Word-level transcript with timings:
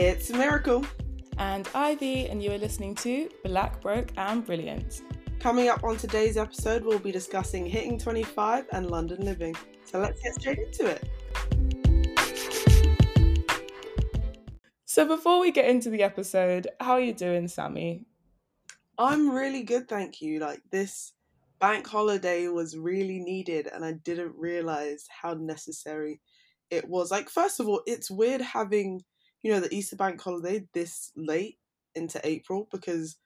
It's 0.00 0.30
a 0.30 0.36
miracle. 0.36 0.86
And 1.38 1.68
Ivy, 1.74 2.28
and 2.28 2.40
you 2.40 2.52
are 2.52 2.58
listening 2.58 2.94
to 2.94 3.28
Black, 3.42 3.80
Broke, 3.80 4.12
and 4.16 4.46
Brilliant. 4.46 5.02
Coming 5.40 5.70
up 5.70 5.82
on 5.82 5.96
today's 5.96 6.36
episode, 6.36 6.84
we'll 6.84 7.00
be 7.00 7.10
discussing 7.10 7.66
hitting 7.66 7.98
25 7.98 8.66
and 8.70 8.92
London 8.92 9.24
living. 9.24 9.56
So 9.82 9.98
let's 9.98 10.22
get 10.22 10.34
straight 10.34 10.58
into 10.60 10.86
it. 10.86 11.08
So 14.84 15.04
before 15.04 15.40
we 15.40 15.50
get 15.50 15.64
into 15.64 15.90
the 15.90 16.04
episode, 16.04 16.68
how 16.78 16.92
are 16.92 17.00
you 17.00 17.12
doing, 17.12 17.48
Sammy? 17.48 18.04
I'm 18.98 19.28
really 19.28 19.64
good, 19.64 19.88
thank 19.88 20.20
you. 20.20 20.38
Like 20.38 20.60
this 20.70 21.12
bank 21.58 21.88
holiday 21.88 22.46
was 22.46 22.78
really 22.78 23.18
needed 23.18 23.66
and 23.66 23.84
I 23.84 23.94
didn't 24.04 24.36
realize 24.36 25.08
how 25.08 25.34
necessary 25.34 26.20
it 26.70 26.88
was. 26.88 27.10
Like 27.10 27.28
first 27.28 27.58
of 27.58 27.66
all, 27.66 27.82
it's 27.84 28.12
weird 28.12 28.40
having, 28.40 29.02
you 29.42 29.52
know, 29.52 29.60
the 29.60 29.74
Easter 29.74 29.96
bank 29.96 30.20
holiday 30.20 30.66
this 30.74 31.12
late 31.16 31.58
into 31.94 32.20
April 32.26 32.68
because 32.70 33.16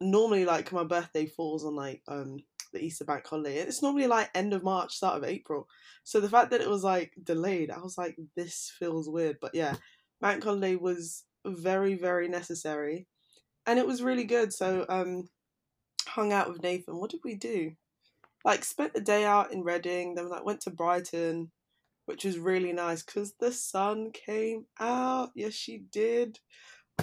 normally 0.00 0.44
like 0.44 0.72
my 0.72 0.84
birthday 0.84 1.26
falls 1.26 1.64
on 1.64 1.76
like 1.76 2.02
um 2.08 2.38
the 2.72 2.82
Easter 2.82 3.04
bank 3.04 3.26
holiday. 3.26 3.56
It's 3.56 3.82
normally 3.82 4.06
like 4.06 4.30
end 4.34 4.54
of 4.54 4.62
March, 4.62 4.94
start 4.94 5.16
of 5.16 5.28
April. 5.28 5.66
So 6.04 6.20
the 6.20 6.28
fact 6.28 6.50
that 6.50 6.60
it 6.60 6.70
was 6.70 6.84
like 6.84 7.12
delayed, 7.22 7.70
I 7.70 7.78
was 7.78 7.98
like, 7.98 8.16
this 8.36 8.72
feels 8.78 9.08
weird. 9.08 9.38
But 9.40 9.54
yeah, 9.54 9.74
bank 10.20 10.44
holiday 10.44 10.76
was 10.76 11.24
very, 11.44 11.94
very 11.94 12.28
necessary. 12.28 13.06
And 13.66 13.78
it 13.78 13.86
was 13.86 14.02
really 14.02 14.24
good. 14.24 14.52
So 14.52 14.86
um 14.88 15.28
hung 16.06 16.32
out 16.32 16.48
with 16.48 16.62
Nathan. 16.62 16.98
What 16.98 17.10
did 17.10 17.20
we 17.24 17.34
do? 17.34 17.72
Like 18.44 18.64
spent 18.64 18.94
the 18.94 19.00
day 19.00 19.24
out 19.24 19.52
in 19.52 19.62
Reading, 19.62 20.14
then 20.14 20.28
like 20.28 20.44
went 20.44 20.60
to 20.62 20.70
Brighton, 20.70 21.50
which 22.10 22.24
was 22.24 22.40
really 22.40 22.72
nice 22.72 23.04
because 23.04 23.34
the 23.38 23.52
sun 23.52 24.10
came 24.10 24.66
out. 24.80 25.30
Yes, 25.36 25.54
she 25.54 25.84
did. 25.92 26.40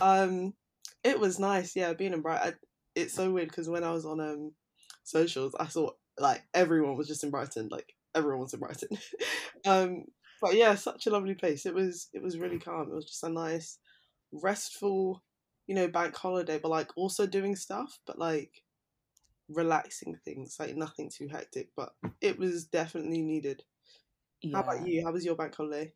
Um, 0.01 0.53
it 1.01 1.17
was 1.17 1.39
nice. 1.39 1.77
Yeah, 1.77 1.93
being 1.93 2.11
in 2.11 2.21
Brighton. 2.21 2.55
It's 2.93 3.13
so 3.13 3.31
weird 3.31 3.47
because 3.47 3.69
when 3.69 3.85
I 3.85 3.91
was 3.91 4.05
on 4.05 4.19
um 4.19 4.51
socials, 5.05 5.55
I 5.57 5.67
saw 5.67 5.91
like 6.19 6.43
everyone 6.53 6.97
was 6.97 7.07
just 7.07 7.23
in 7.23 7.31
Brighton. 7.31 7.69
Like 7.71 7.93
everyone 8.13 8.41
was 8.41 8.53
in 8.53 8.59
Brighton. 8.59 8.89
um, 9.65 10.03
but 10.41 10.55
yeah, 10.55 10.75
such 10.75 11.07
a 11.07 11.09
lovely 11.09 11.35
place. 11.35 11.65
It 11.65 11.73
was. 11.73 12.09
It 12.13 12.21
was 12.21 12.37
really 12.37 12.59
calm. 12.59 12.89
It 12.91 12.95
was 12.95 13.05
just 13.05 13.23
a 13.23 13.29
nice, 13.29 13.77
restful, 14.33 15.23
you 15.67 15.75
know, 15.75 15.87
bank 15.87 16.17
holiday. 16.17 16.59
But 16.61 16.71
like 16.71 16.91
also 16.97 17.25
doing 17.25 17.55
stuff. 17.55 17.97
But 18.05 18.19
like 18.19 18.61
relaxing 19.47 20.17
things, 20.25 20.57
like 20.59 20.75
nothing 20.75 21.09
too 21.09 21.29
hectic, 21.29 21.69
but 21.77 21.93
it 22.19 22.37
was 22.37 22.65
definitely 22.65 23.21
needed. 23.21 23.63
Yeah. 24.41 24.59
How 24.59 24.61
about 24.61 24.85
you? 24.85 25.03
How 25.05 25.13
was 25.13 25.23
your 25.23 25.35
bank 25.37 25.55
holiday? 25.55 25.93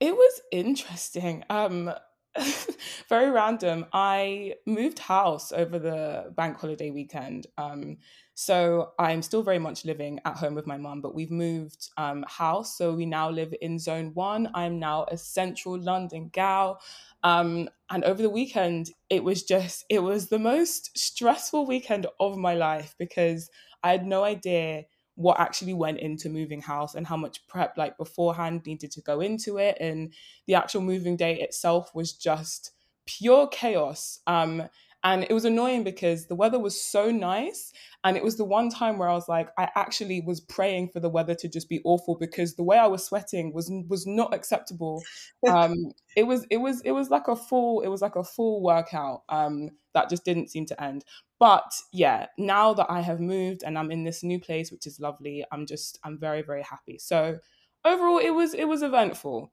It 0.00 0.14
was 0.14 0.40
interesting. 0.52 1.44
Um 1.50 1.92
very 3.08 3.30
random. 3.30 3.86
I 3.92 4.54
moved 4.64 5.00
house 5.00 5.50
over 5.50 5.76
the 5.80 6.32
bank 6.36 6.56
holiday 6.58 6.90
weekend. 6.90 7.48
Um, 7.56 7.96
so 8.34 8.92
I'm 8.96 9.22
still 9.22 9.42
very 9.42 9.58
much 9.58 9.84
living 9.84 10.20
at 10.24 10.36
home 10.36 10.54
with 10.54 10.64
my 10.64 10.76
mum, 10.76 11.00
but 11.00 11.16
we've 11.16 11.32
moved 11.32 11.88
um, 11.96 12.24
house. 12.28 12.78
So 12.78 12.94
we 12.94 13.06
now 13.06 13.28
live 13.28 13.52
in 13.60 13.80
zone 13.80 14.14
one. 14.14 14.52
I'm 14.54 14.78
now 14.78 15.06
a 15.10 15.18
central 15.18 15.80
London 15.80 16.28
gal. 16.28 16.80
Um, 17.24 17.68
and 17.90 18.04
over 18.04 18.22
the 18.22 18.30
weekend, 18.30 18.90
it 19.10 19.24
was 19.24 19.42
just, 19.42 19.84
it 19.88 20.00
was 20.00 20.28
the 20.28 20.38
most 20.38 20.96
stressful 20.96 21.66
weekend 21.66 22.06
of 22.20 22.36
my 22.36 22.54
life 22.54 22.94
because 22.98 23.50
I 23.82 23.90
had 23.90 24.06
no 24.06 24.22
idea 24.22 24.84
what 25.18 25.40
actually 25.40 25.74
went 25.74 25.98
into 25.98 26.28
moving 26.28 26.62
house 26.62 26.94
and 26.94 27.04
how 27.04 27.16
much 27.16 27.44
prep 27.48 27.76
like 27.76 27.96
beforehand 27.98 28.62
needed 28.64 28.92
to 28.92 29.00
go 29.00 29.20
into 29.20 29.58
it. 29.58 29.76
And 29.80 30.14
the 30.46 30.54
actual 30.54 30.80
moving 30.80 31.16
day 31.16 31.40
itself 31.40 31.92
was 31.92 32.12
just 32.12 32.70
pure 33.04 33.48
chaos. 33.48 34.20
Um 34.28 34.68
and 35.04 35.24
it 35.24 35.32
was 35.32 35.44
annoying 35.44 35.84
because 35.84 36.26
the 36.26 36.34
weather 36.34 36.58
was 36.58 36.82
so 36.82 37.10
nice 37.10 37.72
and 38.04 38.16
it 38.16 38.24
was 38.24 38.36
the 38.36 38.44
one 38.44 38.68
time 38.68 38.98
where 38.98 39.08
i 39.08 39.14
was 39.14 39.28
like 39.28 39.48
i 39.58 39.68
actually 39.76 40.20
was 40.20 40.40
praying 40.40 40.88
for 40.88 41.00
the 41.00 41.08
weather 41.08 41.34
to 41.34 41.48
just 41.48 41.68
be 41.68 41.80
awful 41.84 42.16
because 42.18 42.54
the 42.54 42.62
way 42.62 42.76
i 42.76 42.86
was 42.86 43.04
sweating 43.04 43.52
was 43.52 43.70
was 43.88 44.06
not 44.06 44.34
acceptable. 44.34 45.02
Um 45.48 45.92
it 46.16 46.24
was 46.24 46.46
it 46.50 46.58
was 46.58 46.80
it 46.82 46.92
was 46.92 47.10
like 47.10 47.28
a 47.28 47.36
full 47.36 47.80
it 47.80 47.88
was 47.88 48.02
like 48.02 48.16
a 48.16 48.24
full 48.24 48.62
workout 48.62 49.22
um 49.28 49.70
that 49.94 50.10
just 50.10 50.24
didn't 50.24 50.50
seem 50.50 50.66
to 50.66 50.82
end. 50.82 51.04
But 51.38 51.72
yeah 51.92 52.26
now 52.36 52.74
that 52.74 52.90
i 52.90 53.00
have 53.00 53.20
moved 53.20 53.62
and 53.64 53.78
i'm 53.78 53.90
in 53.90 54.04
this 54.04 54.22
new 54.22 54.40
place 54.40 54.72
which 54.72 54.86
is 54.86 54.98
lovely 54.98 55.44
i'm 55.52 55.66
just 55.66 55.98
i'm 56.04 56.18
very 56.18 56.42
very 56.42 56.62
happy. 56.62 56.98
So 56.98 57.38
overall 57.84 58.18
it 58.18 58.30
was 58.30 58.54
it 58.54 58.66
was 58.66 58.82
eventful. 58.82 59.52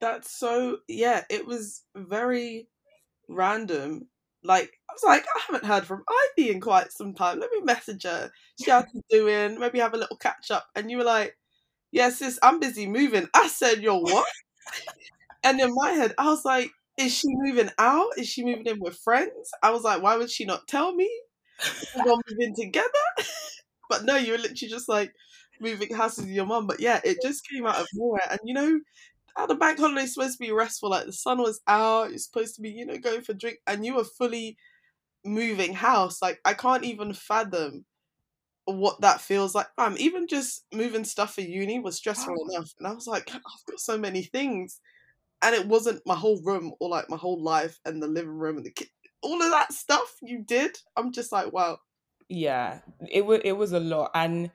That's 0.00 0.30
so 0.30 0.78
yeah 0.88 1.24
it 1.28 1.46
was 1.46 1.82
very 1.96 2.68
random 3.28 4.08
like 4.42 4.70
I 4.88 4.92
was 4.92 5.02
like, 5.04 5.24
I 5.24 5.40
haven't 5.46 5.66
heard 5.66 5.84
from 5.84 6.04
Ivy 6.08 6.50
in 6.50 6.60
quite 6.60 6.92
some 6.92 7.14
time. 7.14 7.40
Let 7.40 7.50
me 7.50 7.60
message 7.62 8.04
her. 8.04 8.30
See 8.58 8.70
how 8.70 8.84
she's 8.90 9.02
doing. 9.10 9.58
Maybe 9.58 9.78
have 9.78 9.94
a 9.94 9.98
little 9.98 10.16
catch 10.16 10.50
up. 10.50 10.66
And 10.74 10.90
you 10.90 10.98
were 10.98 11.04
like, 11.04 11.36
Yeah, 11.92 12.10
sis, 12.10 12.38
I'm 12.42 12.60
busy 12.60 12.86
moving. 12.86 13.28
I 13.34 13.48
said, 13.48 13.82
You're 13.82 14.00
what? 14.00 14.26
and 15.44 15.60
in 15.60 15.70
my 15.74 15.90
head, 15.92 16.14
I 16.18 16.26
was 16.26 16.44
like, 16.44 16.70
Is 16.96 17.14
she 17.14 17.28
moving 17.28 17.70
out? 17.78 18.10
Is 18.16 18.28
she 18.28 18.44
moving 18.44 18.66
in 18.66 18.80
with 18.80 18.98
friends? 18.98 19.50
I 19.62 19.70
was 19.70 19.82
like, 19.82 20.02
Why 20.02 20.16
would 20.16 20.30
she 20.30 20.44
not 20.44 20.66
tell 20.68 20.94
me? 20.94 21.10
We're 21.96 22.16
in 22.38 22.54
together. 22.54 22.88
but 23.90 24.04
no, 24.04 24.16
you 24.16 24.32
were 24.32 24.38
literally 24.38 24.70
just 24.70 24.88
like 24.88 25.12
moving 25.60 25.94
houses 25.94 26.24
with 26.24 26.34
your 26.34 26.46
mum. 26.46 26.66
But 26.66 26.80
yeah, 26.80 27.00
it 27.04 27.18
just 27.22 27.46
came 27.48 27.66
out 27.66 27.80
of 27.80 27.86
nowhere. 27.94 28.26
And 28.30 28.40
you 28.44 28.54
know, 28.54 28.80
how 29.36 29.46
the 29.46 29.54
bank 29.54 29.78
holiday 29.78 30.02
is 30.02 30.14
supposed 30.14 30.38
to 30.38 30.44
be 30.44 30.52
restful. 30.52 30.90
Like 30.90 31.06
the 31.06 31.12
sun 31.12 31.38
was 31.38 31.60
out, 31.66 32.10
you're 32.10 32.18
supposed 32.18 32.54
to 32.56 32.62
be, 32.62 32.70
you 32.70 32.86
know, 32.86 32.98
going 32.98 33.22
for 33.22 33.32
a 33.32 33.36
drink, 33.36 33.58
and 33.66 33.84
you 33.84 33.94
were 33.94 34.04
fully 34.04 34.56
moving 35.24 35.72
house. 35.72 36.22
Like 36.22 36.40
I 36.44 36.54
can't 36.54 36.84
even 36.84 37.12
fathom 37.12 37.84
what 38.64 39.00
that 39.00 39.20
feels 39.20 39.54
like. 39.54 39.66
Um, 39.78 39.96
even 39.98 40.26
just 40.26 40.64
moving 40.72 41.04
stuff 41.04 41.34
for 41.34 41.40
uni 41.40 41.78
was 41.78 41.96
stressful 41.96 42.36
oh. 42.38 42.48
enough, 42.50 42.72
and 42.78 42.86
I 42.86 42.92
was 42.92 43.06
like, 43.06 43.30
I've 43.34 43.42
got 43.68 43.80
so 43.80 43.98
many 43.98 44.22
things, 44.22 44.80
and 45.42 45.54
it 45.54 45.66
wasn't 45.66 46.06
my 46.06 46.14
whole 46.14 46.40
room 46.42 46.72
or 46.80 46.88
like 46.88 47.08
my 47.08 47.16
whole 47.16 47.42
life 47.42 47.78
and 47.84 48.02
the 48.02 48.08
living 48.08 48.30
room 48.30 48.56
and 48.56 48.66
the 48.66 48.70
kid. 48.70 48.88
All 49.22 49.42
of 49.42 49.50
that 49.50 49.72
stuff 49.72 50.14
you 50.22 50.42
did, 50.42 50.76
I'm 50.96 51.12
just 51.12 51.30
like, 51.30 51.52
wow. 51.52 51.78
Yeah, 52.28 52.78
it 53.10 53.26
was 53.26 53.40
it 53.44 53.52
was 53.52 53.72
a 53.72 53.80
lot, 53.80 54.10
and 54.14 54.50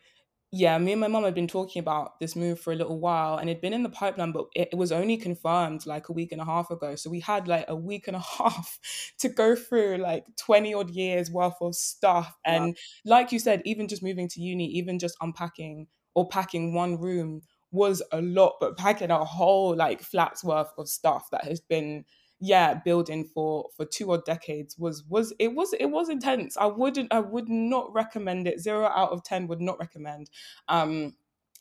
yeah, 0.58 0.78
me 0.78 0.94
and 0.94 1.02
my 1.02 1.10
mum 1.10 1.26
had 1.26 1.36
been 1.36 1.50
talking 1.50 1.82
about 1.82 2.18
this 2.22 2.34
move 2.34 2.62
for 2.62 2.72
a 2.72 2.78
little 2.78 2.98
while 2.98 3.36
and 3.36 3.50
it'd 3.50 3.62
been 3.62 3.74
in 3.74 3.84
the 3.84 3.90
pipeline, 3.90 4.32
but 4.32 4.46
it, 4.56 4.70
it, 4.72 4.76
was 4.78 4.90
only 4.90 5.18
confirmed 5.18 5.86
like 5.86 6.08
a 6.08 6.14
week 6.14 6.32
and 6.32 6.40
a 6.40 6.46
half 6.46 6.72
ago. 6.72 6.96
So 6.96 7.10
we 7.10 7.20
had 7.20 7.50
like 7.50 7.66
a 7.68 7.76
week 7.76 8.08
and 8.08 8.16
a 8.16 8.20
half 8.38 8.80
to 9.20 9.28
go 9.28 9.58
through 9.58 9.98
like 9.98 10.24
20 10.38 10.74
odd 10.74 10.92
years 10.92 11.30
worth 11.30 11.58
of 11.60 11.76
stuff. 11.76 12.38
And 12.46 12.78
like 13.04 13.34
you 13.34 13.40
said, 13.40 13.64
even 13.66 13.90
just 13.90 14.02
moving 14.02 14.30
to 14.30 14.42
uni, 14.42 14.68
even 14.68 14.98
just 14.98 15.18
unpacking 15.20 15.88
or 16.14 16.30
packing 16.30 16.74
one 16.74 17.02
room 17.02 17.42
was 17.72 18.02
a 18.14 18.22
lot, 18.22 18.54
but 18.62 18.78
packing 18.78 19.12
a 19.12 19.26
whole 19.26 19.76
like 19.76 20.02
flat's 20.02 20.42
worth 20.42 20.72
of 20.78 20.88
stuff 20.88 21.28
that 21.32 21.44
has 21.44 21.60
been 21.60 22.06
yeah 22.40 22.74
building 22.86 23.24
for 23.24 23.70
for 23.76 23.86
two 23.86 24.10
or 24.10 24.22
decades 24.26 24.78
was 24.78 25.04
was 25.08 25.34
it 25.40 25.50
was 25.56 25.74
it 25.74 25.88
was 25.88 26.10
intense. 26.10 26.58
I 26.58 26.66
wouldn't 26.66 27.12
i 27.14 27.20
would 27.20 27.50
not 27.50 27.94
recommend 27.94 28.48
it. 28.48 28.60
Zero 28.60 28.86
out 28.88 29.12
of 29.12 29.24
ten 29.24 29.48
would 29.48 29.62
not 29.62 29.80
recommend 29.80 30.30
um 30.68 31.14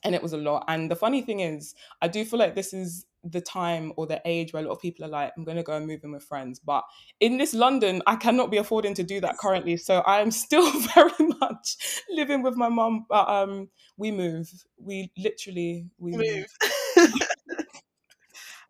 and 0.03 0.15
it 0.15 0.23
was 0.23 0.35
a 0.35 0.39
lot. 0.39 0.65
And 0.69 0.91
the 0.91 0.97
funny 0.97 1.23
thing 1.23 1.41
is 1.41 1.75
i 2.03 2.09
do 2.09 2.25
feel 2.25 2.39
like 2.39 2.55
this 2.55 2.73
is 2.73 3.07
the 3.27 3.41
time 3.41 3.91
or 3.97 4.07
the 4.07 4.21
age 4.27 4.53
where 4.53 4.63
a 4.63 4.67
lot 4.67 4.75
of 4.75 4.81
people 4.83 5.03
are 5.03 5.09
like 5.09 5.33
i'm 5.35 5.45
going 5.45 5.57
to 5.57 5.63
go 5.63 5.75
and 5.75 5.87
move 5.87 6.01
in 6.05 6.13
with 6.13 6.25
friends. 6.25 6.59
But 6.59 6.85
in 7.21 7.39
this 7.39 7.55
london 7.55 8.03
i 8.07 8.17
cannot 8.17 8.51
be 8.51 8.59
affording 8.59 8.95
to 8.95 9.03
do 9.03 9.21
that 9.21 9.39
currently. 9.39 9.77
So 9.77 10.01
i 10.01 10.21
am 10.21 10.31
still 10.31 10.71
very 10.95 11.29
much 11.41 11.77
living 12.11 12.43
with 12.43 12.57
my 12.57 12.69
mom 12.69 13.07
but 13.09 13.29
um 13.29 13.69
we 13.97 14.11
move. 14.11 14.51
We 14.77 15.13
literally 15.17 15.87
we 15.99 16.13
move, 16.13 16.27
move. 16.27 16.47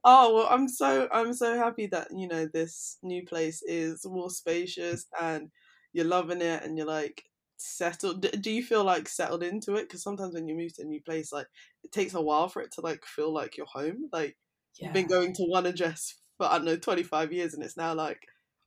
Oh 0.04 0.34
well, 0.34 0.48
I'm 0.50 0.68
so 0.68 1.08
I'm 1.12 1.32
so 1.32 1.56
happy 1.56 1.86
that 1.86 2.08
you 2.14 2.28
know 2.28 2.46
this 2.52 2.98
new 3.02 3.24
place 3.24 3.62
is 3.62 4.04
more 4.04 4.30
spacious 4.30 5.06
and 5.20 5.50
you're 5.92 6.04
loving 6.04 6.42
it 6.42 6.62
and 6.62 6.76
you're 6.76 6.86
like 6.86 7.22
settled. 7.56 8.20
Do 8.42 8.50
you 8.50 8.62
feel 8.62 8.84
like 8.84 9.08
settled 9.08 9.42
into 9.42 9.76
it? 9.76 9.88
Because 9.88 10.02
sometimes 10.02 10.34
when 10.34 10.46
you 10.46 10.54
move 10.54 10.74
to 10.74 10.82
a 10.82 10.86
new 10.86 11.00
place, 11.02 11.32
like 11.32 11.46
it 11.82 11.92
takes 11.92 12.14
a 12.14 12.20
while 12.20 12.48
for 12.48 12.60
it 12.60 12.72
to 12.72 12.82
like 12.82 13.04
feel 13.04 13.32
like 13.32 13.56
your 13.56 13.66
home. 13.66 14.10
Like 14.12 14.36
yeah. 14.78 14.86
you've 14.86 14.94
been 14.94 15.06
going 15.06 15.32
to 15.34 15.44
one 15.44 15.66
address 15.66 16.14
for 16.36 16.46
I 16.46 16.56
don't 16.56 16.66
know 16.66 16.76
25 16.76 17.32
years, 17.32 17.54
and 17.54 17.62
it's 17.62 17.76
now 17.76 17.94
like, 17.94 18.20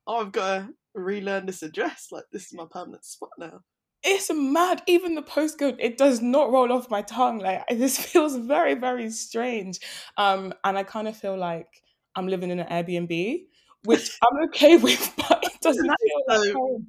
oh, 0.06 0.22
I've 0.22 0.32
got 0.32 0.58
to 0.58 0.68
relearn 0.94 1.46
this 1.46 1.62
address. 1.62 2.08
Like 2.10 2.24
this 2.32 2.46
is 2.46 2.54
my 2.54 2.66
permanent 2.70 3.04
spot 3.04 3.30
now 3.38 3.60
it's 4.02 4.30
mad. 4.32 4.82
Even 4.86 5.14
the 5.14 5.22
postcode, 5.22 5.76
it 5.78 5.98
does 5.98 6.20
not 6.20 6.50
roll 6.50 6.72
off 6.72 6.90
my 6.90 7.02
tongue. 7.02 7.38
Like 7.38 7.64
this 7.70 7.98
feels 7.98 8.36
very, 8.36 8.74
very 8.74 9.10
strange. 9.10 9.80
Um, 10.16 10.54
and 10.64 10.78
I 10.78 10.82
kind 10.82 11.08
of 11.08 11.16
feel 11.16 11.36
like 11.36 11.82
I'm 12.14 12.26
living 12.26 12.50
in 12.50 12.60
an 12.60 12.68
Airbnb, 12.68 13.46
which 13.84 14.18
I'm 14.22 14.48
okay 14.48 14.76
with, 14.76 15.12
but 15.28 15.40
it 15.44 15.60
doesn't 15.60 15.84
feel 15.86 16.22
like 16.28 16.52
home. 16.52 16.86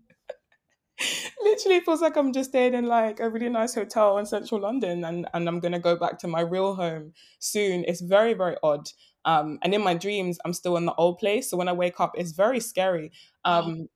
literally 1.42 1.80
feels 1.80 2.02
like 2.02 2.18
I'm 2.18 2.34
just 2.34 2.50
staying 2.50 2.74
in 2.74 2.86
like 2.86 3.20
a 3.22 3.30
really 3.30 3.50
nice 3.50 3.74
hotel 3.74 4.18
in 4.18 4.26
central 4.26 4.60
London 4.60 5.06
and, 5.06 5.28
and 5.34 5.48
I'm 5.48 5.62
gonna 5.62 5.80
go 5.80 5.96
back 5.96 6.20
to 6.20 6.28
my 6.28 6.42
real 6.42 6.76
home 6.76 7.14
soon. 7.40 7.86
It's 7.88 8.02
very, 8.02 8.34
very 8.34 8.58
odd. 8.64 8.90
Um, 9.26 9.60
and 9.64 9.74
in 9.74 9.84
my 9.84 9.94
dreams, 9.94 10.40
I'm 10.46 10.54
still 10.54 10.78
in 10.78 10.86
the 10.86 10.94
old 10.96 11.20
place. 11.20 11.50
So 11.50 11.58
when 11.58 11.68
I 11.68 11.74
wake 11.74 12.00
up, 12.00 12.14
it's 12.18 12.32
very 12.32 12.60
scary. 12.60 13.12
Um, 13.46 13.88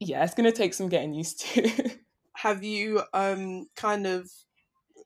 yeah, 0.00 0.24
it's 0.24 0.34
gonna 0.34 0.52
take 0.52 0.74
some 0.74 0.88
getting 0.88 1.14
used 1.14 1.40
to. 1.40 1.90
Have 2.42 2.62
you 2.62 3.02
um 3.12 3.66
kind 3.76 4.06
of 4.06 4.30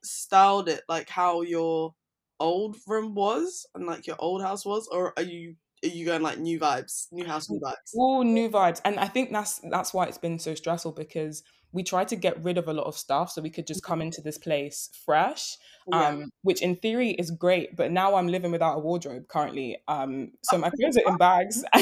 styled 0.03 0.69
it 0.69 0.83
like 0.89 1.09
how 1.09 1.43
your 1.43 1.95
old 2.41 2.77
room 2.87 3.15
was 3.15 3.67
and 3.75 3.87
like 3.87 4.07
your 4.07 4.17
old 4.19 4.43
house 4.43 4.65
was, 4.65 4.89
or 4.89 5.13
are 5.17 5.23
you 5.23 5.57
are 5.85 5.89
you 5.89 6.05
going 6.05 6.23
like 6.23 6.39
new 6.39 6.61
vibes, 6.61 7.07
new 7.11 7.25
house, 7.25 7.51
new 7.51 7.61
vibes? 7.61 7.95
All 7.97 8.23
new 8.23 8.49
vibes, 8.49 8.81
and 8.85 8.99
I 8.99 9.09
think 9.09 9.33
that's 9.33 9.61
that's 9.71 9.95
why 9.95 10.07
it's 10.07 10.19
been 10.19 10.39
so 10.39 10.55
stressful 10.55 10.93
because 10.93 11.43
we 11.73 11.83
tried 11.83 12.09
to 12.09 12.17
get 12.17 12.43
rid 12.45 12.59
of 12.59 12.69
a 12.69 12.73
lot 12.73 12.87
of 12.87 12.97
stuff 12.97 13.31
so 13.31 13.41
we 13.41 13.51
could 13.51 13.67
just 13.67 13.83
come 13.83 14.03
into 14.03 14.21
this 14.21 14.39
place 14.39 14.91
fresh 15.05 15.57
yeah. 15.91 16.09
um, 16.09 16.31
which 16.43 16.63
in 16.63 16.77
theory 16.77 17.11
is 17.13 17.31
great 17.31 17.75
but 17.77 17.91
now 17.91 18.15
i'm 18.15 18.29
living 18.29 18.53
without 18.53 18.77
a 18.77 18.79
wardrobe 18.79 19.27
currently 19.29 19.77
um, 19.89 20.31
so 20.43 20.59
my 20.59 20.71
clothes 20.81 20.97
are 20.99 21.11
in 21.11 21.17
bags 21.17 21.65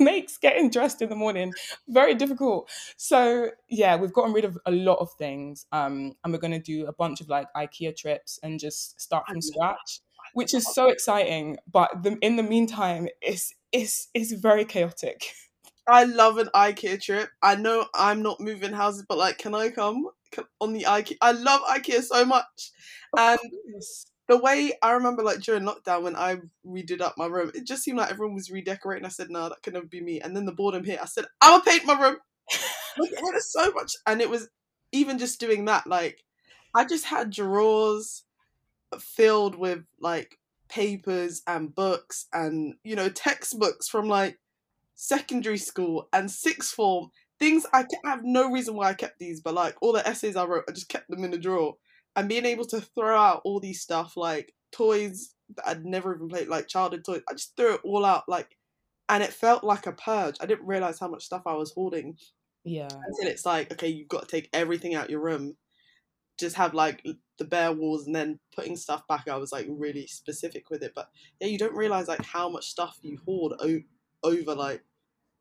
makes 0.04 0.38
getting 0.38 0.70
dressed 0.70 1.02
in 1.02 1.08
the 1.08 1.16
morning 1.16 1.52
very 1.88 2.14
difficult. 2.14 2.70
So 2.96 3.50
yeah 3.68 3.96
we've 3.96 4.12
gotten 4.12 4.32
rid 4.32 4.44
of 4.44 4.58
a 4.66 4.70
lot 4.70 4.98
of 4.98 5.12
things 5.12 5.66
um, 5.72 6.14
and 6.24 6.32
we're 6.32 6.38
going 6.38 6.52
to 6.52 6.58
do 6.58 6.86
a 6.86 6.92
bunch 6.92 7.20
of 7.20 7.28
like 7.28 7.46
ikea 7.56 7.96
trips 7.96 8.38
and 8.42 8.58
just 8.58 9.00
start 9.00 9.24
from 9.28 9.40
scratch 9.40 10.00
which 10.34 10.54
is 10.54 10.72
so 10.72 10.88
exciting 10.88 11.56
but 11.72 12.02
the, 12.02 12.16
in 12.20 12.36
the 12.36 12.42
meantime 12.42 13.08
it's 13.20 13.54
it's 13.72 14.08
it's 14.14 14.32
very 14.32 14.64
chaotic. 14.64 15.32
I 15.88 16.04
love 16.04 16.38
an 16.38 16.48
IKEA 16.54 17.02
trip. 17.02 17.30
I 17.42 17.56
know 17.56 17.86
I'm 17.94 18.22
not 18.22 18.40
moving 18.40 18.72
houses, 18.72 19.04
but 19.08 19.18
like, 19.18 19.38
can 19.38 19.54
I 19.54 19.70
come? 19.70 20.06
On 20.60 20.72
the 20.72 20.84
IKEA? 20.84 21.16
I 21.20 21.32
love 21.32 21.60
IKEA 21.62 22.02
so 22.02 22.24
much, 22.24 22.70
and 23.16 23.40
the 24.30 24.36
way 24.38 24.72
I 24.80 24.92
remember, 24.92 25.24
like 25.24 25.40
during 25.40 25.64
lockdown 25.64 26.04
when 26.04 26.14
I 26.14 26.36
redid 26.64 27.00
up 27.00 27.18
my 27.18 27.26
room, 27.26 27.50
it 27.52 27.66
just 27.66 27.82
seemed 27.82 27.98
like 27.98 28.10
everyone 28.10 28.36
was 28.36 28.50
redecorating. 28.50 29.04
I 29.04 29.08
said, 29.08 29.28
"No, 29.28 29.48
that 29.48 29.62
could 29.62 29.74
never 29.74 29.86
be 29.86 30.00
me." 30.00 30.20
And 30.20 30.36
then 30.36 30.44
the 30.44 30.52
boredom 30.52 30.84
hit. 30.84 31.02
I 31.02 31.06
said, 31.06 31.26
"I'll 31.40 31.60
paint 31.60 31.84
my 31.84 32.00
room." 32.00 32.16
it 32.96 33.36
is 33.36 33.52
so 33.52 33.72
much, 33.72 33.92
and 34.06 34.20
it 34.20 34.30
was 34.30 34.48
even 34.92 35.18
just 35.18 35.40
doing 35.40 35.64
that. 35.64 35.86
Like, 35.88 36.22
I 36.74 36.84
just 36.84 37.06
had 37.06 37.30
drawers 37.30 38.22
filled 39.00 39.56
with 39.56 39.80
like 40.00 40.38
papers 40.68 41.42
and 41.48 41.74
books 41.74 42.26
and 42.32 42.74
you 42.84 42.94
know 42.94 43.08
textbooks 43.08 43.88
from 43.88 44.08
like 44.08 44.38
secondary 44.94 45.58
school 45.58 46.08
and 46.12 46.30
sixth 46.30 46.72
form 46.72 47.10
things 47.40 47.66
I, 47.72 47.86
I 48.04 48.10
have 48.10 48.22
no 48.22 48.50
reason 48.52 48.76
why 48.76 48.90
I 48.90 48.94
kept 48.94 49.18
these, 49.18 49.40
but 49.40 49.54
like 49.54 49.74
all 49.80 49.92
the 49.92 50.06
essays 50.06 50.36
I 50.36 50.44
wrote, 50.44 50.64
I 50.68 50.72
just 50.72 50.88
kept 50.88 51.08
them 51.08 51.24
in 51.24 51.34
a 51.34 51.38
drawer. 51.38 51.74
And 52.16 52.28
being 52.28 52.44
able 52.44 52.64
to 52.66 52.80
throw 52.80 53.16
out 53.16 53.42
all 53.44 53.60
these 53.60 53.80
stuff 53.80 54.16
like 54.16 54.52
toys 54.72 55.34
that 55.56 55.68
I'd 55.68 55.84
never 55.84 56.14
even 56.14 56.28
played, 56.28 56.48
like 56.48 56.68
childhood 56.68 57.04
toys, 57.04 57.22
I 57.28 57.34
just 57.34 57.56
threw 57.56 57.74
it 57.74 57.80
all 57.84 58.04
out. 58.04 58.28
Like, 58.28 58.56
and 59.08 59.22
it 59.22 59.32
felt 59.32 59.64
like 59.64 59.86
a 59.86 59.92
purge. 59.92 60.36
I 60.40 60.46
didn't 60.46 60.66
realize 60.66 60.98
how 60.98 61.08
much 61.08 61.24
stuff 61.24 61.42
I 61.46 61.54
was 61.54 61.72
hoarding. 61.72 62.16
Yeah. 62.64 62.88
Until 62.90 63.30
it's 63.30 63.46
like, 63.46 63.72
okay, 63.72 63.88
you've 63.88 64.08
got 64.08 64.28
to 64.28 64.28
take 64.28 64.48
everything 64.52 64.94
out 64.94 65.10
your 65.10 65.20
room. 65.20 65.56
Just 66.38 66.56
have 66.56 66.74
like 66.74 67.04
the 67.38 67.44
bare 67.44 67.72
walls 67.72 68.06
and 68.06 68.14
then 68.14 68.38
putting 68.54 68.76
stuff 68.76 69.06
back. 69.08 69.28
I 69.28 69.36
was 69.36 69.52
like 69.52 69.66
really 69.68 70.06
specific 70.06 70.70
with 70.70 70.82
it, 70.82 70.92
but 70.94 71.08
yeah, 71.40 71.48
you 71.48 71.58
don't 71.58 71.74
realize 71.74 72.08
like 72.08 72.24
how 72.24 72.48
much 72.48 72.68
stuff 72.68 72.98
you 73.02 73.18
hoard 73.24 73.54
o- 73.60 73.82
over 74.22 74.54
like 74.54 74.82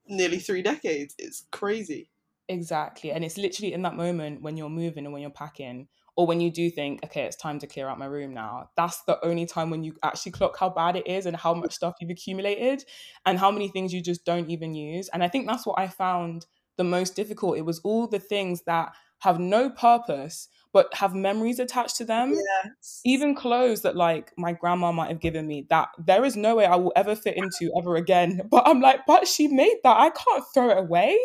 nearly 0.08 0.40
three 0.40 0.62
decades. 0.62 1.16
It's 1.18 1.46
crazy. 1.52 2.10
Exactly. 2.48 3.12
And 3.12 3.24
it's 3.24 3.38
literally 3.38 3.74
in 3.74 3.84
that 3.84 3.96
moment 3.96 4.42
when 4.42 4.58
you're 4.58 4.70
moving 4.70 5.06
and 5.06 5.14
when 5.14 5.22
you're 5.22 5.32
packing, 5.32 5.88
or 6.16 6.28
when 6.28 6.42
you 6.42 6.52
do 6.52 6.70
think, 6.70 7.04
okay, 7.06 7.24
it's 7.24 7.36
time 7.36 7.60
to 7.60 7.68
clear 7.68 7.88
out 7.88 8.00
my 8.00 8.06
room 8.06 8.34
now, 8.34 8.70
that's 8.76 9.02
the 9.04 9.24
only 9.26 9.46
time 9.46 9.70
when 9.70 9.84
you 9.84 9.96
actually 10.04 10.32
clock 10.32 10.58
how 10.58 10.70
bad 10.70 10.96
it 10.96 11.08
is 11.08 11.26
and 11.26 11.36
how 11.36 11.54
much 11.54 11.74
stuff 11.74 11.96
you've 12.00 12.10
accumulated 12.10 12.84
and 13.26 13.40
how 13.40 13.52
many 13.52 13.68
things 13.68 13.94
you 13.94 14.02
just 14.02 14.26
don't 14.26 14.50
even 14.50 14.74
use. 14.74 15.10
And 15.10 15.24
I 15.24 15.28
think 15.28 15.48
that's 15.48 15.66
what 15.66 15.80
I 15.80 15.88
found 15.88 16.46
the 16.78 16.84
most 16.84 17.16
difficult. 17.16 17.58
It 17.58 17.66
was 17.66 17.80
all 17.80 18.08
the 18.08 18.20
things 18.20 18.64
that 18.64 18.94
have 19.20 19.40
no 19.40 19.70
purpose 19.70 20.48
but 20.72 20.94
have 20.94 21.16
memories 21.16 21.60
attached 21.60 21.98
to 21.98 22.06
them. 22.06 22.36
Yes. 22.36 23.02
Even 23.04 23.36
clothes 23.36 23.82
that 23.82 23.96
like 23.96 24.32
my 24.38 24.54
grandma 24.54 24.92
might 24.92 25.10
have 25.10 25.20
given 25.20 25.48
me 25.48 25.66
that 25.70 25.90
there 25.98 26.24
is 26.24 26.36
no 26.38 26.56
way 26.56 26.66
I 26.66 26.76
will 26.76 26.94
ever 26.96 27.16
fit 27.16 27.38
into 27.38 27.72
ever 27.78 27.96
again. 27.96 28.42
But 28.50 28.68
I'm 28.68 28.80
like, 28.80 29.06
but 29.08 29.28
she 29.28 29.48
made 29.48 29.78
that. 29.84 29.98
I 29.98 30.10
can't 30.10 30.44
throw 30.54 30.70
it 30.70 30.78
away. 30.78 31.20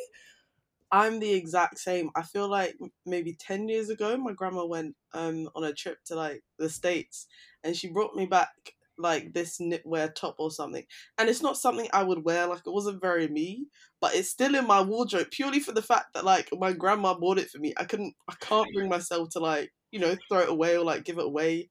I'm 0.95 1.19
the 1.19 1.33
exact 1.35 1.81
same. 1.81 2.11
I 2.15 2.23
feel 2.23 2.49
like 2.49 2.79
maybe 3.05 3.35
10 3.35 3.69
years 3.69 3.91
ago, 3.91 4.17
my 4.17 4.33
grandma 4.33 4.65
went 4.65 4.95
um, 5.13 5.51
on 5.57 5.65
a 5.65 5.73
trip 5.73 5.99
to 6.05 6.15
like 6.15 6.45
the 6.57 6.69
States 6.69 7.27
and 7.65 7.77
she 7.77 7.89
brought 7.91 8.15
me 8.15 8.27
back 8.27 8.53
like 8.97 9.33
this 9.33 9.59
knitwear 9.59 10.15
top 10.15 10.37
or 10.39 10.53
something. 10.53 10.85
And 11.19 11.29
it's 11.29 11.43
not 11.43 11.57
something 11.57 11.89
I 11.93 12.05
would 12.05 12.25
wear, 12.25 12.47
like 12.47 12.61
it 12.65 12.73
wasn't 12.73 13.01
very 13.01 13.27
me, 13.27 13.67
but 14.01 14.15
it's 14.15 14.31
still 14.31 14.55
in 14.55 14.69
my 14.69 14.81
wardrobe 14.83 15.33
purely 15.33 15.59
for 15.59 15.73
the 15.73 15.83
fact 15.83 16.15
that 16.15 16.25
like 16.25 16.49
my 16.53 16.73
grandma 16.73 17.13
bought 17.15 17.39
it 17.39 17.51
for 17.51 17.59
me. 17.59 17.75
I 17.77 17.87
couldn't 17.87 18.15
I 18.29 18.35
can't 18.39 18.73
bring 18.73 18.89
myself 18.89 19.31
to 19.31 19.41
like, 19.41 19.73
you 19.91 19.99
know, 19.99 20.15
throw 20.29 20.43
it 20.43 20.49
away 20.49 20.77
or 20.79 20.85
like 20.85 21.03
give 21.03 21.19
it 21.19 21.27
away. 21.27 21.71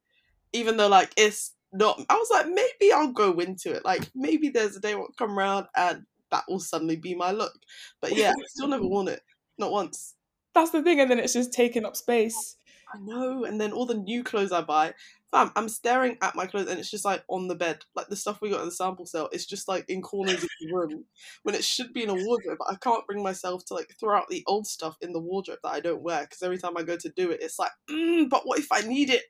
Even 0.52 0.76
though 0.76 0.90
like 0.90 1.14
it's 1.16 1.56
not 1.72 1.98
I 2.10 2.16
was 2.16 2.30
like, 2.30 2.48
maybe 2.48 2.92
I'll 2.92 3.14
go 3.14 3.40
into 3.40 3.72
it. 3.72 3.86
Like 3.86 4.12
maybe 4.14 4.50
there's 4.50 4.76
a 4.76 4.82
day 4.82 4.96
will 4.96 5.08
come 5.18 5.40
around 5.40 5.68
and 5.78 6.04
that 6.34 6.46
will 6.50 6.60
suddenly 6.60 6.98
be 6.98 7.16
my 7.16 7.32
look. 7.32 7.54
But 8.02 8.12
yeah, 8.18 8.32
I 8.32 8.44
still 8.48 8.68
never 8.68 8.86
worn 8.86 9.08
it. 9.08 9.22
Not 9.58 9.72
once. 9.72 10.16
That's 10.54 10.72
the 10.72 10.84
thing, 10.84 11.00
and 11.00 11.10
then 11.10 11.20
it's 11.20 11.34
just 11.34 11.54
taking 11.54 11.86
up 11.86 11.96
space. 11.96 12.58
I 12.94 13.00
know, 13.00 13.46
and 13.46 13.60
then 13.60 13.72
all 13.72 13.86
the 13.86 13.96
new 13.96 14.24
clothes 14.24 14.52
I 14.52 14.62
buy, 14.62 14.94
fam, 15.34 15.52
I'm 15.56 15.68
staring 15.68 16.18
at 16.22 16.36
my 16.36 16.46
clothes 16.46 16.70
and 16.70 16.80
it's 16.80 16.92
just 16.92 17.06
like 17.06 17.24
on 17.28 17.48
the 17.48 17.56
bed. 17.56 17.84
Like 17.96 18.08
the 18.08 18.16
stuff 18.16 18.40
we 18.40 18.52
got 18.52 18.60
in 18.60 18.68
the 18.68 18.72
sample 18.72 19.06
sale, 19.06 19.30
it's 19.32 19.46
just 19.46 19.68
like 19.68 19.90
in 19.90 20.02
corners 20.02 20.44
of 20.44 20.50
the 20.62 20.72
room 20.72 21.06
when 21.42 21.56
it 21.56 21.64
should 21.64 21.92
be 21.92 22.04
in 22.04 22.10
a 22.10 22.14
wardrobe. 22.14 22.58
But 22.60 22.72
I 22.72 22.76
can't 22.76 23.06
bring 23.08 23.24
myself 23.24 23.66
to 23.66 23.74
like 23.74 23.96
throw 24.00 24.16
out 24.16 24.30
the 24.30 24.44
old 24.48 24.68
stuff 24.68 24.96
in 25.02 25.12
the 25.12 25.20
wardrobe 25.20 25.60
that 25.64 25.74
I 25.74 25.80
don't 25.80 26.04
wear 26.04 26.22
because 26.22 26.44
every 26.44 26.60
time 26.60 26.78
I 26.78 26.84
go 26.84 26.96
to 26.96 27.10
do 27.10 27.32
it, 27.32 27.42
it's 27.42 27.58
like, 27.58 27.72
mm, 27.90 28.30
but 28.30 28.46
what 28.46 28.60
if 28.60 28.72
I 28.72 28.82
need 28.82 29.10
it? 29.10 29.24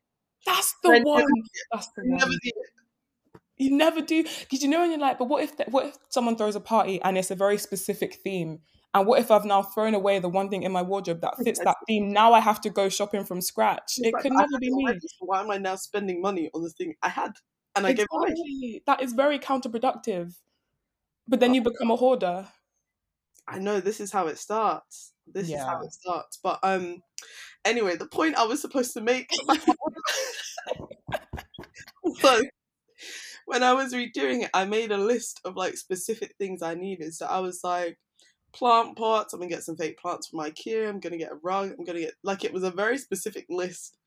That's 0.45 0.75
the 0.83 0.99
one. 0.99 1.25
That's 1.71 1.87
the 1.95 2.03
one. 2.05 2.37
Never 3.59 3.65
need 3.65 3.67
it. 3.67 3.67
You 3.71 3.77
never 3.77 4.01
do 4.01 4.23
because 4.41 4.63
you 4.63 4.69
know 4.69 4.81
when 4.81 4.91
you're 4.91 4.99
like, 4.99 5.19
but 5.19 5.29
what 5.29 5.43
if 5.43 5.57
the, 5.57 5.65
what 5.65 5.87
if 5.87 5.97
someone 6.09 6.35
throws 6.35 6.55
a 6.55 6.59
party 6.59 7.01
and 7.01 7.17
it's 7.17 7.31
a 7.31 7.35
very 7.35 7.57
specific 7.57 8.15
theme 8.23 8.59
and 8.93 9.07
what 9.07 9.19
if 9.19 9.31
I've 9.31 9.45
now 9.45 9.63
thrown 9.63 9.95
away 9.95 10.19
the 10.19 10.29
one 10.29 10.49
thing 10.49 10.63
in 10.63 10.71
my 10.71 10.83
wardrobe 10.83 11.21
that 11.21 11.37
fits 11.37 11.59
that 11.63 11.77
theme? 11.87 12.11
Now 12.11 12.33
I 12.33 12.39
have 12.39 12.61
to 12.61 12.69
go 12.69 12.89
shopping 12.89 13.25
from 13.25 13.41
scratch. 13.41 13.93
It 13.97 14.13
could 14.21 14.33
never 14.33 14.59
be 14.59 14.71
me. 14.71 14.99
Why 15.19 15.41
am 15.41 15.49
I 15.49 15.57
now 15.57 15.75
spending 15.75 16.21
money 16.21 16.51
on 16.53 16.63
the 16.63 16.69
thing 16.69 16.93
I 17.01 17.09
had 17.09 17.31
and 17.75 17.87
I 17.87 17.91
exactly. 17.91 18.29
gave 18.29 18.35
away? 18.35 18.81
That 18.85 19.01
is 19.01 19.13
very 19.13 19.39
counterproductive. 19.39 20.35
But 21.27 21.39
then 21.39 21.55
you 21.55 21.61
become 21.61 21.89
a 21.89 21.95
hoarder. 21.95 22.47
I 23.47 23.59
know 23.59 23.79
this 23.79 23.99
is 23.99 24.11
how 24.11 24.27
it 24.27 24.37
starts. 24.37 25.13
This 25.25 25.49
yeah. 25.49 25.57
is 25.57 25.63
how 25.63 25.81
it 25.81 25.91
starts. 25.91 26.37
But 26.43 26.59
um, 26.61 27.01
anyway, 27.65 27.95
the 27.95 28.05
point 28.05 28.35
I 28.35 28.43
was 28.43 28.61
supposed 28.61 28.93
to 28.93 29.01
make 29.01 29.31
was 32.03 32.43
when 33.45 33.63
I 33.63 33.73
was 33.73 33.93
redoing 33.93 34.43
it, 34.43 34.49
I 34.53 34.65
made 34.65 34.91
a 34.91 34.97
list 34.97 35.41
of 35.45 35.55
like 35.55 35.77
specific 35.77 36.35
things 36.37 36.61
I 36.61 36.75
needed. 36.75 37.13
So 37.13 37.25
I 37.25 37.39
was 37.39 37.61
like, 37.63 37.97
plant 38.53 38.97
pots. 38.97 39.33
I'm 39.33 39.39
gonna 39.39 39.49
get 39.49 39.63
some 39.63 39.75
fake 39.75 39.97
plants 39.97 40.27
from 40.27 40.39
IKEA. 40.39 40.87
I'm 40.87 40.99
gonna 40.99 41.17
get 41.17 41.31
a 41.31 41.39
rug. 41.43 41.73
I'm 41.77 41.83
gonna 41.85 41.99
get 42.01 42.13
like 42.23 42.43
it 42.43 42.53
was 42.53 42.63
a 42.63 42.71
very 42.71 42.97
specific 42.97 43.45
list. 43.49 43.97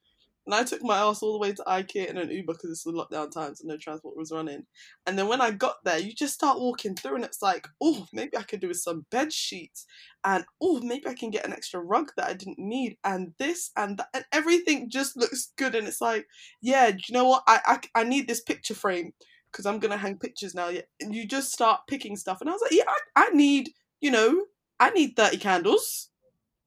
And 0.46 0.54
I 0.54 0.62
took 0.62 0.82
my 0.82 0.98
ass 0.98 1.22
all 1.22 1.32
the 1.32 1.38
way 1.38 1.52
to 1.52 1.62
IKEA 1.64 2.08
in 2.08 2.16
an 2.16 2.30
Uber 2.30 2.52
because 2.52 2.70
it's 2.70 2.84
the 2.84 2.92
lockdown 2.92 3.30
times 3.30 3.60
and 3.60 3.68
no 3.68 3.76
transport 3.76 4.16
was 4.16 4.32
running. 4.32 4.64
And 5.06 5.18
then 5.18 5.28
when 5.28 5.40
I 5.40 5.50
got 5.50 5.82
there, 5.84 5.98
you 5.98 6.12
just 6.12 6.34
start 6.34 6.60
walking 6.60 6.94
through 6.94 7.16
and 7.16 7.24
it's 7.24 7.42
like, 7.42 7.66
oh, 7.82 8.06
maybe 8.12 8.36
I 8.36 8.42
could 8.42 8.60
do 8.60 8.68
with 8.68 8.78
some 8.78 9.06
bed 9.10 9.32
sheets. 9.32 9.86
And 10.24 10.44
oh, 10.62 10.80
maybe 10.80 11.06
I 11.08 11.14
can 11.14 11.30
get 11.30 11.44
an 11.44 11.52
extra 11.52 11.80
rug 11.80 12.12
that 12.16 12.28
I 12.28 12.34
didn't 12.34 12.58
need. 12.58 12.96
And 13.04 13.32
this 13.38 13.70
and 13.76 13.98
that. 13.98 14.08
And 14.14 14.24
everything 14.32 14.88
just 14.88 15.16
looks 15.16 15.52
good. 15.56 15.74
And 15.74 15.88
it's 15.88 16.00
like, 16.00 16.26
yeah, 16.62 16.90
do 16.90 16.98
you 17.08 17.12
know 17.12 17.26
what? 17.26 17.42
I, 17.46 17.60
I, 17.94 18.00
I 18.00 18.04
need 18.04 18.28
this 18.28 18.40
picture 18.40 18.74
frame 18.74 19.12
because 19.50 19.66
I'm 19.66 19.80
going 19.80 19.92
to 19.92 19.98
hang 19.98 20.18
pictures 20.18 20.54
now. 20.54 20.68
Yeah. 20.68 20.82
And 21.00 21.14
you 21.14 21.26
just 21.26 21.52
start 21.52 21.80
picking 21.88 22.16
stuff. 22.16 22.40
And 22.40 22.48
I 22.48 22.52
was 22.52 22.62
like, 22.62 22.72
yeah, 22.72 22.84
I, 23.16 23.26
I 23.26 23.30
need 23.30 23.70
you 24.00 24.10
know, 24.10 24.44
I 24.78 24.90
need 24.90 25.16
30 25.16 25.38
candles. 25.38 26.10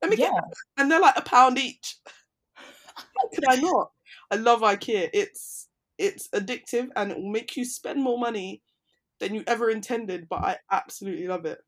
Let 0.01 0.12
me 0.12 0.17
yeah. 0.17 0.31
get 0.31 0.43
and 0.77 0.91
they're 0.91 1.00
like 1.00 1.17
a 1.17 1.21
pound 1.21 1.57
each. 1.57 1.95
How 3.19 3.27
could 3.33 3.45
I 3.47 3.55
not? 3.57 3.91
I 4.31 4.35
love 4.35 4.61
IKEA. 4.61 5.09
It's 5.13 5.67
it's 5.97 6.29
addictive 6.29 6.89
and 6.95 7.11
it 7.11 7.17
will 7.17 7.29
make 7.29 7.57
you 7.57 7.65
spend 7.65 8.01
more 8.01 8.17
money 8.17 8.61
than 9.19 9.35
you 9.35 9.43
ever 9.47 9.69
intended, 9.69 10.29
but 10.29 10.43
I 10.43 10.57
absolutely 10.71 11.27
love 11.27 11.45
it. 11.45 11.59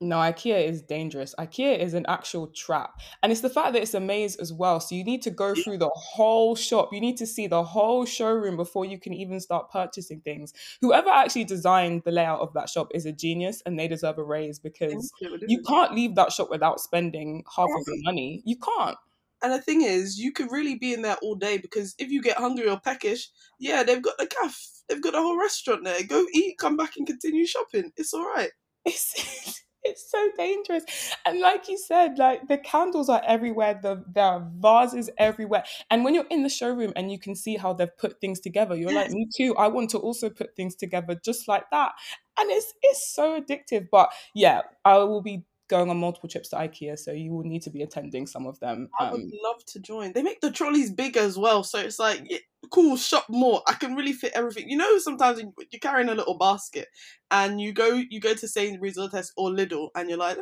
No, 0.00 0.16
IKEA 0.18 0.68
is 0.68 0.82
dangerous. 0.82 1.34
IKEA 1.40 1.76
is 1.76 1.92
an 1.92 2.06
actual 2.06 2.46
trap. 2.48 3.00
And 3.22 3.32
it's 3.32 3.40
the 3.40 3.50
fact 3.50 3.72
that 3.72 3.82
it's 3.82 3.94
a 3.94 4.00
maze 4.00 4.36
as 4.36 4.52
well. 4.52 4.78
So 4.78 4.94
you 4.94 5.02
need 5.02 5.22
to 5.22 5.30
go 5.30 5.56
through 5.56 5.78
the 5.78 5.90
whole 5.92 6.54
shop. 6.54 6.90
You 6.92 7.00
need 7.00 7.16
to 7.16 7.26
see 7.26 7.48
the 7.48 7.64
whole 7.64 8.04
showroom 8.04 8.56
before 8.56 8.84
you 8.84 9.00
can 9.00 9.12
even 9.12 9.40
start 9.40 9.72
purchasing 9.72 10.20
things. 10.20 10.52
Whoever 10.82 11.08
actually 11.10 11.44
designed 11.44 12.02
the 12.04 12.12
layout 12.12 12.40
of 12.40 12.52
that 12.54 12.68
shop 12.68 12.92
is 12.94 13.06
a 13.06 13.12
genius 13.12 13.60
and 13.66 13.76
they 13.76 13.88
deserve 13.88 14.18
a 14.18 14.22
raise 14.22 14.60
because 14.60 15.12
you 15.48 15.62
can't 15.62 15.94
leave 15.94 16.14
that 16.14 16.30
shop 16.30 16.48
without 16.48 16.78
spending 16.78 17.42
half 17.56 17.68
of 17.68 17.84
your 17.88 18.02
money. 18.04 18.40
You 18.44 18.56
can't. 18.56 18.96
And 19.42 19.52
the 19.52 19.60
thing 19.60 19.82
is, 19.82 20.18
you 20.18 20.32
could 20.32 20.50
really 20.50 20.76
be 20.76 20.92
in 20.92 21.02
there 21.02 21.16
all 21.22 21.34
day 21.34 21.58
because 21.58 21.94
if 21.98 22.10
you 22.10 22.22
get 22.22 22.36
hungry 22.38 22.68
or 22.68 22.80
peckish, 22.80 23.30
yeah, 23.58 23.82
they've 23.82 24.02
got 24.02 24.18
the 24.18 24.26
cafe, 24.26 24.54
they've 24.88 25.02
got 25.02 25.14
a 25.14 25.18
whole 25.18 25.38
restaurant 25.38 25.84
there. 25.84 26.02
Go 26.06 26.26
eat, 26.34 26.58
come 26.58 26.76
back 26.76 26.96
and 26.96 27.06
continue 27.06 27.46
shopping. 27.46 27.92
It's 27.96 28.12
all 28.12 28.24
right. 28.26 28.50
It's, 28.84 29.62
it's 29.84 30.10
so 30.10 30.30
dangerous. 30.36 30.84
And 31.24 31.40
like 31.40 31.68
you 31.68 31.78
said, 31.78 32.18
like 32.18 32.48
the 32.48 32.58
candles 32.58 33.08
are 33.08 33.22
everywhere, 33.26 33.78
the 33.80 34.04
there 34.12 34.24
are 34.24 34.50
vases 34.58 35.10
everywhere. 35.18 35.64
And 35.90 36.04
when 36.04 36.14
you're 36.14 36.26
in 36.30 36.42
the 36.42 36.48
showroom 36.48 36.92
and 36.96 37.10
you 37.10 37.18
can 37.18 37.34
see 37.34 37.56
how 37.56 37.72
they've 37.72 37.96
put 37.98 38.20
things 38.20 38.40
together, 38.40 38.76
you're 38.76 38.92
like, 38.92 39.10
me 39.10 39.28
too. 39.36 39.54
I 39.56 39.68
want 39.68 39.90
to 39.90 39.98
also 39.98 40.30
put 40.30 40.56
things 40.56 40.74
together 40.74 41.18
just 41.24 41.48
like 41.48 41.64
that. 41.70 41.92
And 42.38 42.50
it's 42.50 42.72
it's 42.82 43.14
so 43.14 43.40
addictive. 43.40 43.88
But 43.90 44.10
yeah, 44.34 44.62
I 44.84 44.98
will 44.98 45.22
be 45.22 45.44
going 45.68 45.90
on 45.90 45.98
multiple 45.98 46.28
trips 46.28 46.48
to 46.50 46.56
IKEA, 46.56 46.98
so 46.98 47.12
you 47.12 47.32
will 47.32 47.44
need 47.44 47.62
to 47.62 47.70
be 47.70 47.82
attending 47.82 48.26
some 48.26 48.46
of 48.46 48.58
them. 48.60 48.88
I 48.98 49.12
would 49.12 49.20
um, 49.20 49.30
love 49.44 49.64
to 49.66 49.80
join. 49.80 50.12
They 50.12 50.22
make 50.22 50.40
the 50.40 50.50
trolleys 50.50 50.90
big 50.90 51.16
as 51.16 51.38
well, 51.38 51.62
so 51.62 51.78
it's 51.78 51.98
like 51.98 52.22
yeah, 52.28 52.38
cool. 52.70 52.96
Shop 52.96 53.26
more. 53.28 53.62
I 53.66 53.74
can 53.74 53.94
really 53.94 54.12
fit 54.12 54.32
everything. 54.34 54.68
You 54.68 54.76
know, 54.76 54.98
sometimes 54.98 55.40
you're 55.40 55.80
carrying 55.80 56.08
a 56.08 56.14
little 56.14 56.38
basket, 56.38 56.88
and 57.30 57.60
you 57.60 57.72
go 57.72 58.02
you 58.10 58.20
go 58.20 58.34
to 58.34 58.48
Sainsbury's 58.48 58.98
or 58.98 59.08
Tesco 59.08 59.32
or 59.36 59.50
Lidl, 59.50 59.88
and 59.94 60.08
you're 60.08 60.18
like 60.18 60.38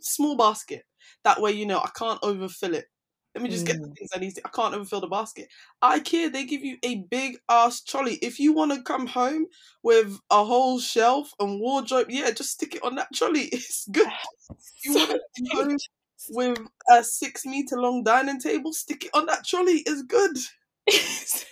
small 0.00 0.36
basket. 0.36 0.84
That 1.24 1.40
way, 1.40 1.52
you 1.52 1.66
know, 1.66 1.78
I 1.78 1.90
can't 1.96 2.20
overfill 2.22 2.74
it. 2.74 2.86
Let 3.34 3.42
me 3.42 3.50
just 3.50 3.66
get 3.66 3.80
the 3.80 3.86
mm. 3.86 3.96
things 3.96 4.10
I 4.14 4.18
need. 4.18 4.34
To, 4.34 4.42
I 4.44 4.48
can't 4.48 4.74
overfill 4.74 5.00
the 5.00 5.06
basket. 5.06 5.48
IKEA, 5.82 6.32
they 6.32 6.44
give 6.44 6.64
you 6.64 6.78
a 6.82 6.96
big 7.10 7.38
ass 7.48 7.80
trolley. 7.80 8.14
If 8.16 8.40
you 8.40 8.52
want 8.52 8.72
to 8.72 8.82
come 8.82 9.06
home 9.06 9.46
with 9.82 10.18
a 10.30 10.44
whole 10.44 10.80
shelf 10.80 11.32
and 11.38 11.60
wardrobe, 11.60 12.06
yeah, 12.10 12.30
just 12.32 12.50
stick 12.50 12.74
it 12.74 12.84
on 12.84 12.96
that 12.96 13.08
trolley. 13.14 13.48
It's 13.52 13.86
good. 13.90 14.08
you 14.84 14.94
want 14.94 15.10
to 15.10 15.44
home 15.52 15.76
with 16.30 16.58
a 16.90 17.04
six 17.04 17.46
meter 17.46 17.80
long 17.80 18.02
dining 18.02 18.40
table, 18.40 18.72
stick 18.72 19.04
it 19.04 19.10
on 19.14 19.26
that 19.26 19.44
trolley. 19.44 19.82
It's 19.86 20.02
good. 20.02 20.36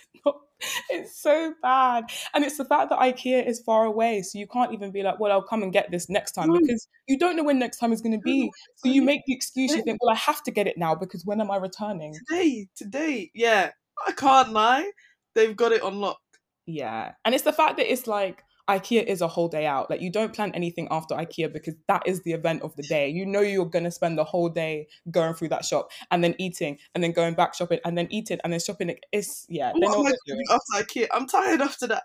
it's 0.89 1.21
so 1.21 1.53
bad. 1.61 2.05
And 2.33 2.43
it's 2.43 2.57
the 2.57 2.65
fact 2.65 2.89
that 2.89 2.99
IKEA 2.99 3.45
is 3.45 3.59
far 3.61 3.85
away. 3.85 4.21
So 4.21 4.37
you 4.37 4.47
can't 4.47 4.73
even 4.73 4.91
be 4.91 5.03
like, 5.03 5.19
well, 5.19 5.31
I'll 5.31 5.41
come 5.41 5.63
and 5.63 5.73
get 5.73 5.91
this 5.91 6.09
next 6.09 6.33
time 6.33 6.49
mm. 6.49 6.59
because 6.59 6.87
you 7.07 7.17
don't 7.17 7.35
know 7.35 7.43
when 7.43 7.59
next 7.59 7.77
time 7.77 7.93
is 7.93 8.01
going 8.01 8.13
to 8.13 8.23
be. 8.23 8.43
Mm-hmm. 8.43 8.71
So 8.75 8.89
you 8.89 9.01
make 9.01 9.21
the 9.25 9.33
excuse, 9.33 9.71
you 9.75 9.81
think, 9.83 9.99
well, 10.01 10.13
I 10.13 10.17
have 10.17 10.43
to 10.43 10.51
get 10.51 10.67
it 10.67 10.77
now 10.77 10.95
because 10.95 11.25
when 11.25 11.41
am 11.41 11.51
I 11.51 11.57
returning? 11.57 12.15
Today, 12.27 12.67
today. 12.75 13.31
Yeah. 13.33 13.71
I 14.07 14.11
can't 14.11 14.51
lie. 14.51 14.91
They've 15.35 15.55
got 15.55 15.71
it 15.71 15.81
on 15.81 15.99
lock. 15.99 16.19
Yeah. 16.65 17.13
And 17.25 17.33
it's 17.33 17.43
the 17.43 17.53
fact 17.53 17.77
that 17.77 17.91
it's 17.91 18.07
like, 18.07 18.43
IKEA 18.69 19.03
is 19.03 19.21
a 19.21 19.27
whole 19.27 19.47
day 19.47 19.65
out. 19.65 19.89
Like 19.89 20.01
you 20.01 20.11
don't 20.11 20.33
plan 20.33 20.51
anything 20.53 20.87
after 20.91 21.15
IKEA 21.15 21.51
because 21.51 21.73
that 21.87 22.03
is 22.05 22.21
the 22.21 22.33
event 22.33 22.61
of 22.61 22.75
the 22.75 22.83
day. 22.83 23.09
You 23.09 23.25
know 23.25 23.41
you're 23.41 23.65
gonna 23.65 23.91
spend 23.91 24.17
the 24.17 24.23
whole 24.23 24.49
day 24.49 24.87
going 25.09 25.33
through 25.33 25.49
that 25.49 25.65
shop 25.65 25.91
and 26.11 26.23
then 26.23 26.35
eating 26.37 26.77
and 26.93 27.03
then 27.03 27.11
going 27.11 27.33
back 27.33 27.55
shopping 27.55 27.79
and 27.83 27.97
then 27.97 28.07
eating 28.11 28.39
and 28.43 28.53
then 28.53 28.59
shopping. 28.59 28.95
It's 29.11 29.45
yeah. 29.49 29.71
What 29.73 29.99
am 29.99 30.05
I 30.05 30.13
doing 30.27 30.45
after 30.49 30.83
IKEA? 30.83 31.07
I'm 31.11 31.27
tired 31.27 31.61
after 31.61 31.87
that. 31.87 32.03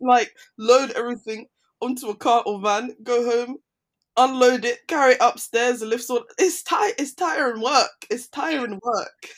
like 0.00 0.34
load 0.58 0.92
everything 0.92 1.46
onto 1.80 2.08
a 2.08 2.16
car 2.16 2.42
or 2.46 2.60
van, 2.60 2.94
go 3.02 3.24
home, 3.24 3.58
unload 4.16 4.64
it, 4.64 4.86
carry 4.86 5.12
it 5.12 5.18
upstairs, 5.20 5.80
the 5.80 5.86
lift's 5.86 6.10
on. 6.10 6.22
It's 6.38 6.62
tight. 6.62 6.94
It's 6.98 7.14
tiring 7.14 7.62
work. 7.62 8.06
It's 8.10 8.28
tiring 8.28 8.80
work. 8.82 9.28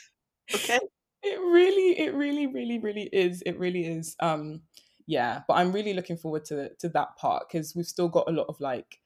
Okay. 0.54 0.80
It 1.22 1.40
really, 1.40 1.98
it 1.98 2.14
really, 2.14 2.46
really, 2.46 2.78
really 2.78 3.08
is. 3.12 3.42
It 3.44 3.58
really 3.58 3.84
is. 3.84 4.14
Um, 4.20 4.62
yeah 5.06 5.42
but 5.46 5.54
i'm 5.54 5.72
really 5.72 5.94
looking 5.94 6.16
forward 6.16 6.44
to 6.44 6.70
to 6.76 6.88
that 6.88 7.16
part 7.16 7.44
because 7.48 7.74
we've 7.74 7.86
still 7.86 8.08
got 8.08 8.28
a 8.28 8.32
lot 8.32 8.46
of 8.48 8.60
like 8.60 8.98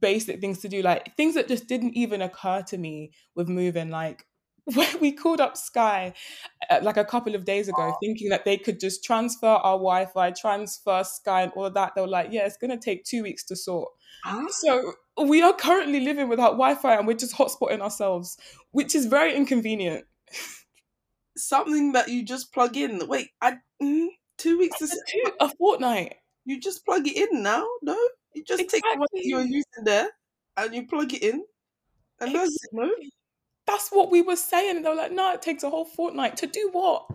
basic 0.00 0.40
things 0.40 0.58
to 0.60 0.68
do 0.68 0.82
like 0.82 1.14
things 1.16 1.34
that 1.34 1.48
just 1.48 1.66
didn't 1.66 1.94
even 1.94 2.22
occur 2.22 2.62
to 2.62 2.78
me 2.78 3.10
with 3.34 3.48
moving 3.48 3.90
like 3.90 4.26
when 4.74 5.00
we 5.00 5.10
called 5.10 5.40
up 5.40 5.56
sky 5.56 6.14
uh, 6.70 6.78
like 6.82 6.96
a 6.96 7.04
couple 7.04 7.34
of 7.34 7.44
days 7.44 7.68
ago 7.68 7.96
thinking 8.00 8.28
that 8.28 8.44
they 8.44 8.56
could 8.56 8.78
just 8.78 9.02
transfer 9.02 9.46
our 9.46 9.76
wi-fi 9.76 10.30
transfer 10.30 11.02
sky 11.02 11.42
and 11.42 11.52
all 11.56 11.64
of 11.64 11.74
that 11.74 11.92
they 11.94 12.00
were 12.00 12.06
like 12.06 12.28
yeah 12.30 12.46
it's 12.46 12.56
going 12.56 12.70
to 12.70 12.76
take 12.76 13.04
two 13.04 13.22
weeks 13.24 13.44
to 13.44 13.56
sort. 13.56 13.88
Huh? 14.24 14.46
so 14.50 14.92
we 15.26 15.42
are 15.42 15.52
currently 15.52 15.98
living 15.98 16.28
without 16.28 16.52
wi-fi 16.52 16.94
and 16.94 17.08
we're 17.08 17.14
just 17.14 17.34
hotspotting 17.34 17.80
ourselves 17.80 18.36
which 18.70 18.94
is 18.94 19.06
very 19.06 19.34
inconvenient. 19.34 20.04
Something 21.36 21.92
that 21.92 22.08
you 22.08 22.24
just 22.24 22.52
plug 22.52 22.76
in 22.76 23.08
wait 23.08 23.30
i 23.40 23.56
mm, 23.82 24.08
Two 24.42 24.58
weeks 24.58 24.82
is 24.82 25.00
two, 25.08 25.22
a 25.38 25.48
fortnight. 25.48 26.16
You 26.44 26.58
just 26.58 26.84
plug 26.84 27.06
it 27.06 27.16
in 27.16 27.44
now. 27.44 27.64
No, 27.80 27.96
you 28.34 28.42
just 28.42 28.60
exactly. 28.60 28.90
take 28.90 28.98
what 28.98 29.10
you're 29.14 29.42
using 29.42 29.84
there 29.84 30.08
and 30.56 30.74
you 30.74 30.86
plug 30.88 31.14
it 31.14 31.22
in, 31.22 31.44
and 32.20 32.34
that's 32.34 32.50
it. 32.50 32.70
No, 32.72 32.90
that's 33.68 33.90
what 33.90 34.10
we 34.10 34.20
were 34.20 34.34
saying. 34.34 34.76
And 34.76 34.84
they 34.84 34.88
were 34.88 34.96
like, 34.96 35.12
"No, 35.12 35.32
it 35.32 35.42
takes 35.42 35.62
a 35.62 35.70
whole 35.70 35.84
fortnight 35.84 36.36
to 36.38 36.48
do 36.48 36.70
what." 36.72 37.06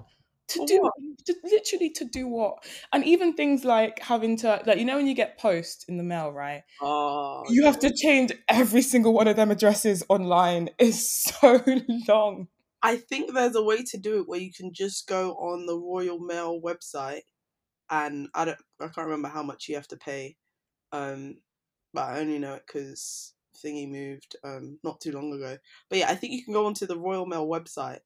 To 0.52 0.66
do 0.66 0.80
what? 0.82 0.94
To, 1.26 1.36
literally 1.44 1.90
to 1.90 2.06
do 2.06 2.30
what? 2.30 2.66
And 2.94 3.04
even 3.04 3.34
things 3.34 3.66
like 3.66 4.00
having 4.00 4.38
to 4.38 4.64
like 4.66 4.80
you 4.80 4.86
know 4.86 4.96
when 4.96 5.06
you 5.08 5.14
get 5.14 5.38
post 5.38 5.84
in 5.90 5.98
the 5.98 6.04
mail, 6.04 6.32
right? 6.32 6.64
Oh, 6.82 7.44
you 7.50 7.64
yeah. 7.64 7.68
have 7.68 7.80
to 7.80 7.94
change 7.94 8.32
every 8.48 8.82
single 8.82 9.12
one 9.12 9.28
of 9.28 9.36
them 9.36 9.52
addresses 9.52 10.04
online. 10.08 10.70
It's 10.80 11.26
so 11.42 11.62
long. 12.08 12.48
I 12.82 12.98
think 12.98 13.34
there's 13.34 13.56
a 13.56 13.64
way 13.64 13.84
to 13.84 13.98
do 13.98 14.20
it 14.20 14.28
where 14.28 14.40
you 14.40 14.52
can 14.54 14.74
just 14.74 15.08
go 15.08 15.32
on 15.34 15.66
the 15.66 15.78
Royal 15.78 16.20
Mail 16.20 16.62
website, 16.62 17.22
and 17.90 18.28
I 18.34 18.46
don't, 18.46 18.58
I 18.80 18.88
can't 18.88 19.08
remember 19.08 19.30
how 19.30 19.44
much 19.44 19.68
you 19.68 19.76
have 19.76 19.88
to 19.90 19.98
pay, 19.98 20.36
um, 20.92 21.38
but 21.94 22.04
I 22.04 22.20
only 22.20 22.40
know 22.40 22.56
it 22.56 22.64
because 22.68 23.34
thingy 23.64 23.90
moved 23.90 24.36
um 24.44 24.78
not 24.84 25.02
too 25.02 25.12
long 25.12 25.34
ago. 25.34 25.58
But 25.90 26.00
yeah, 26.00 26.10
I 26.10 26.16
think 26.16 26.34
you 26.34 26.44
can 26.44 26.54
go 26.54 26.66
onto 26.66 26.86
the 26.86 26.98
Royal 26.98 27.26
Mail 27.26 27.48
website 27.48 28.00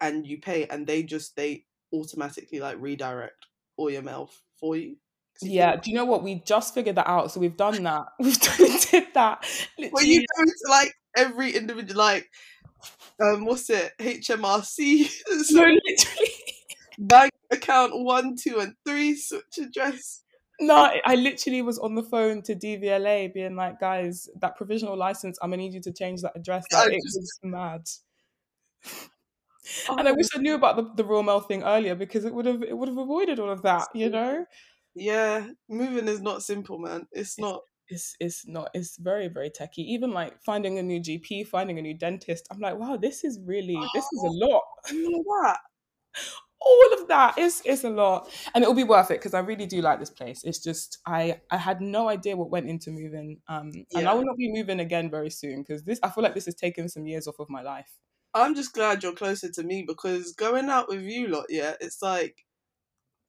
and 0.00 0.26
you 0.26 0.40
pay, 0.40 0.66
and 0.66 0.86
they 0.86 1.02
just 1.02 1.36
they 1.36 1.64
automatically 1.92 2.60
like 2.60 2.76
redirect 2.80 3.46
all 3.76 3.90
your 3.90 4.02
mail 4.02 4.30
for 4.58 4.76
you. 4.76 4.96
Yeah, 5.42 5.76
do 5.76 5.90
you 5.90 5.96
know 5.96 6.04
what? 6.04 6.22
We 6.22 6.42
just 6.46 6.74
figured 6.74 6.96
that 6.96 7.08
out, 7.08 7.30
so 7.30 7.40
we've 7.40 7.56
done 7.56 7.82
that. 7.82 8.06
We've 8.18 8.40
done, 8.40 8.56
did 8.90 9.04
that. 9.14 9.44
Literally. 9.78 9.90
Well, 9.92 10.04
you 10.04 10.20
go 10.20 10.44
to 10.44 10.70
like 10.70 10.92
every 11.16 11.50
individual, 11.52 11.98
like 11.98 12.30
um, 13.20 13.44
what's 13.44 13.70
it? 13.70 13.92
HMRC. 13.98 15.08
so 15.44 15.54
no, 15.60 15.62
literally. 15.62 16.32
Bank 16.98 17.32
account 17.50 17.92
one, 17.94 18.36
two, 18.36 18.58
and 18.58 18.74
three. 18.86 19.16
Switch 19.16 19.58
address. 19.58 20.22
No, 20.58 20.90
I 21.04 21.16
literally 21.16 21.60
was 21.60 21.78
on 21.78 21.94
the 21.94 22.02
phone 22.02 22.40
to 22.42 22.54
DVLA, 22.54 23.32
being 23.32 23.56
like, 23.56 23.78
"Guys, 23.78 24.28
that 24.40 24.56
provisional 24.56 24.96
license, 24.96 25.38
I'm 25.42 25.50
gonna 25.50 25.62
need 25.62 25.74
you 25.74 25.82
to 25.82 25.92
change 25.92 26.22
that 26.22 26.32
address." 26.34 26.64
Like, 26.72 26.92
it 26.92 27.02
just... 27.04 27.18
was 27.18 27.38
mad. 27.42 27.82
Oh, 29.88 29.96
and 29.98 30.08
I 30.08 30.12
wish 30.12 30.28
I 30.34 30.38
knew 30.38 30.54
about 30.54 30.76
the, 30.76 30.90
the 30.94 31.04
Royal 31.04 31.22
Mail 31.22 31.40
thing 31.40 31.62
earlier 31.62 31.94
because 31.94 32.24
it 32.24 32.32
would 32.32 32.46
have 32.46 32.62
it 32.62 32.76
would 32.76 32.88
have 32.88 32.98
avoided 32.98 33.38
all 33.38 33.50
of 33.50 33.62
that, 33.62 33.88
you 33.94 34.08
know. 34.08 34.46
Yeah, 34.94 35.48
moving 35.68 36.08
is 36.08 36.22
not 36.22 36.42
simple, 36.42 36.78
man. 36.78 37.06
It's 37.12 37.38
not 37.38 37.60
it's 37.88 38.16
it's 38.20 38.46
not 38.46 38.70
it's 38.74 38.96
very 38.96 39.28
very 39.28 39.50
techy 39.50 39.82
even 39.82 40.12
like 40.12 40.34
finding 40.42 40.78
a 40.78 40.82
new 40.82 41.00
gp 41.00 41.46
finding 41.46 41.78
a 41.78 41.82
new 41.82 41.94
dentist 41.94 42.46
i'm 42.50 42.58
like 42.58 42.76
wow 42.76 42.96
this 42.96 43.24
is 43.24 43.38
really 43.44 43.78
this 43.94 44.04
is 44.04 44.22
a 44.22 44.30
lot. 44.30 44.62
That? 44.92 45.58
All 46.60 46.94
of 46.94 47.08
that 47.08 47.38
is 47.38 47.60
is 47.64 47.84
a 47.84 47.90
lot. 47.90 48.30
And 48.54 48.62
it'll 48.62 48.74
be 48.74 48.84
worth 48.84 49.10
it 49.10 49.18
because 49.18 49.34
i 49.34 49.40
really 49.40 49.66
do 49.66 49.80
like 49.82 50.00
this 50.00 50.10
place. 50.10 50.42
It's 50.44 50.58
just 50.58 50.98
i 51.06 51.40
i 51.50 51.56
had 51.56 51.80
no 51.80 52.08
idea 52.08 52.36
what 52.36 52.50
went 52.50 52.68
into 52.68 52.90
moving 52.90 53.40
um 53.48 53.70
yeah. 53.74 53.98
and 53.98 54.08
i 54.08 54.14
will 54.14 54.24
not 54.24 54.36
be 54.36 54.50
moving 54.50 54.80
again 54.80 55.10
very 55.10 55.30
soon 55.30 55.62
because 55.62 55.84
this 55.84 56.00
i 56.02 56.10
feel 56.10 56.24
like 56.24 56.34
this 56.34 56.46
has 56.46 56.54
taken 56.54 56.88
some 56.88 57.06
years 57.06 57.26
off 57.26 57.38
of 57.38 57.50
my 57.50 57.62
life. 57.62 57.92
I'm 58.34 58.54
just 58.54 58.72
glad 58.72 59.02
you're 59.02 59.14
closer 59.14 59.50
to 59.50 59.62
me 59.62 59.84
because 59.86 60.32
going 60.32 60.68
out 60.68 60.88
with 60.88 61.02
you 61.02 61.28
lot 61.28 61.46
yeah 61.48 61.74
it's 61.80 62.02
like 62.02 62.45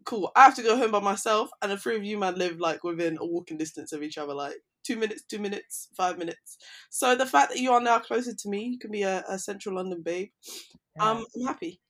cool. 0.08 0.32
I 0.36 0.46
have 0.46 0.56
to 0.56 0.64
go 0.64 0.78
home 0.78 0.92
by 0.92 1.02
myself, 1.02 1.50
and 1.62 1.72
the 1.72 1.78
three 1.78 1.96
of 1.98 2.04
you 2.04 2.18
man 2.18 2.36
live 2.36 2.60
like 2.60 2.84
within 2.84 3.18
a 3.20 3.26
walking 3.26 3.58
distance 3.58 3.92
of 3.92 4.02
each 4.02 4.18
other, 4.18 4.34
like 4.34 4.56
two 4.84 4.96
minutes, 4.96 5.24
two 5.24 5.40
minutes, 5.40 5.90
five 5.96 6.18
minutes. 6.18 6.58
So 6.90 7.16
the 7.16 7.26
fact 7.26 7.52
that 7.52 7.60
you 7.60 7.74
are 7.74 7.82
now 7.82 8.00
closer 8.00 8.34
to 8.34 8.50
me, 8.50 8.64
you 8.64 8.80
can 8.80 8.90
be 8.90 9.04
a, 9.04 9.24
a 9.30 9.38
central 9.38 9.76
London 9.76 10.02
babe. 10.02 10.30
Yeah. 10.96 11.12
Um, 11.12 11.26
I'm 11.36 11.46
happy. 11.46 11.82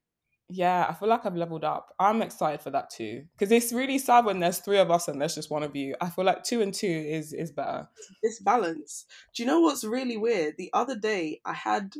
Yeah, 0.49 0.85
I 0.89 0.93
feel 0.93 1.09
like 1.09 1.25
I've 1.25 1.35
leveled 1.35 1.65
up. 1.65 1.93
I'm 1.99 2.21
excited 2.21 2.61
for 2.61 2.71
that 2.71 2.89
too, 2.89 3.25
because 3.37 3.51
it's 3.51 3.73
really 3.73 3.97
sad 3.99 4.25
when 4.25 4.39
there's 4.39 4.59
three 4.59 4.79
of 4.79 4.89
us 4.89 5.07
and 5.07 5.21
there's 5.21 5.35
just 5.35 5.51
one 5.51 5.63
of 5.63 5.75
you. 5.75 5.95
I 6.01 6.09
feel 6.09 6.25
like 6.25 6.43
two 6.43 6.61
and 6.61 6.73
two 6.73 6.87
is 6.87 7.33
is 7.33 7.51
better. 7.51 7.87
It's 8.23 8.39
balance. 8.39 9.05
Do 9.35 9.43
you 9.43 9.47
know 9.47 9.59
what's 9.59 9.83
really 9.83 10.17
weird? 10.17 10.55
The 10.57 10.69
other 10.73 10.95
day 10.95 11.41
I 11.45 11.53
had 11.53 11.93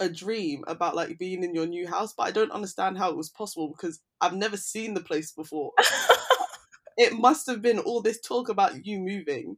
a 0.00 0.08
dream 0.08 0.64
about 0.66 0.96
like 0.96 1.18
being 1.18 1.42
in 1.42 1.54
your 1.54 1.66
new 1.66 1.86
house, 1.86 2.14
but 2.16 2.24
I 2.24 2.30
don't 2.30 2.52
understand 2.52 2.98
how 2.98 3.10
it 3.10 3.16
was 3.16 3.30
possible 3.30 3.68
because 3.68 4.00
I've 4.20 4.34
never 4.34 4.56
seen 4.56 4.94
the 4.94 5.00
place 5.00 5.32
before. 5.32 5.72
it 6.96 7.14
must 7.14 7.46
have 7.46 7.62
been 7.62 7.78
all 7.78 8.02
this 8.02 8.20
talk 8.20 8.48
about 8.48 8.86
you 8.86 8.98
moving. 9.00 9.56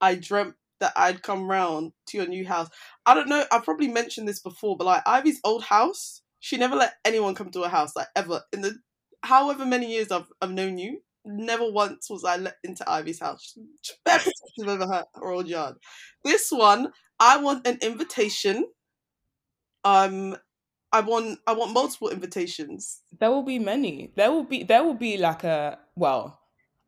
I 0.00 0.14
dreamt 0.14 0.54
that 0.80 0.92
I'd 0.96 1.22
come 1.22 1.48
round 1.48 1.92
to 2.08 2.18
your 2.18 2.26
new 2.26 2.46
house. 2.46 2.68
I 3.06 3.14
don't 3.14 3.28
know. 3.28 3.44
I've 3.50 3.64
probably 3.64 3.88
mentioned 3.88 4.28
this 4.28 4.40
before, 4.40 4.76
but 4.76 4.84
like 4.84 5.02
Ivy's 5.06 5.40
old 5.44 5.64
house, 5.64 6.22
she 6.40 6.56
never 6.56 6.76
let 6.76 6.94
anyone 7.04 7.34
come 7.34 7.50
to 7.52 7.62
her 7.62 7.68
house, 7.68 7.96
like 7.96 8.08
ever 8.14 8.42
in 8.52 8.60
the 8.60 8.76
however 9.22 9.64
many 9.64 9.90
years 9.90 10.10
I've 10.12 10.26
I've 10.40 10.52
known 10.52 10.78
you. 10.78 11.00
Never 11.24 11.70
once 11.72 12.08
was 12.08 12.24
I 12.24 12.36
let 12.36 12.56
into 12.62 12.88
Ivy's 12.88 13.20
house. 13.20 13.54
She's 13.82 13.96
very 14.06 14.18
protective 14.18 14.68
over 14.68 14.86
her, 14.92 15.04
her 15.14 15.30
old 15.30 15.48
yard. 15.48 15.74
This 16.24 16.50
one, 16.52 16.92
I 17.18 17.38
want 17.38 17.66
an 17.66 17.78
invitation. 17.82 18.66
Um, 19.86 20.36
I 20.90 21.00
want 21.00 21.38
I 21.46 21.52
want 21.52 21.72
multiple 21.72 22.08
invitations. 22.08 23.02
There 23.20 23.30
will 23.30 23.44
be 23.44 23.60
many. 23.60 24.12
There 24.16 24.32
will 24.32 24.44
be 24.44 24.64
there 24.64 24.82
will 24.82 24.94
be 24.94 25.16
like 25.16 25.44
a 25.44 25.78
well, 25.94 26.40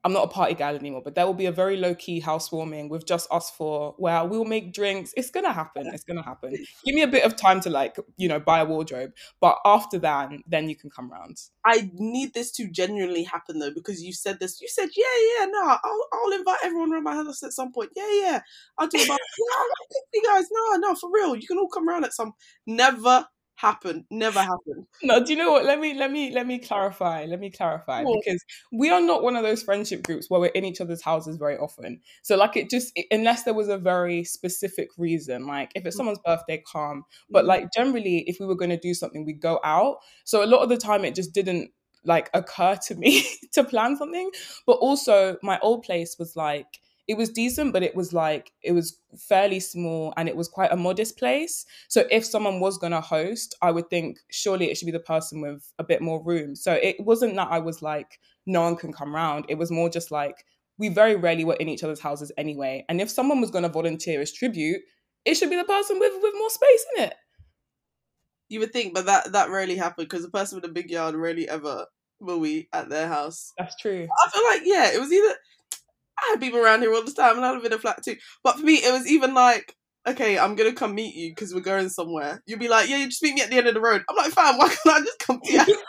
I'm 0.05 0.13
not 0.13 0.25
a 0.25 0.29
party 0.29 0.55
gal 0.55 0.77
anymore, 0.77 1.03
but 1.05 1.15
there 1.15 1.27
will 1.27 1.35
be 1.35 1.47
a 1.47 1.53
very 1.53 1.77
low 1.77 1.95
key 1.95 2.21
housewarming 2.21 2.89
with 2.89 3.05
just 3.07 3.27
us 3.33 3.51
four 3.51 3.95
where 3.99 4.25
we'll 4.25 4.45
make 4.45 4.73
drinks. 4.73 5.13
It's 5.17 5.31
gonna 5.31 5.53
happen. 5.53 5.89
It's 5.93 6.05
gonna 6.05 6.23
happen. 6.23 6.53
Give 6.85 6.95
me 6.95 7.03
a 7.03 7.09
bit 7.09 7.25
of 7.25 7.37
time 7.37 7.61
to 7.63 7.71
like, 7.71 7.97
you 8.17 8.29
know, 8.29 8.39
buy 8.39 8.61
a 8.61 8.65
wardrobe. 8.65 9.13
But 9.41 9.59
after 9.65 9.99
that, 9.99 10.31
then 10.47 10.69
you 10.69 10.77
can 10.77 10.91
come 10.91 11.11
round. 11.11 11.39
I 11.67 11.91
need 11.95 12.33
this 12.33 12.53
to 12.53 12.69
genuinely 12.71 13.25
happen 13.25 13.59
though, 13.59 13.73
because 13.75 14.03
you 14.03 14.13
said 14.13 14.39
this. 14.39 14.61
You 14.61 14.69
said, 14.69 14.89
yeah, 14.97 15.05
yeah, 15.41 15.47
no, 15.47 15.63
I'll, 15.63 16.07
I'll 16.13 16.33
invite 16.33 16.59
everyone 16.63 16.93
around 16.93 17.05
my 17.05 17.15
house 17.15 17.43
at 17.43 17.53
some 17.53 17.73
point. 17.73 17.91
Yeah, 17.97 18.11
yeah, 18.23 18.41
I'll 18.79 18.89
do 18.89 18.99
about, 19.03 19.19
yeah, 19.39 19.59
I'll 19.59 19.89
you 20.15 20.23
guys. 20.25 20.45
No, 20.51 20.89
no, 20.89 20.95
for 20.95 21.11
real. 21.13 21.35
You 21.35 21.47
can 21.47 21.59
all 21.59 21.69
come 21.69 21.89
around 21.89 22.05
at 22.05 22.13
some. 22.13 22.35
Never 22.67 23.27
happened 23.59 24.05
never 24.09 24.39
happened 24.39 24.87
no 25.03 25.25
do 25.25 25.33
you 25.33 25.37
know 25.37 25.51
what 25.51 25.65
let 25.65 25.81
me 25.81 25.93
let 25.93 26.13
me 26.13 26.31
let 26.33 26.47
me 26.47 26.61
clarify 26.61 27.25
let 27.25 27.41
me 27.41 27.51
clarify 27.51 28.05
cool. 28.05 28.21
because 28.25 28.41
we 28.73 28.89
are 28.89 29.01
not 29.01 29.21
one 29.21 29.35
of 29.35 29.43
those 29.43 29.65
friendship 29.65 30.05
groups 30.05 30.31
where 30.31 30.41
we're 30.41 30.47
in 30.47 30.65
each 30.65 30.81
other's 30.81 31.03
houses 31.03 31.37
very 31.37 31.59
often 31.59 32.01
so 32.23 32.37
like 32.37 32.57
it 32.57 32.71
just 32.71 32.97
unless 33.11 33.43
there 33.43 33.55
was 33.55 33.67
a 33.67 33.77
very 33.77 34.23
specific 34.23 34.89
reason 34.97 35.45
like 35.45 35.73
if 35.75 35.85
it's 35.85 35.97
mm. 35.97 35.99
someone's 35.99 36.21
birthday 36.25 36.63
calm 36.71 37.03
but 37.31 37.45
mm. 37.45 37.49
like 37.49 37.67
generally 37.75 38.19
if 38.29 38.37
we 38.39 38.47
were 38.47 38.55
going 38.55 38.71
to 38.71 38.79
do 38.79 38.95
something 38.95 39.27
we 39.27 39.33
go 39.33 39.59
out 39.65 39.97
so 40.23 40.45
a 40.45 40.47
lot 40.47 40.63
of 40.63 40.69
the 40.69 40.77
time 40.77 41.05
it 41.05 41.17
just 41.17 41.35
didn't 41.35 41.69
like 42.05 42.31
occur 42.35 42.77
to 42.87 42.95
me 42.95 43.27
to 43.53 43.65
plan 43.65 43.97
something 43.97 44.31
but 44.69 44.75
also 44.75 45.37
my 45.43 45.59
old 45.63 45.83
place 45.83 46.15
was 46.17 46.37
like 46.37 46.79
it 47.09 47.17
was 47.17 47.31
decent, 47.31 47.73
but 47.73 47.83
it 47.83 47.97
was 47.97 48.13
like 48.13 48.53
it 48.63 48.73
was 48.73 49.01
fairly 49.17 49.61
small 49.61 50.13
and 50.19 50.29
it 50.29 50.37
was 50.37 50.47
quite 50.47 50.71
a 50.71 50.77
modest 50.77 51.19
place. 51.19 51.65
So 51.89 52.05
if 52.11 52.25
someone 52.25 52.61
was 52.61 52.77
gonna 52.77 53.01
host, 53.01 53.57
I 53.63 53.71
would 53.71 53.89
think 53.89 54.19
surely 54.31 54.71
it 54.71 54.77
should 54.77 54.87
be 54.87 54.93
the 54.93 55.01
person 55.01 55.41
with 55.41 55.73
a 55.79 55.85
bit 55.85 56.03
more 56.03 56.23
room. 56.23 56.55
So 56.55 56.75
it 56.75 56.97
wasn't 57.01 57.35
that 57.37 57.49
I 57.51 57.61
was 57.61 57.81
like, 57.81 58.21
no 58.45 58.61
one 58.61 58.77
can 58.77 58.93
come 58.93 59.15
round. 59.15 59.47
It 59.49 59.57
was 59.57 59.71
more 59.71 59.89
just 59.89 60.11
like 60.11 60.45
we 60.77 60.91
very 60.91 61.17
rarely 61.17 61.47
were 61.47 61.57
in 61.57 61.71
each 61.71 61.83
other's 61.83 61.99
houses 61.99 62.31
anyway. 62.37 62.85
And 62.91 63.01
if 63.01 63.09
someone 63.09 63.41
was 63.41 63.51
gonna 63.51 63.71
volunteer 63.71 64.21
as 64.21 64.31
tribute, 64.31 64.83
it 65.25 65.35
should 65.35 65.51
be 65.51 65.57
the 65.57 65.65
person 65.65 65.99
with 65.99 66.13
with 66.23 66.35
more 66.37 66.51
space 66.51 66.87
in 66.97 67.05
it. 67.05 67.15
You 68.51 68.61
would 68.61 68.73
think, 68.75 68.93
but 68.93 69.07
that 69.07 69.33
that 69.33 69.49
rarely 69.49 69.77
happened 69.77 70.09
because 70.11 70.25
the 70.25 70.31
person 70.31 70.57
with 70.57 70.71
a 70.71 70.73
big 70.73 70.91
yard 70.91 71.15
rarely 71.15 71.49
ever 71.49 71.87
will 72.21 72.39
we 72.39 72.69
at 72.75 72.91
their 72.91 73.09
house. 73.09 73.53
That's 73.57 73.77
true. 73.77 74.07
I 74.27 74.31
feel 74.31 74.45
like 74.45 74.63
yeah, 74.65 74.93
it 74.93 75.01
was 75.01 75.11
either 75.11 75.35
I 76.29 76.33
had 76.33 76.41
people 76.41 76.61
around 76.61 76.83
here 76.83 76.95
all 76.95 77.05
the 77.05 77.13
time, 77.13 77.37
and 77.37 77.45
I 77.45 77.53
live 77.53 77.65
in 77.65 77.73
a 77.73 77.79
flat 77.79 78.03
too. 78.05 78.17
But 78.45 78.59
for 78.59 78.65
me, 78.65 78.75
it 78.75 78.93
was 78.93 79.11
even 79.11 79.35
like, 79.35 79.75
okay, 80.07 80.39
I'm 80.39 80.55
gonna 80.55 80.73
come 80.73 80.95
meet 80.95 81.15
you 81.15 81.31
because 81.31 81.55
we're 81.55 81.61
going 81.61 81.89
somewhere. 81.89 82.43
You'd 82.47 82.61
be 82.61 82.69
like, 82.69 82.89
yeah, 82.89 82.99
you 82.99 83.07
just 83.07 83.23
meet 83.23 83.35
me 83.35 83.43
at 83.43 83.51
the 83.51 83.57
end 83.57 83.69
of 83.69 83.75
the 83.75 83.81
road. 83.81 84.05
I'm 84.09 84.17
like, 84.17 84.33
fam, 84.33 84.59
why 84.59 84.69
can't 84.69 84.81
I 84.87 85.01
just 85.01 85.19
come 85.19 85.41
to 85.43 85.53
you? 85.53 85.83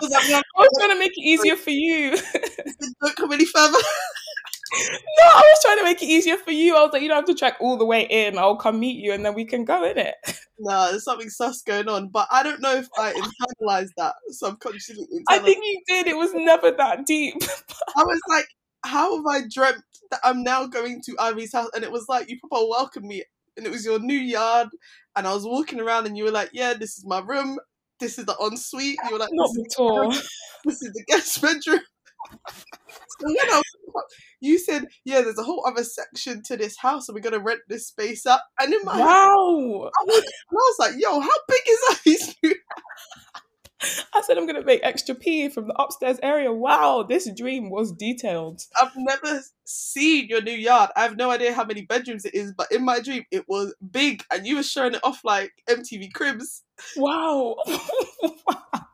I 0.00 0.40
was 0.56 0.70
trying 0.78 0.90
to 0.90 0.98
make 0.98 1.10
it 1.16 1.24
easier 1.24 1.56
for 1.56 1.70
you. 1.70 2.10
Don't 3.02 3.16
come 3.16 3.32
any 3.32 3.44
further. 3.44 3.78
no, 4.72 5.24
I 5.24 5.40
was 5.40 5.58
trying 5.62 5.78
to 5.78 5.82
make 5.84 6.00
it 6.02 6.06
easier 6.06 6.36
for 6.36 6.52
you. 6.52 6.76
I 6.76 6.82
was 6.82 6.92
like, 6.92 7.02
you 7.02 7.08
don't 7.08 7.16
have 7.16 7.24
to 7.24 7.34
track 7.34 7.56
all 7.58 7.76
the 7.76 7.86
way 7.86 8.02
in. 8.02 8.38
I'll 8.38 8.56
come 8.56 8.78
meet 8.78 9.02
you 9.02 9.12
and 9.12 9.24
then 9.24 9.34
we 9.34 9.44
can 9.44 9.64
go 9.64 9.84
in 9.84 9.98
it. 9.98 10.14
No, 10.58 10.90
there's 10.90 11.04
something 11.04 11.30
sus 11.30 11.62
going 11.62 11.88
on, 11.88 12.08
but 12.08 12.28
I 12.30 12.42
don't 12.42 12.60
know 12.60 12.76
if 12.76 12.86
I 12.98 13.12
internalized 13.12 13.90
that 13.96 14.14
subconsciously. 14.28 15.06
Internalized. 15.06 15.22
I 15.30 15.38
think 15.38 15.64
you 15.64 15.82
did. 15.88 16.06
It 16.06 16.16
was 16.16 16.34
never 16.34 16.70
that 16.70 17.06
deep. 17.06 17.34
I 17.96 18.04
was 18.04 18.20
like, 18.28 18.46
how 18.88 19.16
have 19.16 19.26
I 19.26 19.46
dreamt 19.52 19.84
that 20.10 20.20
I'm 20.24 20.42
now 20.42 20.66
going 20.66 21.00
to 21.04 21.16
Ivy's 21.18 21.52
house? 21.52 21.70
And 21.74 21.84
it 21.84 21.92
was 21.92 22.06
like 22.08 22.28
you 22.28 22.38
proper 22.40 22.66
welcomed 22.68 23.06
me, 23.06 23.22
and 23.56 23.66
it 23.66 23.70
was 23.70 23.84
your 23.84 23.98
new 23.98 24.18
yard, 24.18 24.68
and 25.14 25.26
I 25.26 25.34
was 25.34 25.44
walking 25.44 25.80
around, 25.80 26.06
and 26.06 26.16
you 26.16 26.24
were 26.24 26.30
like, 26.30 26.50
"Yeah, 26.52 26.74
this 26.74 26.98
is 26.98 27.04
my 27.06 27.20
room. 27.20 27.58
This 28.00 28.18
is 28.18 28.24
the 28.24 28.36
ensuite." 28.40 28.98
You 29.04 29.12
were 29.12 29.18
like, 29.18 29.30
"Not 29.32 29.50
this 29.54 29.74
at 29.76 29.80
all. 29.80 30.10
This 30.64 30.82
is 30.82 30.92
the 30.92 31.04
guest 31.06 31.40
bedroom." 31.42 31.80
so 32.30 33.26
when 33.26 33.36
I 33.38 33.62
was, 33.94 34.04
you 34.40 34.58
said, 34.58 34.86
"Yeah, 35.04 35.20
there's 35.20 35.38
a 35.38 35.44
whole 35.44 35.64
other 35.66 35.84
section 35.84 36.42
to 36.44 36.56
this 36.56 36.76
house, 36.78 37.08
and 37.08 37.14
we're 37.14 37.20
gonna 37.20 37.38
rent 37.38 37.60
this 37.68 37.88
space 37.88 38.26
up." 38.26 38.44
And 38.58 38.72
in 38.72 38.80
my 38.84 38.98
wow, 38.98 39.82
head, 39.84 39.92
I 40.00 40.04
was, 40.06 40.24
I 40.24 40.54
was 40.54 40.76
like, 40.78 40.94
"Yo, 40.98 41.20
how 41.20 41.30
big 41.48 41.60
is 41.68 41.80
Ivy's 41.90 42.34
I 44.14 44.22
said 44.22 44.38
I'm 44.38 44.46
gonna 44.46 44.64
make 44.64 44.80
extra 44.82 45.14
pee 45.14 45.48
from 45.48 45.68
the 45.68 45.74
upstairs 45.74 46.18
area. 46.22 46.52
Wow, 46.52 47.04
this 47.08 47.30
dream 47.36 47.70
was 47.70 47.92
detailed. 47.92 48.62
I've 48.80 48.92
never 48.96 49.42
seen 49.64 50.28
your 50.28 50.42
new 50.42 50.52
yard. 50.52 50.90
I 50.96 51.02
have 51.02 51.16
no 51.16 51.30
idea 51.30 51.52
how 51.52 51.64
many 51.64 51.82
bedrooms 51.82 52.24
it 52.24 52.34
is, 52.34 52.52
but 52.56 52.70
in 52.72 52.84
my 52.84 53.00
dream 53.00 53.24
it 53.30 53.44
was 53.48 53.74
big 53.90 54.24
and 54.32 54.46
you 54.46 54.56
were 54.56 54.62
showing 54.62 54.94
it 54.94 55.04
off 55.04 55.20
like 55.24 55.52
MTV 55.68 56.12
Cribs. 56.12 56.62
Wow. 56.96 57.56
wow. 58.22 58.88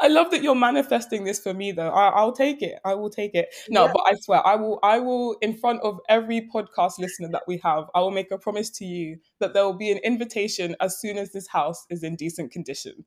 I 0.00 0.08
love 0.08 0.30
that 0.30 0.42
you're 0.42 0.54
manifesting 0.54 1.24
this 1.24 1.40
for 1.40 1.54
me 1.54 1.72
though. 1.72 1.88
I, 1.88 2.22
will 2.22 2.32
take 2.32 2.62
it. 2.62 2.78
I 2.84 2.94
will 2.94 3.10
take 3.10 3.34
it. 3.34 3.48
No, 3.68 3.86
yeah. 3.86 3.92
but 3.92 4.02
I 4.06 4.14
swear 4.20 4.46
I 4.46 4.56
will 4.56 4.78
I 4.82 4.98
will 4.98 5.36
in 5.40 5.56
front 5.56 5.80
of 5.82 5.98
every 6.08 6.48
podcast 6.54 6.98
listener 6.98 7.28
that 7.32 7.44
we 7.46 7.58
have, 7.64 7.84
I 7.94 8.00
will 8.00 8.10
make 8.10 8.30
a 8.30 8.38
promise 8.38 8.70
to 8.70 8.84
you 8.84 9.18
that 9.40 9.54
there 9.54 9.64
will 9.64 9.78
be 9.78 9.90
an 9.90 9.98
invitation 9.98 10.76
as 10.80 11.00
soon 11.00 11.18
as 11.18 11.32
this 11.32 11.48
house 11.48 11.86
is 11.90 12.02
in 12.02 12.16
decent 12.16 12.52
condition 12.52 13.04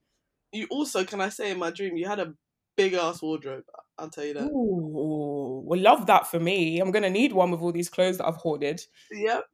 you 0.51 0.67
also, 0.69 1.03
can 1.03 1.21
I 1.21 1.29
say, 1.29 1.51
in 1.51 1.59
my 1.59 1.71
dream, 1.71 1.97
you 1.97 2.07
had 2.07 2.19
a 2.19 2.33
big 2.75 2.93
ass 2.93 3.21
wardrobe. 3.21 3.63
I'll 3.97 4.09
tell 4.09 4.25
you 4.25 4.33
that. 4.35 4.43
Ooh, 4.43 5.63
well, 5.65 5.79
love 5.79 6.05
that 6.05 6.27
for 6.27 6.39
me. 6.39 6.79
I'm 6.79 6.91
gonna 6.91 7.09
need 7.09 7.33
one 7.33 7.51
with 7.51 7.61
all 7.61 7.71
these 7.71 7.89
clothes 7.89 8.19
that 8.19 8.27
I've 8.27 8.35
hoarded. 8.35 8.81
Yep. 9.11 9.45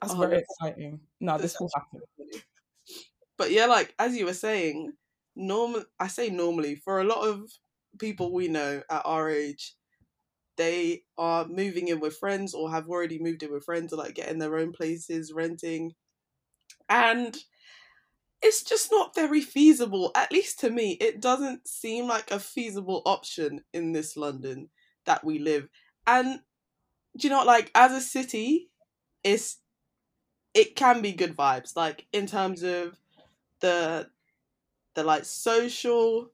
That's 0.00 0.14
oh, 0.14 0.18
very 0.18 0.38
exciting. 0.38 1.00
No, 1.20 1.38
this 1.38 1.58
will 1.58 1.70
happen. 1.74 2.00
But 3.38 3.50
yeah, 3.50 3.66
like 3.66 3.94
as 3.98 4.16
you 4.16 4.26
were 4.26 4.34
saying, 4.34 4.92
normal. 5.34 5.84
I 5.98 6.08
say 6.08 6.28
normally 6.28 6.76
for 6.76 7.00
a 7.00 7.04
lot 7.04 7.26
of 7.26 7.50
people 7.98 8.32
we 8.32 8.48
know 8.48 8.82
at 8.90 9.02
our 9.04 9.30
age, 9.30 9.74
they 10.56 11.02
are 11.18 11.46
moving 11.46 11.88
in 11.88 12.00
with 12.00 12.16
friends 12.16 12.54
or 12.54 12.70
have 12.70 12.88
already 12.88 13.18
moved 13.18 13.42
in 13.42 13.52
with 13.52 13.64
friends 13.64 13.92
or 13.92 13.96
like 13.96 14.14
getting 14.14 14.38
their 14.38 14.58
own 14.58 14.72
places, 14.72 15.32
renting, 15.32 15.92
and 16.88 17.36
it's 18.42 18.62
just 18.62 18.90
not 18.90 19.14
very 19.14 19.40
feasible. 19.40 20.10
At 20.14 20.32
least 20.32 20.60
to 20.60 20.70
me, 20.70 20.92
it 21.00 21.20
doesn't 21.20 21.66
seem 21.66 22.06
like 22.06 22.30
a 22.30 22.38
feasible 22.38 23.02
option 23.06 23.62
in 23.72 23.92
this 23.92 24.16
London 24.16 24.68
that 25.04 25.24
we 25.24 25.38
live. 25.38 25.68
And 26.06 26.40
do 27.16 27.28
you 27.28 27.34
know 27.34 27.44
like 27.44 27.70
as 27.74 27.92
a 27.92 28.00
city, 28.00 28.68
it's 29.24 29.58
it 30.54 30.76
can 30.76 31.02
be 31.02 31.12
good 31.12 31.36
vibes. 31.36 31.76
Like 31.76 32.06
in 32.12 32.26
terms 32.26 32.62
of 32.62 32.98
the 33.60 34.08
the 34.94 35.04
like 35.04 35.24
social 35.24 36.30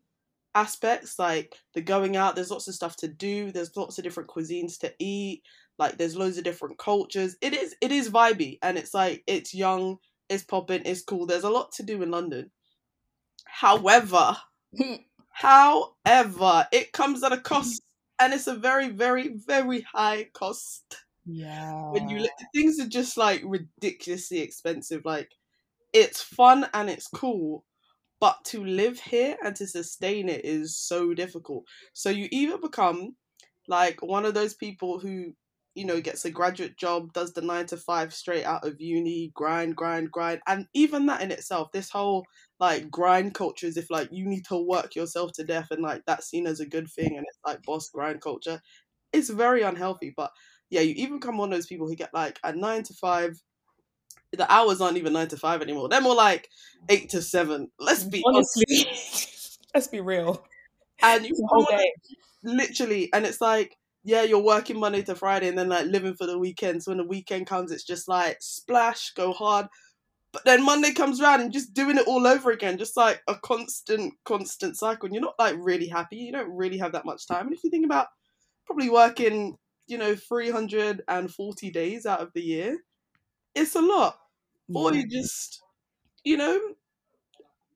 aspects, 0.54 1.18
like 1.18 1.56
the 1.74 1.80
going 1.80 2.16
out, 2.16 2.34
there's 2.34 2.50
lots 2.50 2.68
of 2.68 2.74
stuff 2.74 2.96
to 2.96 3.08
do, 3.08 3.50
there's 3.52 3.76
lots 3.76 3.98
of 3.98 4.04
different 4.04 4.28
cuisines 4.28 4.78
to 4.80 4.92
eat, 4.98 5.42
like 5.78 5.98
there's 5.98 6.16
loads 6.16 6.38
of 6.38 6.44
different 6.44 6.78
cultures. 6.78 7.36
It 7.40 7.54
is 7.54 7.74
it 7.80 7.92
is 7.92 8.10
vibey 8.10 8.58
and 8.62 8.76
it's 8.76 8.94
like 8.94 9.22
it's 9.26 9.54
young 9.54 9.98
it's 10.32 10.44
popping, 10.44 10.82
it's 10.84 11.02
cool. 11.02 11.26
There's 11.26 11.44
a 11.44 11.50
lot 11.50 11.72
to 11.72 11.82
do 11.82 12.02
in 12.02 12.10
London. 12.10 12.50
However, 13.44 14.36
however, 15.30 16.66
it 16.72 16.92
comes 16.92 17.22
at 17.22 17.32
a 17.32 17.38
cost, 17.38 17.82
and 18.18 18.32
it's 18.32 18.46
a 18.46 18.54
very, 18.54 18.88
very, 18.88 19.34
very 19.46 19.82
high 19.82 20.28
cost. 20.32 20.96
Yeah. 21.26 21.90
When 21.90 22.08
you 22.08 22.26
things 22.54 22.80
are 22.80 22.88
just 22.88 23.16
like 23.16 23.42
ridiculously 23.44 24.40
expensive. 24.40 25.02
Like 25.04 25.30
it's 25.92 26.22
fun 26.22 26.66
and 26.74 26.88
it's 26.88 27.06
cool, 27.06 27.64
but 28.20 28.44
to 28.46 28.64
live 28.64 28.98
here 28.98 29.36
and 29.44 29.54
to 29.56 29.66
sustain 29.66 30.28
it 30.28 30.44
is 30.44 30.76
so 30.76 31.14
difficult. 31.14 31.64
So 31.92 32.10
you 32.10 32.28
either 32.30 32.58
become 32.58 33.16
like 33.68 34.02
one 34.02 34.24
of 34.24 34.34
those 34.34 34.54
people 34.54 34.98
who 34.98 35.34
you 35.74 35.86
know, 35.86 36.00
gets 36.00 36.24
a 36.24 36.30
graduate 36.30 36.76
job, 36.76 37.12
does 37.12 37.32
the 37.32 37.40
nine 37.40 37.66
to 37.66 37.76
five 37.76 38.12
straight 38.12 38.44
out 38.44 38.66
of 38.66 38.80
uni, 38.80 39.32
grind, 39.34 39.74
grind, 39.74 40.10
grind. 40.10 40.40
And 40.46 40.66
even 40.74 41.06
that 41.06 41.22
in 41.22 41.30
itself, 41.30 41.72
this 41.72 41.90
whole 41.90 42.24
like 42.60 42.90
grind 42.90 43.34
culture 43.34 43.66
is 43.66 43.76
if 43.76 43.90
like 43.90 44.08
you 44.12 44.26
need 44.26 44.44
to 44.46 44.56
work 44.56 44.94
yourself 44.94 45.32
to 45.32 45.44
death 45.44 45.68
and 45.70 45.82
like 45.82 46.02
that's 46.06 46.28
seen 46.28 46.46
as 46.46 46.60
a 46.60 46.66
good 46.66 46.90
thing 46.90 47.16
and 47.16 47.26
it's 47.26 47.38
like 47.46 47.62
boss 47.62 47.88
grind 47.88 48.20
culture. 48.20 48.60
It's 49.12 49.30
very 49.30 49.62
unhealthy. 49.62 50.12
But 50.14 50.30
yeah, 50.68 50.82
you 50.82 50.94
even 50.96 51.20
come 51.20 51.40
on 51.40 51.50
those 51.50 51.66
people 51.66 51.88
who 51.88 51.96
get 51.96 52.12
like 52.12 52.38
a 52.44 52.52
nine 52.52 52.82
to 52.84 52.94
five. 52.94 53.40
The 54.32 54.50
hours 54.50 54.80
aren't 54.80 54.96
even 54.96 55.12
nine 55.12 55.28
to 55.28 55.36
five 55.36 55.62
anymore. 55.62 55.88
They're 55.88 56.00
more 56.00 56.14
like 56.14 56.48
eight 56.88 57.10
to 57.10 57.22
seven. 57.22 57.70
Let's 57.78 58.04
be 58.04 58.22
honestly. 58.26 58.64
let's 59.74 59.88
be 59.88 60.00
real. 60.00 60.44
And 61.02 61.26
you 61.26 61.34
literally, 62.42 63.10
and 63.12 63.26
it's 63.26 63.40
like 63.40 63.76
yeah, 64.04 64.22
you're 64.22 64.42
working 64.42 64.80
Monday 64.80 65.02
to 65.02 65.14
Friday 65.14 65.48
and 65.48 65.56
then 65.56 65.68
like 65.68 65.86
living 65.86 66.14
for 66.14 66.26
the 66.26 66.38
weekend. 66.38 66.82
So 66.82 66.90
when 66.90 66.98
the 66.98 67.04
weekend 67.04 67.46
comes, 67.46 67.70
it's 67.70 67.84
just 67.84 68.08
like 68.08 68.38
splash, 68.40 69.12
go 69.14 69.32
hard. 69.32 69.66
But 70.32 70.44
then 70.44 70.64
Monday 70.64 70.92
comes 70.92 71.20
around 71.20 71.42
and 71.42 71.52
just 71.52 71.74
doing 71.74 71.98
it 71.98 72.06
all 72.08 72.26
over 72.26 72.50
again, 72.50 72.78
just 72.78 72.96
like 72.96 73.22
a 73.28 73.36
constant, 73.36 74.14
constant 74.24 74.76
cycle. 74.76 75.06
And 75.06 75.14
you're 75.14 75.22
not 75.22 75.38
like 75.38 75.56
really 75.58 75.88
happy. 75.88 76.16
You 76.16 76.32
don't 76.32 76.50
really 76.50 76.78
have 76.78 76.92
that 76.92 77.04
much 77.04 77.28
time. 77.28 77.46
And 77.46 77.54
if 77.54 77.62
you 77.62 77.70
think 77.70 77.84
about 77.84 78.06
probably 78.66 78.88
working, 78.88 79.56
you 79.86 79.98
know, 79.98 80.14
340 80.16 81.70
days 81.70 82.06
out 82.06 82.20
of 82.20 82.32
the 82.34 82.42
year, 82.42 82.78
it's 83.54 83.76
a 83.76 83.82
lot. 83.82 84.16
Yeah. 84.68 84.80
Or 84.80 84.94
you 84.94 85.06
just, 85.06 85.62
you 86.24 86.38
know, 86.38 86.58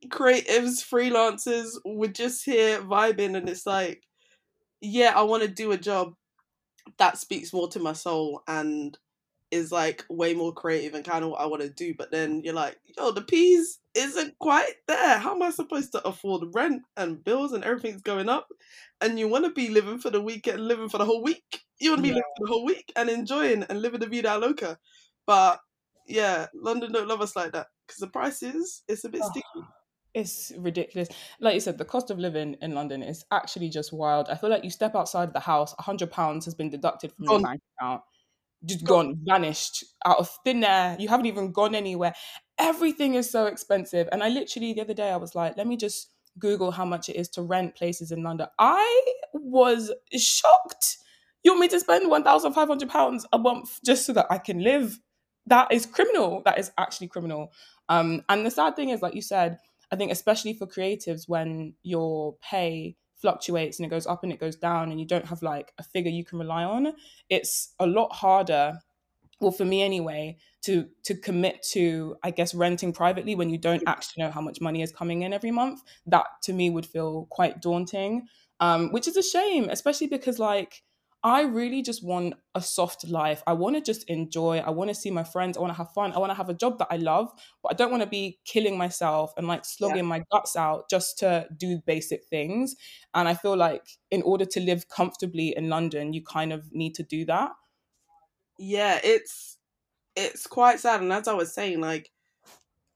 creatives, 0.08 0.82
freelancers 0.82 1.78
would 1.84 2.14
just 2.14 2.44
here 2.44 2.80
vibing 2.80 3.36
and 3.36 3.48
it's 3.48 3.66
like, 3.66 4.02
yeah, 4.80 5.12
I 5.14 5.22
want 5.22 5.42
to 5.42 5.48
do 5.48 5.72
a 5.72 5.76
job 5.76 6.14
that 6.98 7.18
speaks 7.18 7.52
more 7.52 7.68
to 7.68 7.80
my 7.80 7.92
soul 7.92 8.42
and 8.46 8.96
is 9.50 9.70
like 9.70 10.04
way 10.10 10.34
more 10.34 10.52
creative 10.52 10.94
and 10.94 11.04
kind 11.04 11.24
of 11.24 11.30
what 11.30 11.40
I 11.40 11.46
want 11.46 11.62
to 11.62 11.70
do. 11.70 11.94
But 11.96 12.10
then 12.10 12.42
you're 12.44 12.54
like, 12.54 12.78
yo, 12.96 13.12
the 13.12 13.22
peas 13.22 13.78
isn't 13.94 14.38
quite 14.38 14.74
there. 14.88 15.18
How 15.18 15.34
am 15.34 15.42
I 15.42 15.50
supposed 15.50 15.92
to 15.92 16.06
afford 16.06 16.54
rent 16.54 16.82
and 16.96 17.22
bills 17.22 17.52
and 17.52 17.64
everything's 17.64 18.02
going 18.02 18.28
up? 18.28 18.48
And 19.00 19.18
you 19.18 19.28
want 19.28 19.44
to 19.44 19.52
be 19.52 19.68
living 19.68 19.98
for 19.98 20.10
the 20.10 20.20
weekend, 20.20 20.66
living 20.66 20.88
for 20.88 20.98
the 20.98 21.04
whole 21.04 21.22
week. 21.22 21.60
You 21.78 21.90
want 21.90 21.98
to 21.98 22.02
be 22.02 22.08
yeah. 22.08 22.14
living 22.14 22.32
for 22.36 22.46
the 22.46 22.52
whole 22.52 22.64
week 22.64 22.92
and 22.96 23.08
enjoying 23.08 23.62
and 23.64 23.82
living 23.82 24.00
the 24.00 24.06
vida 24.06 24.36
loca. 24.38 24.78
But 25.26 25.60
yeah, 26.06 26.46
London 26.54 26.92
don't 26.92 27.08
love 27.08 27.20
us 27.20 27.36
like 27.36 27.52
that 27.52 27.66
because 27.86 28.00
the 28.00 28.08
prices 28.08 28.82
it's 28.88 29.04
a 29.04 29.08
bit 29.08 29.22
oh. 29.24 29.30
sticky 29.30 29.66
it's 30.16 30.50
ridiculous. 30.57 31.11
Like 31.40 31.52
you 31.52 31.61
said, 31.61 31.76
the 31.76 31.85
cost 31.85 32.11
of 32.11 32.18
living 32.18 32.57
in 32.62 32.74
London 32.74 33.02
is 33.02 33.26
actually 33.31 33.68
just 33.68 33.92
wild. 33.92 34.31
I 34.31 34.35
feel 34.35 34.48
like 34.48 34.64
you 34.64 34.70
step 34.70 34.94
outside 34.94 35.29
of 35.29 35.35
the 35.35 35.40
house, 35.40 35.74
a 35.79 35.83
hundred 35.83 36.11
pounds 36.11 36.46
has 36.46 36.55
been 36.55 36.70
deducted 36.70 37.12
from 37.12 37.26
your 37.26 37.42
bank 37.42 37.61
account, 37.79 38.00
just 38.64 38.83
gone, 38.83 39.18
vanished 39.24 39.85
out 40.07 40.16
of 40.18 40.31
thin 40.42 40.64
air. 40.64 40.96
You 40.98 41.09
haven't 41.09 41.26
even 41.26 41.52
gone 41.52 41.74
anywhere. 41.74 42.14
Everything 42.59 43.14
is 43.14 43.31
so 43.31 43.44
expensive. 43.44 44.09
And 44.11 44.22
I 44.22 44.31
literally 44.31 44.72
the 44.72 44.81
other 44.81 44.94
day 44.94 45.11
I 45.11 45.16
was 45.16 45.35
like, 45.35 45.59
let 45.59 45.66
me 45.66 45.76
just 45.76 46.11
Google 46.38 46.70
how 46.70 46.87
much 46.87 47.11
it 47.11 47.16
is 47.16 47.29
to 47.31 47.42
rent 47.42 47.76
places 47.76 48.11
in 48.11 48.22
London. 48.22 48.46
I 48.59 49.05
was 49.35 49.92
shocked. 50.16 50.96
You 51.44 51.52
want 51.52 51.61
me 51.61 51.68
to 51.68 51.81
spend 51.81 52.09
one 52.09 52.24
thousand 52.24 52.55
five 52.55 52.68
hundred 52.68 52.88
pounds 52.88 53.26
a 53.35 53.38
month 53.38 53.81
just 53.85 54.07
so 54.07 54.14
that 54.14 54.26
I 54.31 54.38
can 54.38 54.61
live? 54.61 54.98
That 55.44 55.70
is 55.72 55.85
criminal. 55.85 56.40
That 56.46 56.59
is 56.59 56.72
actually 56.79 57.09
criminal. 57.09 57.52
Um, 57.90 58.22
and 58.31 58.46
the 58.46 58.50
sad 58.50 58.76
thing 58.76 58.88
is, 58.88 59.02
like 59.02 59.14
you 59.14 59.22
said, 59.22 59.59
I 59.90 59.96
think 59.96 60.12
especially 60.12 60.55
for 60.55 60.66
creatives 60.66 61.29
when 61.29 61.75
your 61.83 62.37
pay 62.42 62.96
fluctuates 63.16 63.79
and 63.79 63.87
it 63.87 63.90
goes 63.90 64.07
up 64.07 64.22
and 64.22 64.33
it 64.33 64.40
goes 64.40 64.57
down 64.57 64.90
and 64.90 65.01
you 65.01 65.07
don't 65.07 65.27
have 65.27 65.42
like 65.42 65.72
a 65.79 65.83
figure 65.83 66.11
you 66.11 66.25
can 66.25 66.38
rely 66.38 66.64
on, 66.64 66.92
it's 67.29 67.75
a 67.79 67.87
lot 67.87 68.12
harder 68.12 68.79
well 69.40 69.53
for 69.53 69.64
me 69.64 69.83
anyway 69.83 70.37
to 70.62 70.88
to 71.05 71.14
commit 71.14 71.62
to 71.62 72.16
i 72.22 72.31
guess 72.31 72.55
renting 72.55 72.92
privately 72.92 73.35
when 73.35 73.51
you 73.51 73.59
don't 73.59 73.83
actually 73.87 74.22
know 74.22 74.31
how 74.31 74.40
much 74.40 74.61
money 74.61 74.83
is 74.83 74.92
coming 74.92 75.22
in 75.22 75.33
every 75.33 75.51
month. 75.51 75.81
That 76.07 76.27
to 76.44 76.53
me 76.53 76.70
would 76.70 76.87
feel 76.87 77.27
quite 77.31 77.61
daunting 77.61 78.27
um, 78.61 78.90
which 78.90 79.07
is 79.07 79.16
a 79.16 79.22
shame 79.22 79.68
especially 79.68 80.07
because 80.07 80.38
like 80.38 80.83
I 81.26 81.42
really 81.42 81.82
just 81.82 82.04
want 82.04 82.34
a 82.54 82.62
soft 82.62 83.04
life. 83.08 83.42
I 83.48 83.52
want 83.52 83.74
to 83.74 83.82
just 83.82 84.08
enjoy. 84.08 84.58
I 84.58 84.70
want 84.70 84.90
to 84.90 84.94
see 84.94 85.10
my 85.10 85.24
friends. 85.24 85.58
I 85.58 85.60
want 85.60 85.72
to 85.72 85.76
have 85.76 85.90
fun. 85.92 86.12
I 86.12 86.20
want 86.20 86.30
to 86.30 86.36
have 86.36 86.48
a 86.48 86.54
job 86.54 86.78
that 86.78 86.86
I 86.88 86.98
love, 86.98 87.32
but 87.64 87.72
I 87.72 87.74
don't 87.74 87.90
want 87.90 88.04
to 88.04 88.08
be 88.08 88.38
killing 88.44 88.78
myself 88.78 89.32
and 89.36 89.48
like 89.48 89.64
slogging 89.64 89.96
yeah. 89.96 90.02
my 90.02 90.22
guts 90.30 90.54
out 90.54 90.88
just 90.88 91.18
to 91.18 91.48
do 91.56 91.82
basic 91.84 92.22
things. 92.26 92.76
And 93.12 93.26
I 93.26 93.34
feel 93.34 93.56
like 93.56 93.88
in 94.12 94.22
order 94.22 94.44
to 94.44 94.60
live 94.60 94.88
comfortably 94.88 95.52
in 95.56 95.68
London, 95.68 96.12
you 96.12 96.22
kind 96.22 96.52
of 96.52 96.72
need 96.72 96.94
to 96.94 97.02
do 97.02 97.24
that. 97.24 97.50
Yeah, 98.56 99.00
it's 99.02 99.58
it's 100.14 100.46
quite 100.46 100.78
sad. 100.78 101.02
And 101.02 101.12
as 101.12 101.26
I 101.26 101.34
was 101.34 101.52
saying, 101.52 101.80
like 101.80 102.08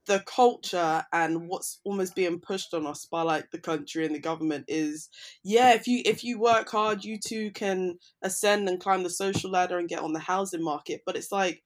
the 0.06 0.22
culture 0.26 1.04
and 1.12 1.48
what's 1.48 1.80
almost 1.84 2.14
being 2.14 2.40
pushed 2.40 2.74
on 2.74 2.86
us 2.86 3.06
by 3.06 3.22
like 3.22 3.50
the 3.50 3.58
country 3.58 4.06
and 4.06 4.14
the 4.14 4.20
government 4.20 4.64
is 4.66 5.08
yeah 5.44 5.74
if 5.74 5.86
you 5.86 6.02
if 6.04 6.24
you 6.24 6.40
work 6.40 6.68
hard 6.70 7.04
you 7.04 7.18
too 7.18 7.50
can 7.52 7.98
ascend 8.22 8.68
and 8.68 8.80
climb 8.80 9.02
the 9.02 9.10
social 9.10 9.50
ladder 9.50 9.78
and 9.78 9.88
get 9.88 10.00
on 10.00 10.12
the 10.12 10.18
housing 10.18 10.62
market. 10.62 11.02
But 11.04 11.16
it's 11.16 11.30
like 11.30 11.62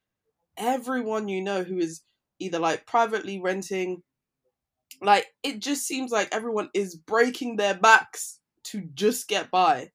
everyone 0.57 1.27
you 1.27 1.41
know 1.41 1.63
who 1.63 1.77
is 1.77 2.01
either 2.39 2.59
like 2.59 2.85
privately 2.85 3.39
renting 3.39 4.03
like 5.01 5.27
it 5.43 5.59
just 5.59 5.85
seems 5.85 6.11
like 6.11 6.29
everyone 6.31 6.69
is 6.73 6.95
breaking 6.95 7.55
their 7.55 7.73
backs 7.73 8.39
to 8.65 8.81
just 8.93 9.27
get 9.27 9.51
by 9.51 9.89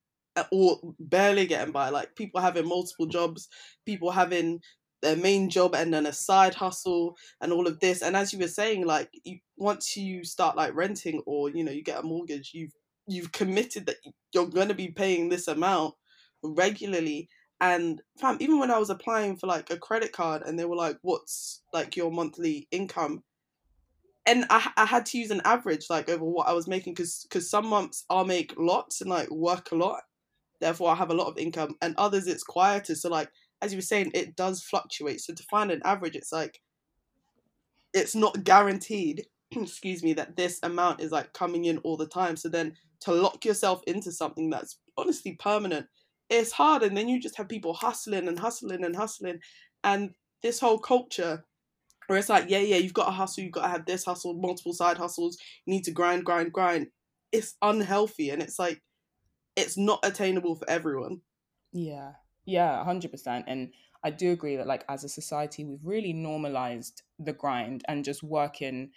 or 0.52 0.78
barely 0.98 1.46
getting 1.46 1.72
by. 1.72 1.90
Like 1.90 2.14
people 2.14 2.40
having 2.40 2.68
multiple 2.68 3.06
jobs 3.06 3.48
people 3.86 4.10
having 4.10 4.60
their 5.02 5.16
main 5.16 5.48
job 5.48 5.74
and 5.74 5.92
then 5.92 6.06
a 6.06 6.12
side 6.12 6.54
hustle 6.54 7.16
and 7.40 7.52
all 7.52 7.66
of 7.66 7.80
this. 7.80 8.02
And 8.02 8.16
as 8.16 8.32
you 8.32 8.38
were 8.38 8.48
saying 8.48 8.86
like 8.86 9.10
you, 9.24 9.38
once 9.56 9.96
you 9.96 10.24
start 10.24 10.56
like 10.56 10.74
renting 10.74 11.22
or 11.26 11.50
you 11.50 11.64
know 11.64 11.72
you 11.72 11.82
get 11.82 12.00
a 12.00 12.06
mortgage 12.06 12.52
you've 12.54 12.72
you've 13.06 13.32
committed 13.32 13.86
that 13.86 13.96
you're 14.32 14.46
going 14.46 14.68
to 14.68 14.74
be 14.74 14.88
paying 14.88 15.28
this 15.28 15.48
amount 15.48 15.94
regularly. 16.42 17.28
And 17.60 18.00
fam 18.18 18.38
even 18.40 18.58
when 18.58 18.70
i 18.70 18.78
was 18.78 18.90
applying 18.90 19.36
for 19.36 19.46
like 19.46 19.70
a 19.70 19.76
credit 19.76 20.12
card 20.12 20.42
and 20.46 20.58
they 20.58 20.64
were 20.64 20.76
like 20.76 20.96
what's 21.02 21.62
like 21.72 21.96
your 21.96 22.10
monthly 22.10 22.68
income? 22.70 23.22
And 24.26 24.44
I, 24.50 24.70
I 24.76 24.84
had 24.84 25.06
to 25.06 25.18
use 25.18 25.30
an 25.30 25.40
average 25.44 25.86
like 25.88 26.08
over 26.08 26.24
what 26.24 26.48
i 26.48 26.52
was 26.52 26.68
making 26.68 26.94
because 26.94 27.26
because 27.28 27.50
some 27.50 27.66
months 27.66 28.04
i'll 28.10 28.24
make 28.24 28.54
lots 28.58 29.00
and 29.00 29.10
like 29.10 29.30
work 29.30 29.72
a 29.72 29.76
lot. 29.76 30.02
Therefore 30.60 30.90
i 30.90 30.94
have 30.94 31.10
a 31.10 31.14
lot 31.14 31.28
of 31.28 31.38
income. 31.38 31.76
And 31.82 31.94
others 31.96 32.26
it's 32.26 32.42
quieter. 32.42 32.94
So 32.94 33.08
like 33.08 33.30
as 33.62 33.72
you 33.72 33.78
were 33.78 33.82
saying, 33.82 34.10
it 34.14 34.36
does 34.36 34.62
fluctuate. 34.62 35.20
So 35.20 35.34
to 35.34 35.42
find 35.44 35.70
an 35.70 35.82
average, 35.84 36.16
it's 36.16 36.32
like 36.32 36.60
it's 37.92 38.14
not 38.14 38.44
guaranteed. 38.44 39.26
excuse 39.50 40.02
me, 40.02 40.12
that 40.14 40.36
this 40.36 40.60
amount 40.62 41.00
is 41.00 41.12
like 41.12 41.32
coming 41.32 41.64
in 41.64 41.78
all 41.78 41.96
the 41.96 42.06
time. 42.06 42.36
So 42.36 42.48
then 42.48 42.74
to 43.00 43.12
lock 43.12 43.44
yourself 43.44 43.82
into 43.86 44.12
something 44.12 44.50
that's 44.50 44.78
honestly 44.96 45.36
permanent, 45.40 45.86
it's 46.28 46.52
hard. 46.52 46.82
And 46.82 46.96
then 46.96 47.08
you 47.08 47.20
just 47.20 47.36
have 47.36 47.48
people 47.48 47.74
hustling 47.74 48.28
and 48.28 48.38
hustling 48.38 48.84
and 48.84 48.94
hustling, 48.94 49.40
and 49.84 50.10
this 50.42 50.60
whole 50.60 50.78
culture 50.78 51.44
where 52.06 52.18
it's 52.18 52.28
like, 52.28 52.46
yeah, 52.48 52.58
yeah, 52.58 52.76
you've 52.76 52.94
got 52.94 53.04
to 53.04 53.12
hustle, 53.12 53.44
you've 53.44 53.52
got 53.52 53.62
to 53.62 53.68
have 53.68 53.86
this 53.86 54.04
hustle, 54.04 54.34
multiple 54.34 54.72
side 54.72 54.98
hustles, 54.98 55.38
you 55.64 55.72
need 55.72 55.84
to 55.84 55.92
grind, 55.92 56.24
grind, 56.24 56.52
grind. 56.52 56.88
It's 57.30 57.54
unhealthy 57.62 58.30
and 58.30 58.42
it's 58.42 58.58
like 58.58 58.82
it's 59.54 59.78
not 59.78 60.00
attainable 60.02 60.56
for 60.56 60.68
everyone. 60.68 61.20
Yeah. 61.72 62.12
Yeah, 62.46 62.76
100%. 62.78 63.44
And 63.48 63.72
I 64.02 64.10
do 64.10 64.32
agree 64.32 64.56
that, 64.56 64.66
like, 64.66 64.84
as 64.88 65.04
a 65.04 65.08
society, 65.08 65.64
we've 65.64 65.84
really 65.84 66.12
normalized 66.12 67.02
the 67.18 67.32
grind 67.32 67.84
and 67.88 68.04
just 68.04 68.22
working 68.22 68.92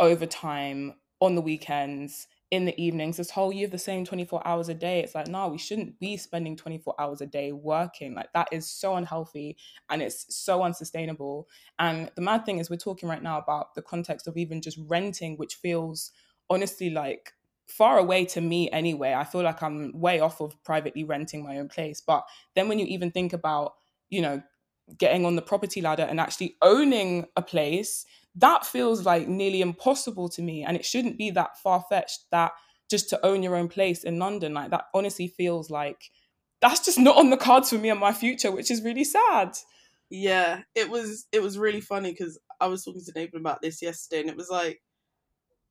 overtime 0.00 0.94
on 1.20 1.36
the 1.36 1.42
weekends, 1.42 2.28
in 2.52 2.66
the 2.66 2.80
evenings. 2.82 3.16
This 3.18 3.30
whole 3.30 3.52
you 3.52 3.62
have 3.62 3.72
the 3.72 3.78
same 3.78 4.04
24 4.04 4.46
hours 4.46 4.68
a 4.70 4.74
day. 4.74 5.00
It's 5.00 5.14
like, 5.16 5.28
no, 5.28 5.48
we 5.48 5.58
shouldn't 5.58 6.00
be 6.00 6.16
spending 6.18 6.56
24 6.56 6.94
hours 7.00 7.20
a 7.22 7.26
day 7.26 7.52
working. 7.52 8.14
Like, 8.14 8.32
that 8.34 8.48
is 8.52 8.70
so 8.70 8.96
unhealthy 8.96 9.56
and 9.90 10.02
it's 10.02 10.34
so 10.36 10.62
unsustainable. 10.64 11.48
And 11.80 12.10
the 12.16 12.22
mad 12.22 12.46
thing 12.46 12.58
is, 12.60 12.70
we're 12.70 12.76
talking 12.78 13.08
right 13.08 13.22
now 13.22 13.38
about 13.38 13.74
the 13.76 13.82
context 13.82 14.28
of 14.28 14.36
even 14.38 14.62
just 14.62 14.78
renting, 14.86 15.36
which 15.38 15.56
feels 15.56 16.12
honestly 16.50 16.90
like 16.90 17.34
far 17.66 17.98
away 17.98 18.24
to 18.26 18.40
me 18.40 18.70
anyway. 18.70 19.12
I 19.12 19.24
feel 19.24 19.42
like 19.42 19.62
I'm 19.62 19.92
way 19.98 20.20
off 20.20 20.40
of 20.40 20.62
privately 20.64 21.04
renting 21.04 21.42
my 21.44 21.58
own 21.58 21.68
place. 21.68 22.00
But 22.00 22.26
then 22.54 22.68
when 22.68 22.78
you 22.78 22.86
even 22.86 23.10
think 23.10 23.32
about, 23.32 23.74
you 24.08 24.22
know, 24.22 24.42
getting 24.98 25.26
on 25.26 25.36
the 25.36 25.42
property 25.42 25.80
ladder 25.80 26.04
and 26.04 26.20
actually 26.20 26.56
owning 26.62 27.26
a 27.36 27.42
place, 27.42 28.06
that 28.36 28.64
feels 28.64 29.04
like 29.04 29.26
nearly 29.26 29.60
impossible 29.60 30.28
to 30.30 30.42
me. 30.42 30.62
And 30.62 30.76
it 30.76 30.84
shouldn't 30.84 31.18
be 31.18 31.30
that 31.30 31.58
far 31.58 31.84
fetched 31.88 32.30
that 32.30 32.52
just 32.88 33.10
to 33.10 33.26
own 33.26 33.42
your 33.42 33.56
own 33.56 33.68
place 33.68 34.04
in 34.04 34.18
London, 34.18 34.54
like 34.54 34.70
that 34.70 34.86
honestly 34.94 35.26
feels 35.26 35.70
like 35.70 36.10
that's 36.60 36.84
just 36.84 36.98
not 36.98 37.16
on 37.16 37.30
the 37.30 37.36
cards 37.36 37.70
for 37.70 37.76
me 37.76 37.90
and 37.90 38.00
my 38.00 38.12
future, 38.12 38.50
which 38.50 38.70
is 38.70 38.82
really 38.82 39.04
sad. 39.04 39.56
Yeah, 40.08 40.62
it 40.74 40.88
was 40.88 41.26
it 41.32 41.42
was 41.42 41.58
really 41.58 41.80
funny 41.80 42.12
because 42.12 42.38
I 42.60 42.68
was 42.68 42.84
talking 42.84 43.02
to 43.04 43.12
Nathan 43.14 43.40
about 43.40 43.60
this 43.60 43.82
yesterday 43.82 44.20
and 44.20 44.30
it 44.30 44.36
was 44.36 44.50
like 44.50 44.80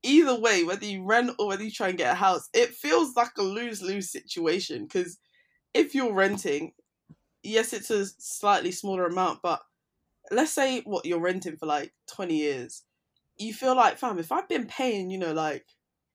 either 0.06 0.38
way, 0.38 0.64
whether 0.64 0.86
you 0.86 1.04
rent 1.04 1.32
or 1.38 1.48
whether 1.48 1.64
you 1.64 1.70
try 1.70 1.88
and 1.88 1.98
get 1.98 2.12
a 2.12 2.16
house, 2.16 2.48
it 2.54 2.74
feels 2.74 3.16
like 3.16 3.36
a 3.38 3.42
lose 3.42 3.82
lose 3.82 4.10
situation. 4.10 4.84
Because 4.84 5.18
if 5.74 5.94
you're 5.94 6.12
renting, 6.12 6.72
yes, 7.42 7.72
it's 7.72 7.90
a 7.90 8.06
slightly 8.06 8.72
smaller 8.72 9.06
amount, 9.06 9.40
but 9.42 9.60
let's 10.30 10.52
say 10.52 10.80
what 10.80 11.04
you're 11.04 11.20
renting 11.20 11.56
for 11.56 11.66
like 11.66 11.92
20 12.08 12.36
years, 12.36 12.82
you 13.38 13.52
feel 13.52 13.76
like, 13.76 13.98
fam, 13.98 14.18
if 14.18 14.32
I've 14.32 14.48
been 14.48 14.66
paying, 14.66 15.10
you 15.10 15.18
know, 15.18 15.32
like 15.32 15.66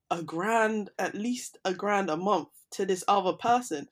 a 0.10 0.22
grand, 0.24 0.90
at 1.00 1.16
least 1.16 1.58
a 1.66 1.74
grand 1.74 2.10
a 2.10 2.18
month 2.18 2.50
to 2.72 2.86
this 2.86 3.04
other 3.08 3.34
person 3.34 3.88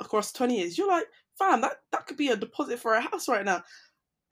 across 0.00 0.32
20 0.32 0.58
years, 0.58 0.78
you're 0.78 0.88
like, 0.88 1.06
fam, 1.38 1.60
that, 1.62 1.80
that 1.92 2.06
could 2.06 2.16
be 2.16 2.28
a 2.28 2.36
deposit 2.36 2.78
for 2.78 2.94
a 2.94 3.00
house 3.00 3.28
right 3.28 3.44
now. 3.44 3.62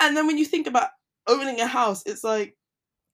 And 0.01 0.17
then 0.17 0.27
when 0.27 0.39
you 0.39 0.45
think 0.45 0.67
about 0.67 0.91
owning 1.27 1.61
a 1.61 1.67
house, 1.67 2.03
it's 2.07 2.25
like, 2.25 2.57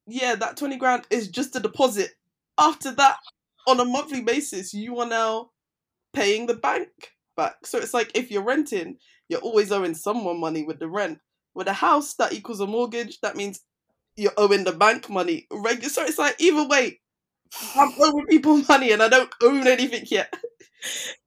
yeah, 0.08 0.34
that 0.36 0.56
20 0.56 0.76
grand 0.76 1.06
is 1.10 1.28
just 1.28 1.54
a 1.54 1.60
deposit. 1.60 2.12
After 2.58 2.90
that, 2.92 3.18
on 3.66 3.78
a 3.78 3.84
monthly 3.84 4.22
basis, 4.22 4.72
you 4.72 4.98
are 4.98 5.06
now 5.06 5.50
paying 6.14 6.46
the 6.46 6.54
bank 6.54 6.88
back. 7.36 7.66
So 7.66 7.78
it's 7.78 7.94
like 7.94 8.10
if 8.14 8.30
you're 8.30 8.42
renting, 8.42 8.96
you're 9.28 9.40
always 9.40 9.70
owing 9.70 9.94
someone 9.94 10.40
money 10.40 10.64
with 10.64 10.78
the 10.78 10.88
rent. 10.88 11.20
With 11.54 11.68
a 11.68 11.72
house, 11.72 12.14
that 12.14 12.32
equals 12.32 12.60
a 12.60 12.66
mortgage. 12.66 13.20
That 13.20 13.36
means 13.36 13.60
you're 14.16 14.32
owing 14.36 14.64
the 14.64 14.72
bank 14.72 15.10
money. 15.10 15.46
So 15.82 16.02
it's 16.02 16.18
like 16.18 16.36
either 16.40 16.66
way, 16.66 17.00
I'm 17.76 17.92
owing 18.00 18.26
people 18.26 18.56
money 18.68 18.92
and 18.92 19.02
I 19.02 19.08
don't 19.08 19.30
own 19.42 19.66
anything 19.66 20.04
yet. 20.06 20.32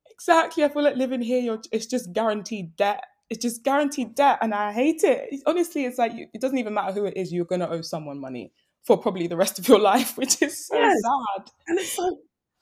Exactly. 0.10 0.64
I 0.64 0.70
feel 0.70 0.84
like 0.84 0.96
living 0.96 1.22
here, 1.22 1.40
you're, 1.42 1.62
it's 1.72 1.86
just 1.86 2.14
guaranteed 2.14 2.76
debt. 2.76 3.04
It's 3.30 3.42
just 3.42 3.64
guaranteed 3.64 4.14
debt, 4.14 4.40
and 4.42 4.54
I 4.54 4.74
hate 4.74 5.06
it. 5.06 5.42
Honestly, 5.46 5.86
it's 5.86 5.98
like 5.98 6.14
you, 6.14 6.28
it 6.34 6.42
doesn't 6.42 6.58
even 6.58 6.74
matter 6.74 6.92
who 6.92 7.06
it 7.06 7.16
is. 7.16 7.32
You're 7.32 7.46
gonna 7.46 7.70
owe 7.70 7.82
someone 7.82 8.20
money 8.20 8.52
for 8.84 8.98
probably 8.98 9.28
the 9.28 9.38
rest 9.38 9.60
of 9.60 9.68
your 9.68 9.80
life, 9.92 10.18
which 10.18 10.42
is 10.42 10.68
so 10.68 10.76
yes. 10.76 11.02
sad. 11.02 11.52
And 11.68 11.80
it's 11.80 11.98
like 11.98 12.14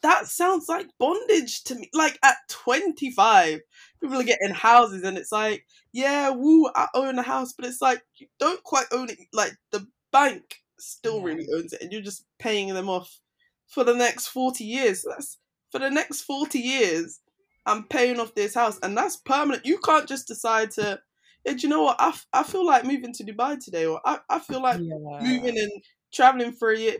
that 0.01 0.27
sounds 0.27 0.69
like 0.69 0.87
bondage 0.97 1.63
to 1.65 1.75
me. 1.75 1.89
Like 1.93 2.17
at 2.23 2.37
25, 2.49 3.59
people 4.01 4.17
are 4.17 4.23
getting 4.23 4.53
houses, 4.53 5.03
and 5.03 5.17
it's 5.17 5.31
like, 5.31 5.65
yeah, 5.91 6.29
woo, 6.29 6.69
I 6.75 6.87
own 6.93 7.19
a 7.19 7.23
house, 7.23 7.53
but 7.53 7.65
it's 7.65 7.81
like 7.81 8.01
you 8.15 8.27
don't 8.39 8.63
quite 8.63 8.87
own 8.91 9.09
it. 9.09 9.19
Like 9.33 9.55
the 9.71 9.87
bank 10.11 10.55
still 10.79 11.19
yeah. 11.19 11.25
really 11.25 11.47
owns 11.53 11.73
it, 11.73 11.81
and 11.81 11.91
you're 11.91 12.01
just 12.01 12.25
paying 12.39 12.73
them 12.73 12.89
off 12.89 13.19
for 13.67 13.83
the 13.83 13.93
next 13.95 14.27
40 14.27 14.63
years. 14.63 15.05
That's 15.07 15.37
for 15.71 15.79
the 15.79 15.89
next 15.89 16.21
40 16.21 16.59
years. 16.59 17.19
I'm 17.65 17.83
paying 17.83 18.19
off 18.19 18.35
this 18.35 18.55
house, 18.55 18.79
and 18.81 18.97
that's 18.97 19.17
permanent. 19.17 19.65
You 19.65 19.79
can't 19.79 20.07
just 20.07 20.27
decide 20.27 20.71
to. 20.71 20.99
Yeah, 21.45 21.53
do 21.53 21.59
you 21.61 21.69
know 21.69 21.83
what? 21.83 22.01
I, 22.01 22.09
f- 22.09 22.27
I 22.33 22.43
feel 22.43 22.65
like 22.65 22.83
moving 22.83 23.13
to 23.13 23.23
Dubai 23.23 23.63
today, 23.63 23.85
or 23.85 24.01
I, 24.05 24.19
I 24.29 24.39
feel 24.39 24.61
like 24.61 24.79
yeah. 24.81 25.19
moving 25.21 25.57
and 25.57 25.71
traveling 26.13 26.53
for 26.53 26.71
a 26.71 26.77
year. 26.77 26.97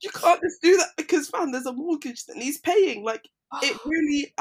You 0.00 0.10
can't 0.10 0.40
just 0.40 0.62
do 0.62 0.76
that 0.76 0.90
because, 0.96 1.28
fam, 1.28 1.52
there's 1.52 1.66
a 1.66 1.72
mortgage 1.72 2.26
that 2.26 2.36
needs 2.36 2.58
paying. 2.58 3.04
Like 3.04 3.28
it 3.62 3.78
really, 3.84 4.34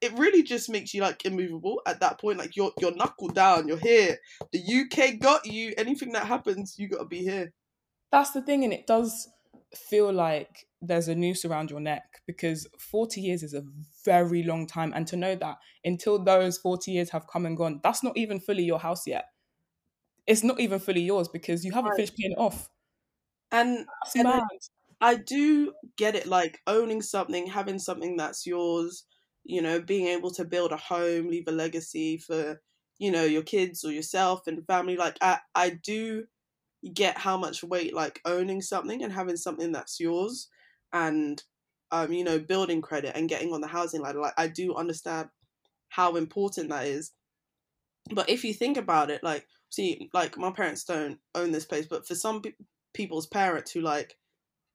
it 0.00 0.12
really 0.18 0.42
just 0.42 0.68
makes 0.68 0.94
you 0.94 1.02
like 1.02 1.24
immovable 1.24 1.80
at 1.86 2.00
that 2.00 2.20
point. 2.20 2.38
Like 2.38 2.56
you're 2.56 2.72
you're 2.80 2.94
knuckled 2.94 3.34
down. 3.34 3.68
You're 3.68 3.78
here. 3.78 4.18
The 4.52 4.60
UK 4.60 5.18
got 5.18 5.46
you. 5.46 5.74
Anything 5.76 6.12
that 6.12 6.26
happens, 6.26 6.76
you 6.78 6.88
got 6.88 6.98
to 6.98 7.04
be 7.06 7.22
here. 7.22 7.52
That's 8.12 8.30
the 8.30 8.42
thing, 8.42 8.64
and 8.64 8.72
it 8.72 8.86
does 8.86 9.28
feel 9.74 10.12
like 10.12 10.66
there's 10.80 11.08
a 11.08 11.14
noose 11.14 11.44
around 11.44 11.70
your 11.70 11.80
neck 11.80 12.22
because 12.26 12.66
40 12.78 13.20
years 13.20 13.42
is 13.42 13.54
a 13.54 13.64
very 14.04 14.42
long 14.42 14.66
time. 14.66 14.92
And 14.94 15.06
to 15.08 15.16
know 15.16 15.34
that 15.36 15.56
until 15.84 16.22
those 16.22 16.58
40 16.58 16.92
years 16.92 17.10
have 17.10 17.26
come 17.26 17.46
and 17.46 17.56
gone, 17.56 17.80
that's 17.82 18.02
not 18.02 18.16
even 18.16 18.40
fully 18.40 18.64
your 18.64 18.78
house 18.78 19.06
yet. 19.06 19.26
It's 20.26 20.42
not 20.42 20.60
even 20.60 20.78
fully 20.78 21.02
yours 21.02 21.28
because 21.28 21.64
you 21.64 21.72
haven't 21.72 21.90
right. 21.90 21.96
finished 21.96 22.16
paying 22.16 22.32
it 22.32 22.38
off. 22.38 22.70
And, 23.52 23.86
and 24.16 24.42
I 25.00 25.16
do 25.16 25.74
get 25.96 26.14
it 26.14 26.26
like 26.26 26.60
owning 26.66 27.02
something, 27.02 27.46
having 27.46 27.78
something 27.78 28.16
that's 28.16 28.46
yours, 28.46 29.04
you 29.44 29.62
know, 29.62 29.80
being 29.80 30.06
able 30.06 30.30
to 30.32 30.44
build 30.44 30.72
a 30.72 30.76
home, 30.76 31.28
leave 31.28 31.48
a 31.48 31.52
legacy 31.52 32.18
for, 32.18 32.60
you 32.98 33.10
know, 33.10 33.24
your 33.24 33.42
kids 33.42 33.84
or 33.84 33.92
yourself 33.92 34.46
and 34.46 34.66
family. 34.66 34.96
Like 34.96 35.16
I, 35.20 35.38
I 35.54 35.78
do 35.82 36.24
get 36.92 37.18
how 37.18 37.36
much 37.36 37.62
weight 37.62 37.94
like 37.94 38.20
owning 38.24 38.60
something 38.60 39.02
and 39.02 39.12
having 39.12 39.36
something 39.36 39.72
that's 39.72 39.98
yours 40.00 40.48
and 40.92 41.42
um, 41.92 42.12
you 42.12 42.24
know, 42.24 42.38
building 42.38 42.82
credit 42.82 43.12
and 43.14 43.28
getting 43.28 43.52
on 43.52 43.60
the 43.60 43.68
housing 43.68 44.00
ladder. 44.02 44.20
Like 44.20 44.34
I 44.36 44.48
do 44.48 44.74
understand 44.74 45.28
how 45.88 46.16
important 46.16 46.70
that 46.70 46.86
is. 46.86 47.12
But 48.12 48.28
if 48.28 48.44
you 48.44 48.52
think 48.52 48.76
about 48.76 49.10
it, 49.10 49.22
like, 49.22 49.46
see, 49.70 50.10
like 50.12 50.36
my 50.36 50.50
parents 50.50 50.84
don't 50.84 51.18
own 51.34 51.52
this 51.52 51.64
place, 51.64 51.86
but 51.86 52.06
for 52.06 52.14
some 52.14 52.42
people's 52.94 53.26
parents 53.26 53.72
who 53.72 53.80
like 53.80 54.16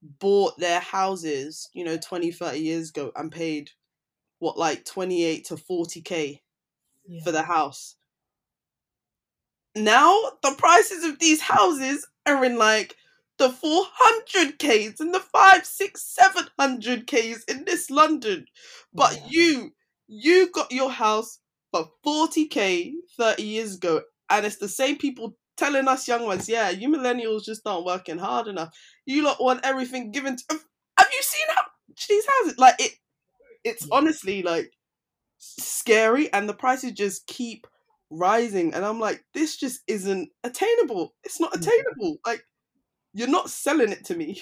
bought 0.02 0.58
their 0.60 0.80
houses, 0.80 1.70
you 1.74 1.84
know, 1.84 1.98
20, 1.98 2.32
30 2.32 2.60
years 2.60 2.90
ago 2.90 3.12
and 3.16 3.32
paid 3.32 3.72
what, 4.40 4.58
like 4.58 4.86
28 4.86 5.46
to 5.46 5.56
40k 5.56 6.40
yeah. 7.08 7.24
for 7.24 7.32
the 7.32 7.44
house. 7.44 7.96
Now 9.76 10.16
the 10.44 10.56
prices 10.58 11.04
of 11.04 11.20
these 11.20 11.42
houses 11.42 12.08
are 12.26 12.44
in 12.44 12.58
like 12.58 12.96
the 13.40 13.50
400ks 13.50 15.00
and 15.00 15.14
the 15.14 15.20
5 15.20 15.66
6 15.66 16.18
700ks 16.60 17.50
in 17.50 17.64
this 17.64 17.90
london 17.90 18.46
but 18.94 19.14
yeah. 19.14 19.28
you 19.30 19.74
you 20.08 20.52
got 20.52 20.72
your 20.72 20.92
house 20.92 21.40
for 21.72 21.90
40k 22.06 22.94
30 23.18 23.44
years 23.44 23.76
ago 23.76 24.02
and 24.30 24.46
it's 24.46 24.58
the 24.58 24.68
same 24.68 24.98
people 24.98 25.38
telling 25.60 25.88
us 25.88 26.08
young 26.08 26.26
ones 26.26 26.48
yeah 26.48 26.70
you 26.70 26.90
millennials 26.90 27.44
just 27.44 27.62
aren't 27.66 27.86
working 27.86 28.18
hard 28.18 28.48
enough 28.48 28.70
you 29.06 29.24
lot 29.24 29.42
want 29.42 29.60
everything 29.64 30.12
given 30.12 30.36
to 30.36 30.44
have 30.50 31.10
you 31.12 31.22
seen 31.22 31.48
how 31.56 31.64
these 32.08 32.26
houses 32.26 32.58
like 32.58 32.76
it 32.80 32.94
it's 33.64 33.88
honestly 33.92 34.42
like 34.42 34.72
scary 35.38 36.32
and 36.34 36.48
the 36.48 36.54
prices 36.54 36.92
just 36.94 37.28
keep 37.28 37.68
rising 38.10 38.74
and 38.74 38.86
i'm 38.86 39.00
like 39.00 39.24
this 39.34 39.58
just 39.58 39.82
isn't 39.88 40.30
attainable 40.44 41.14
it's 41.24 41.40
not 41.40 41.56
attainable 41.56 42.18
like 42.26 42.44
you're 43.14 43.28
not 43.28 43.50
selling 43.50 43.92
it 43.92 44.06
to 44.06 44.16
me. 44.16 44.42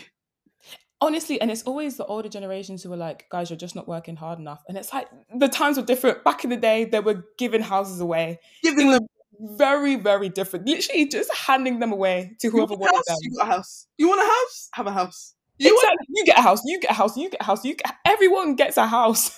Honestly, 0.99 1.39
and 1.39 1.51
it's 1.51 1.63
always 1.63 1.95
the 1.95 2.05
older 2.05 2.27
generations 2.27 2.81
who 2.81 2.91
are 2.91 2.97
like, 2.97 3.25
guys, 3.29 3.49
you're 3.49 3.57
just 3.57 3.75
not 3.75 3.87
working 3.87 4.15
hard 4.15 4.39
enough. 4.39 4.63
And 4.67 4.77
it's 4.77 4.91
like 4.91 5.07
the 5.35 5.47
times 5.47 5.77
were 5.77 5.83
different. 5.83 6.23
Back 6.23 6.43
in 6.43 6.49
the 6.49 6.57
day, 6.57 6.85
they 6.85 6.99
were 6.99 7.23
giving 7.37 7.61
houses 7.61 7.99
away. 7.99 8.39
Giving 8.63 8.89
them 8.89 9.05
very, 9.39 9.95
very 9.95 10.29
different. 10.29 10.67
Literally 10.67 11.07
just 11.07 11.33
handing 11.33 11.79
them 11.79 11.91
away 11.91 12.35
to 12.39 12.49
whoever 12.49 12.73
you 12.73 12.79
wanted 12.79 13.03
them. 13.07 13.17
You 13.21 13.37
got 13.37 13.47
a 13.47 13.51
house. 13.51 13.87
You 13.97 14.09
want 14.09 14.21
a 14.21 14.25
house? 14.25 14.69
Have 14.73 14.87
a 14.87 14.91
house. 14.91 15.33
You 15.57 15.73
exactly. 15.73 15.97
Want- 15.97 16.09
you 16.09 16.25
get 16.25 16.39
a 16.39 16.41
house. 16.41 16.61
You 16.65 16.79
get 16.79 16.91
a 16.91 16.93
house. 16.93 17.17
You 17.17 17.29
get 17.29 17.41
a 17.41 17.43
house. 17.43 17.65
You 17.65 17.75
get 17.75 17.95
everyone 18.05 18.55
gets 18.55 18.77
a 18.77 18.87
house. 18.87 19.31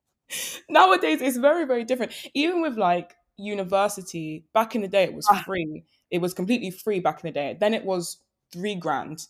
Nowadays, 0.68 1.20
it's 1.22 1.36
very, 1.36 1.64
very 1.64 1.84
different. 1.84 2.12
Even 2.34 2.60
with 2.60 2.76
like 2.76 3.14
university, 3.36 4.44
back 4.52 4.74
in 4.74 4.82
the 4.82 4.88
day, 4.88 5.04
it 5.04 5.14
was 5.14 5.26
ah. 5.30 5.42
free. 5.44 5.84
It 6.10 6.20
was 6.20 6.34
completely 6.34 6.70
free 6.70 7.00
back 7.00 7.22
in 7.22 7.28
the 7.28 7.32
day. 7.32 7.56
Then 7.58 7.74
it 7.74 7.84
was 7.84 8.18
three 8.52 8.74
grand. 8.74 9.26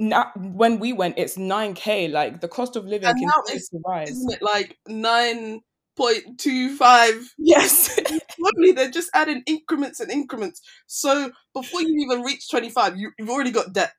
Now, 0.00 0.30
when 0.36 0.78
we 0.78 0.92
went, 0.92 1.18
it's 1.18 1.36
nine 1.36 1.74
k. 1.74 2.06
Like 2.06 2.40
the 2.40 2.48
cost 2.48 2.76
of 2.76 2.84
living 2.86 3.08
and 3.08 3.18
to 3.18 3.80
rise. 3.84 4.10
Isn't 4.10 4.32
it 4.32 4.42
like 4.42 4.76
nine 4.86 5.60
point 5.98 6.38
two 6.38 6.74
five? 6.76 7.34
Yes. 7.36 7.98
Lovely. 8.38 8.72
They're 8.72 8.90
just 8.90 9.10
adding 9.12 9.42
increments 9.46 10.00
and 10.00 10.10
increments. 10.10 10.62
So 10.86 11.30
before 11.52 11.82
you 11.82 11.94
even 12.00 12.22
reach 12.22 12.48
twenty 12.48 12.70
five, 12.70 12.96
you, 12.96 13.10
have 13.18 13.28
already 13.28 13.50
got 13.50 13.72
debt. 13.72 13.92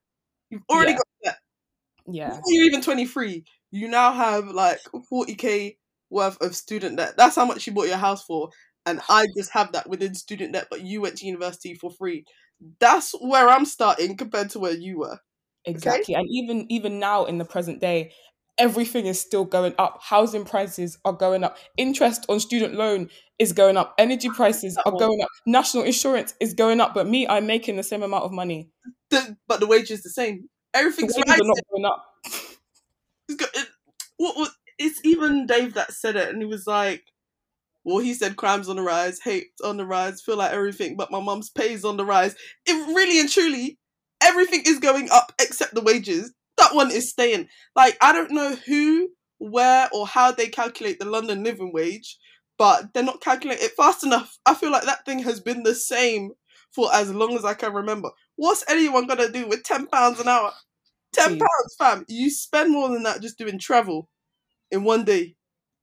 You've 0.50 0.64
already 0.70 0.92
yeah. 0.92 0.98
got 0.98 1.08
debt. 1.24 1.38
Yeah. 2.08 2.30
Before 2.30 2.44
you're 2.48 2.66
even 2.66 2.82
twenty 2.82 3.06
three, 3.06 3.44
you 3.70 3.88
now 3.88 4.14
have 4.14 4.48
like 4.48 4.80
forty 5.10 5.36
k 5.36 5.78
worth 6.10 6.42
of 6.42 6.56
student 6.56 6.98
debt. 6.98 7.14
That's 7.18 7.36
how 7.36 7.46
much 7.46 7.68
you 7.68 7.74
bought 7.74 7.88
your 7.88 7.98
house 7.98 8.24
for. 8.24 8.50
And 8.86 9.02
I 9.10 9.28
just 9.38 9.52
have 9.52 9.74
that 9.74 9.88
within 9.88 10.16
student 10.16 10.54
debt, 10.54 10.68
but 10.72 10.82
you 10.82 11.02
went 11.02 11.18
to 11.18 11.28
university 11.28 11.76
for 11.76 11.92
free 11.92 12.26
that's 12.80 13.14
where 13.22 13.50
I'm 13.50 13.66
starting 13.66 14.18
compared 14.18 14.50
to 14.52 14.60
where 14.60 14.74
you 14.74 15.00
were. 15.00 15.20
Exactly. 15.66 16.16
Okay? 16.16 16.22
And 16.22 16.30
even 16.30 16.66
even 16.70 17.00
now 17.00 17.26
in 17.26 17.38
the 17.38 17.46
present 17.46 17.80
day, 17.82 18.12
everything 18.60 19.06
is 19.06 19.20
still 19.20 19.46
going 19.46 19.74
up. 19.80 20.00
Housing 20.04 20.46
prices 20.46 20.98
are 21.06 21.14
going 21.14 21.44
up. 21.44 21.58
Interest 21.78 22.26
on 22.30 22.40
student 22.40 22.76
loan 22.76 23.10
is 23.40 23.54
going 23.54 23.78
up. 23.78 23.96
Energy 23.98 24.30
prices 24.30 24.78
are 24.86 24.92
going 24.92 25.22
up. 25.22 25.30
National 25.46 25.84
insurance 25.84 26.36
is 26.40 26.54
going 26.54 26.82
up. 26.82 26.94
But 26.94 27.08
me, 27.08 27.28
I'm 27.28 27.48
making 27.48 27.78
the 27.78 27.84
same 27.84 28.04
amount 28.04 28.26
of 28.26 28.32
money. 28.32 28.70
The, 29.10 29.38
but 29.48 29.60
the 29.60 29.68
wage 29.68 29.90
is 29.90 30.04
the 30.04 30.10
same. 30.10 30.50
Everything's 30.74 31.16
the 31.16 31.24
rising. 31.28 31.48
not 31.48 31.58
going 31.72 31.86
up. 31.86 32.06
It's, 33.30 33.44
it, 33.44 33.68
what, 34.18 34.36
what, 34.36 34.52
it's 34.78 35.00
even 35.04 35.48
Dave 35.48 35.74
that 35.76 35.94
said 35.94 36.16
it, 36.16 36.30
and 36.30 36.42
he 36.42 36.46
was 36.46 36.68
like, 36.68 37.04
well, 37.84 38.00
he 38.00 38.14
said 38.14 38.36
crime's 38.36 38.70
on 38.70 38.76
the 38.76 38.82
rise, 38.82 39.20
hate's 39.24 39.62
on 39.62 39.78
the 39.78 39.86
rise, 39.86 40.22
feel 40.22 40.38
like 40.38 40.52
everything 40.52 40.96
but 40.96 41.12
my 41.12 41.20
mum's 41.20 41.50
pay's 41.50 41.86
on 41.86 41.98
the 41.98 42.06
rise. 42.06 42.36
It 42.66 42.74
really 42.96 43.20
and 43.20 43.30
truly, 43.30 43.78
everything 44.22 44.64
is 44.66 44.80
going 44.80 45.10
up 45.12 45.32
except 45.40 45.74
the 45.74 45.82
wages. 45.82 46.34
That 46.70 46.76
one 46.76 46.92
is 46.92 47.10
staying. 47.10 47.48
Like, 47.76 47.98
I 48.02 48.14
don't 48.14 48.32
know 48.32 48.56
who, 48.56 49.10
where, 49.38 49.90
or 49.94 50.08
how 50.08 50.32
they 50.32 50.48
calculate 50.48 51.00
the 51.00 51.06
London 51.06 51.44
living 51.44 51.72
wage, 51.74 52.18
but 52.58 52.94
they're 52.94 53.04
not 53.04 53.22
calculating 53.22 53.66
it 53.66 53.72
fast 53.76 54.04
enough. 54.04 54.38
I 54.46 54.54
feel 54.54 54.72
like 54.72 54.84
that 54.84 55.06
thing 55.06 55.20
has 55.20 55.40
been 55.40 55.64
the 55.64 55.76
same 55.76 56.32
for 56.72 56.94
as 56.94 57.12
long 57.12 57.36
as 57.36 57.46
I 57.46 57.54
can 57.54 57.74
remember. 57.74 58.10
What's 58.36 58.64
anyone 58.70 59.08
gonna 59.08 59.32
do 59.32 59.48
with 59.48 59.64
£10 59.64 60.20
an 60.20 60.28
hour? 60.28 60.52
£10, 61.16 61.40
fam. 61.78 62.06
You 62.08 62.30
spend 62.30 62.72
more 62.72 62.90
than 62.90 63.04
that 63.04 63.22
just 63.22 63.38
doing 63.38 63.58
travel 63.58 64.10
in 64.72 64.84
one 64.84 65.04
day 65.04 65.36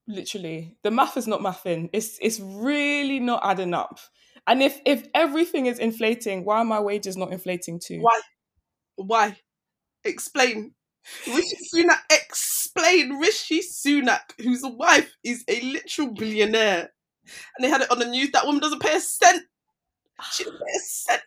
literally 0.09 0.77
the 0.85 0.91
math 0.91 1.17
is 1.17 1.27
not 1.27 1.41
mathing 1.41 1.91
it's 1.93 2.19
it's 2.21 2.39
really 2.41 3.19
not 3.19 3.41
adding 3.45 3.75
up 3.75 3.99
and 4.47 4.63
if 4.63 4.81
if 4.87 5.07
everything 5.15 5.67
is 5.67 5.79
inflating 5.79 6.45
why 6.45 6.59
are 6.59 6.65
my 6.65 6.79
wages 6.79 7.17
not 7.17 7.33
inflating 7.33 7.81
too 7.85 7.99
why 8.01 8.21
why 8.95 9.37
explain 10.05 10.73
rishi 11.29 11.57
sunak 11.75 12.01
explained 12.11 13.21
rishi 13.21 13.61
sunak 13.61 14.33
whose 14.39 14.63
wife 14.63 15.13
is 15.25 15.45
a 15.49 15.61
literal 15.61 16.13
billionaire 16.15 16.91
and 17.57 17.65
they 17.65 17.69
had 17.69 17.81
it 17.81 17.91
on 17.91 17.99
the 17.99 18.07
news 18.07 18.31
that 18.31 18.45
woman 18.45 18.61
doesn't 18.61 18.83
pay 18.83 18.97
a 18.97 19.01
cent 19.01 19.43
she 20.33 20.45
doesn't 20.45 20.59
pay 20.59 20.77
a 20.77 20.81
cent 20.81 21.23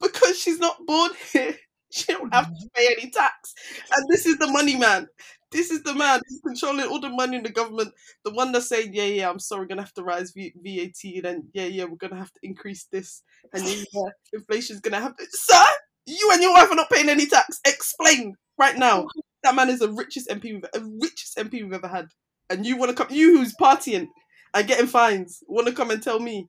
because 0.00 0.38
she's 0.38 0.58
not 0.58 0.76
born 0.86 1.10
here 1.32 1.56
She 1.94 2.12
don't 2.12 2.34
have 2.34 2.46
to 2.46 2.50
mm-hmm. 2.50 2.66
pay 2.74 2.88
any 2.98 3.10
tax. 3.10 3.54
And 3.96 4.08
this 4.08 4.26
is 4.26 4.36
the 4.38 4.48
money 4.48 4.76
man. 4.76 5.06
This 5.52 5.70
is 5.70 5.84
the 5.84 5.94
man 5.94 6.20
who's 6.26 6.40
controlling 6.44 6.88
all 6.88 6.98
the 6.98 7.08
money 7.08 7.36
in 7.36 7.44
the 7.44 7.50
government. 7.50 7.92
The 8.24 8.32
one 8.32 8.50
that's 8.50 8.68
saying, 8.68 8.92
yeah, 8.92 9.04
yeah, 9.04 9.30
I'm 9.30 9.38
sorry, 9.38 9.60
we're 9.60 9.68
going 9.68 9.76
to 9.76 9.84
have 9.84 9.94
to 9.94 10.02
rise 10.02 10.32
v- 10.32 10.52
VAT. 10.56 11.14
And 11.14 11.24
then, 11.24 11.48
yeah, 11.52 11.66
yeah, 11.66 11.84
we're 11.84 11.94
going 11.94 12.12
to 12.12 12.18
have 12.18 12.32
to 12.32 12.40
increase 12.42 12.88
this. 12.90 13.22
And 13.52 13.62
yeah, 13.64 13.84
yeah 13.92 14.08
inflation's 14.32 14.80
going 14.80 14.94
to 14.94 14.98
happen. 14.98 15.24
Sir, 15.30 15.64
you 16.06 16.30
and 16.32 16.42
your 16.42 16.52
wife 16.52 16.72
are 16.72 16.74
not 16.74 16.90
paying 16.90 17.08
any 17.08 17.26
tax. 17.26 17.60
Explain 17.64 18.34
right 18.58 18.76
now. 18.76 19.08
That 19.42 19.54
man 19.54 19.68
is 19.68 19.80
the 19.80 19.90
richest 19.90 20.28
MP, 20.28 20.54
we've, 20.54 20.62
the 20.72 20.98
richest 21.02 21.36
MP 21.36 21.62
we've 21.62 21.72
ever 21.72 21.88
had. 21.88 22.08
And 22.48 22.64
you 22.64 22.76
want 22.76 22.96
to 22.96 23.04
come, 23.04 23.14
you 23.14 23.36
who's 23.38 23.54
partying 23.54 24.08
and 24.54 24.66
getting 24.66 24.86
fines, 24.86 25.42
want 25.46 25.66
to 25.66 25.72
come 25.72 25.90
and 25.90 26.02
tell 26.02 26.20
me, 26.20 26.48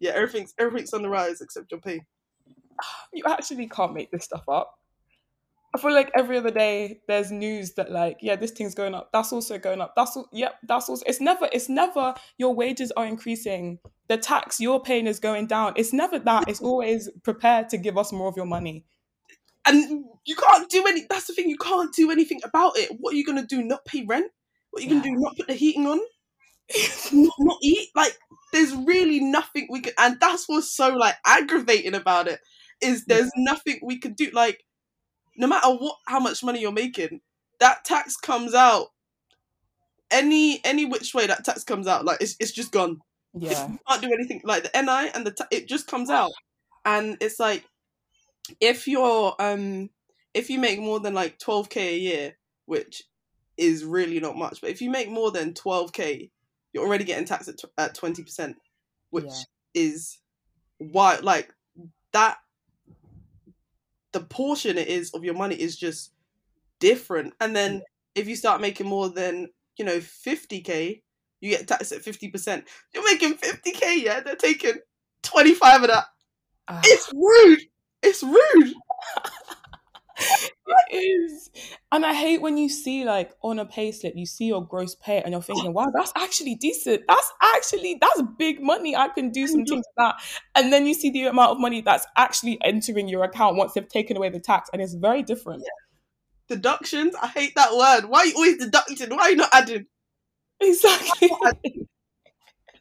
yeah, 0.00 0.12
everything's 0.14 0.54
everything's 0.58 0.92
on 0.92 1.02
the 1.02 1.08
rise 1.08 1.40
except 1.40 1.70
your 1.70 1.80
pay. 1.80 2.00
You 3.12 3.24
actually 3.26 3.68
can't 3.68 3.94
make 3.94 4.10
this 4.10 4.24
stuff 4.24 4.48
up. 4.48 4.74
I 5.74 5.78
feel 5.78 5.94
like 5.94 6.10
every 6.14 6.36
other 6.36 6.50
day 6.50 7.00
there's 7.08 7.30
news 7.30 7.72
that 7.74 7.90
like, 7.90 8.18
yeah, 8.20 8.36
this 8.36 8.50
thing's 8.50 8.74
going 8.74 8.94
up. 8.94 9.10
That's 9.12 9.32
also 9.32 9.58
going 9.58 9.80
up. 9.80 9.94
That's 9.96 10.16
all. 10.16 10.28
Yep, 10.32 10.54
that's 10.64 10.88
also. 10.88 11.04
It's 11.06 11.20
never. 11.20 11.48
It's 11.50 11.68
never. 11.68 12.14
Your 12.36 12.54
wages 12.54 12.92
are 12.92 13.06
increasing. 13.06 13.78
The 14.08 14.18
tax 14.18 14.60
you're 14.60 14.80
paying 14.80 15.06
is 15.06 15.18
going 15.18 15.46
down. 15.46 15.72
It's 15.76 15.92
never 15.92 16.18
that. 16.18 16.48
It's 16.48 16.60
always 16.60 17.08
prepared 17.22 17.70
to 17.70 17.78
give 17.78 17.96
us 17.96 18.12
more 18.12 18.28
of 18.28 18.36
your 18.36 18.46
money. 18.46 18.84
And 19.66 20.04
you 20.24 20.34
can't 20.34 20.68
do 20.70 20.86
any. 20.86 21.06
That's 21.08 21.26
the 21.26 21.34
thing. 21.34 21.48
You 21.48 21.58
can't 21.58 21.94
do 21.94 22.10
anything 22.10 22.40
about 22.44 22.76
it. 22.76 22.90
What 22.98 23.14
are 23.14 23.16
you 23.16 23.24
gonna 23.24 23.46
do? 23.46 23.62
Not 23.62 23.84
pay 23.84 24.04
rent? 24.04 24.30
What 24.70 24.82
are 24.82 24.86
you 24.86 24.90
gonna 24.90 25.02
do? 25.02 25.16
Not 25.16 25.36
put 25.36 25.46
the 25.46 25.54
heating 25.54 25.86
on? 25.86 26.00
not, 27.12 27.34
not 27.38 27.58
eat? 27.62 27.88
Like, 27.94 28.18
there's 28.52 28.74
really 28.74 29.20
nothing 29.20 29.68
we 29.70 29.80
can. 29.80 29.92
And 29.98 30.18
that's 30.20 30.48
what's 30.48 30.74
so 30.74 30.88
like 30.88 31.16
aggravating 31.24 31.94
about 31.94 32.28
it. 32.28 32.40
Is 32.80 33.04
there's 33.04 33.30
yeah. 33.36 33.44
nothing 33.44 33.78
we 33.82 33.98
can 33.98 34.14
do. 34.14 34.30
Like 34.32 34.64
no 35.36 35.46
matter 35.46 35.68
what 35.68 35.96
how 36.06 36.20
much 36.20 36.42
money 36.42 36.60
you're 36.60 36.72
making, 36.72 37.20
that 37.60 37.84
tax 37.84 38.16
comes 38.16 38.54
out. 38.54 38.88
Any 40.10 40.60
any 40.64 40.84
which 40.84 41.14
way 41.14 41.26
that 41.26 41.44
tax 41.44 41.64
comes 41.64 41.86
out, 41.86 42.04
like 42.04 42.20
it's 42.20 42.36
it's 42.38 42.52
just 42.52 42.70
gone. 42.70 43.00
Yeah, 43.34 43.68
you 43.68 43.78
can't 43.88 44.02
do 44.02 44.12
anything. 44.12 44.42
Like 44.44 44.64
the 44.64 44.82
NI 44.82 45.10
and 45.14 45.26
the 45.26 45.30
ta- 45.30 45.46
it 45.50 45.66
just 45.66 45.86
comes 45.86 46.10
out, 46.10 46.32
and 46.84 47.16
it's 47.20 47.40
like 47.40 47.64
if 48.60 48.88
you're 48.88 49.34
um 49.38 49.90
if 50.34 50.50
you 50.50 50.58
make 50.58 50.80
more 50.80 51.00
than 51.00 51.14
like 51.14 51.38
twelve 51.38 51.68
k 51.68 51.94
a 51.94 51.98
year, 51.98 52.36
which 52.66 53.02
is 53.56 53.84
really 53.84 54.20
not 54.20 54.36
much, 54.36 54.60
but 54.60 54.70
if 54.70 54.80
you 54.80 54.90
make 54.90 55.10
more 55.10 55.30
than 55.30 55.54
twelve 55.54 55.92
k, 55.92 56.30
you're 56.72 56.84
already 56.84 57.04
getting 57.04 57.24
taxed 57.24 57.48
at 57.48 57.60
at 57.78 57.94
twenty 57.94 58.22
percent, 58.22 58.56
which 59.10 59.24
yeah. 59.24 59.42
is 59.74 60.18
why 60.78 61.18
like 61.22 61.54
that 62.12 62.38
the 64.12 64.20
portion 64.20 64.78
it 64.78 64.88
is 64.88 65.10
of 65.12 65.24
your 65.24 65.34
money 65.34 65.54
is 65.54 65.76
just 65.76 66.12
different. 66.78 67.34
And 67.40 67.56
then 67.56 67.82
if 68.14 68.28
you 68.28 68.36
start 68.36 68.60
making 68.60 68.86
more 68.86 69.08
than, 69.08 69.48
you 69.76 69.84
know, 69.84 69.98
50k, 69.98 71.02
you 71.40 71.50
get 71.50 71.66
taxed 71.66 71.92
at 71.92 72.02
50%. 72.02 72.64
You're 72.94 73.04
making 73.04 73.34
50k, 73.34 74.02
yeah? 74.02 74.20
They're 74.20 74.36
taking 74.36 74.74
25 75.22 75.82
of 75.82 75.88
that. 75.88 76.04
Uh, 76.68 76.80
it's 76.84 77.10
rude. 77.12 77.60
It's 78.02 78.22
rude. 78.22 78.74
it 80.90 80.96
is. 80.96 81.50
And 81.90 82.04
I 82.04 82.14
hate 82.14 82.40
when 82.40 82.56
you 82.56 82.68
see 82.68 83.04
like 83.04 83.32
on 83.42 83.58
a 83.58 83.66
pay 83.66 83.92
slip, 83.92 84.14
you 84.16 84.26
see 84.26 84.46
your 84.46 84.66
gross 84.66 84.94
pay 84.94 85.22
and 85.22 85.32
you're 85.32 85.42
thinking, 85.42 85.72
wow, 85.72 85.90
that's 85.94 86.12
actually 86.16 86.54
decent. 86.54 87.02
That's 87.08 87.32
actually 87.54 87.98
that's 88.00 88.22
big 88.38 88.62
money. 88.62 88.96
I 88.96 89.08
can 89.08 89.30
do 89.30 89.46
some 89.46 89.64
things 89.64 89.84
with 89.86 89.96
that. 89.96 90.16
And 90.54 90.72
then 90.72 90.86
you 90.86 90.94
see 90.94 91.10
the 91.10 91.26
amount 91.26 91.52
of 91.52 91.60
money 91.60 91.80
that's 91.80 92.06
actually 92.16 92.58
entering 92.62 93.08
your 93.08 93.24
account 93.24 93.56
once 93.56 93.74
they've 93.74 93.88
taken 93.88 94.16
away 94.16 94.30
the 94.30 94.40
tax, 94.40 94.70
and 94.72 94.80
it's 94.80 94.94
very 94.94 95.22
different. 95.22 95.62
Yeah. 95.62 96.56
Deductions, 96.56 97.14
I 97.20 97.28
hate 97.28 97.54
that 97.56 97.72
word. 97.72 98.10
Why 98.10 98.20
are 98.20 98.26
you 98.26 98.34
always 98.34 98.58
deducting? 98.58 99.10
Why 99.10 99.22
are 99.22 99.30
you 99.30 99.36
not 99.36 99.50
adding? 99.52 99.86
Exactly. 100.60 101.30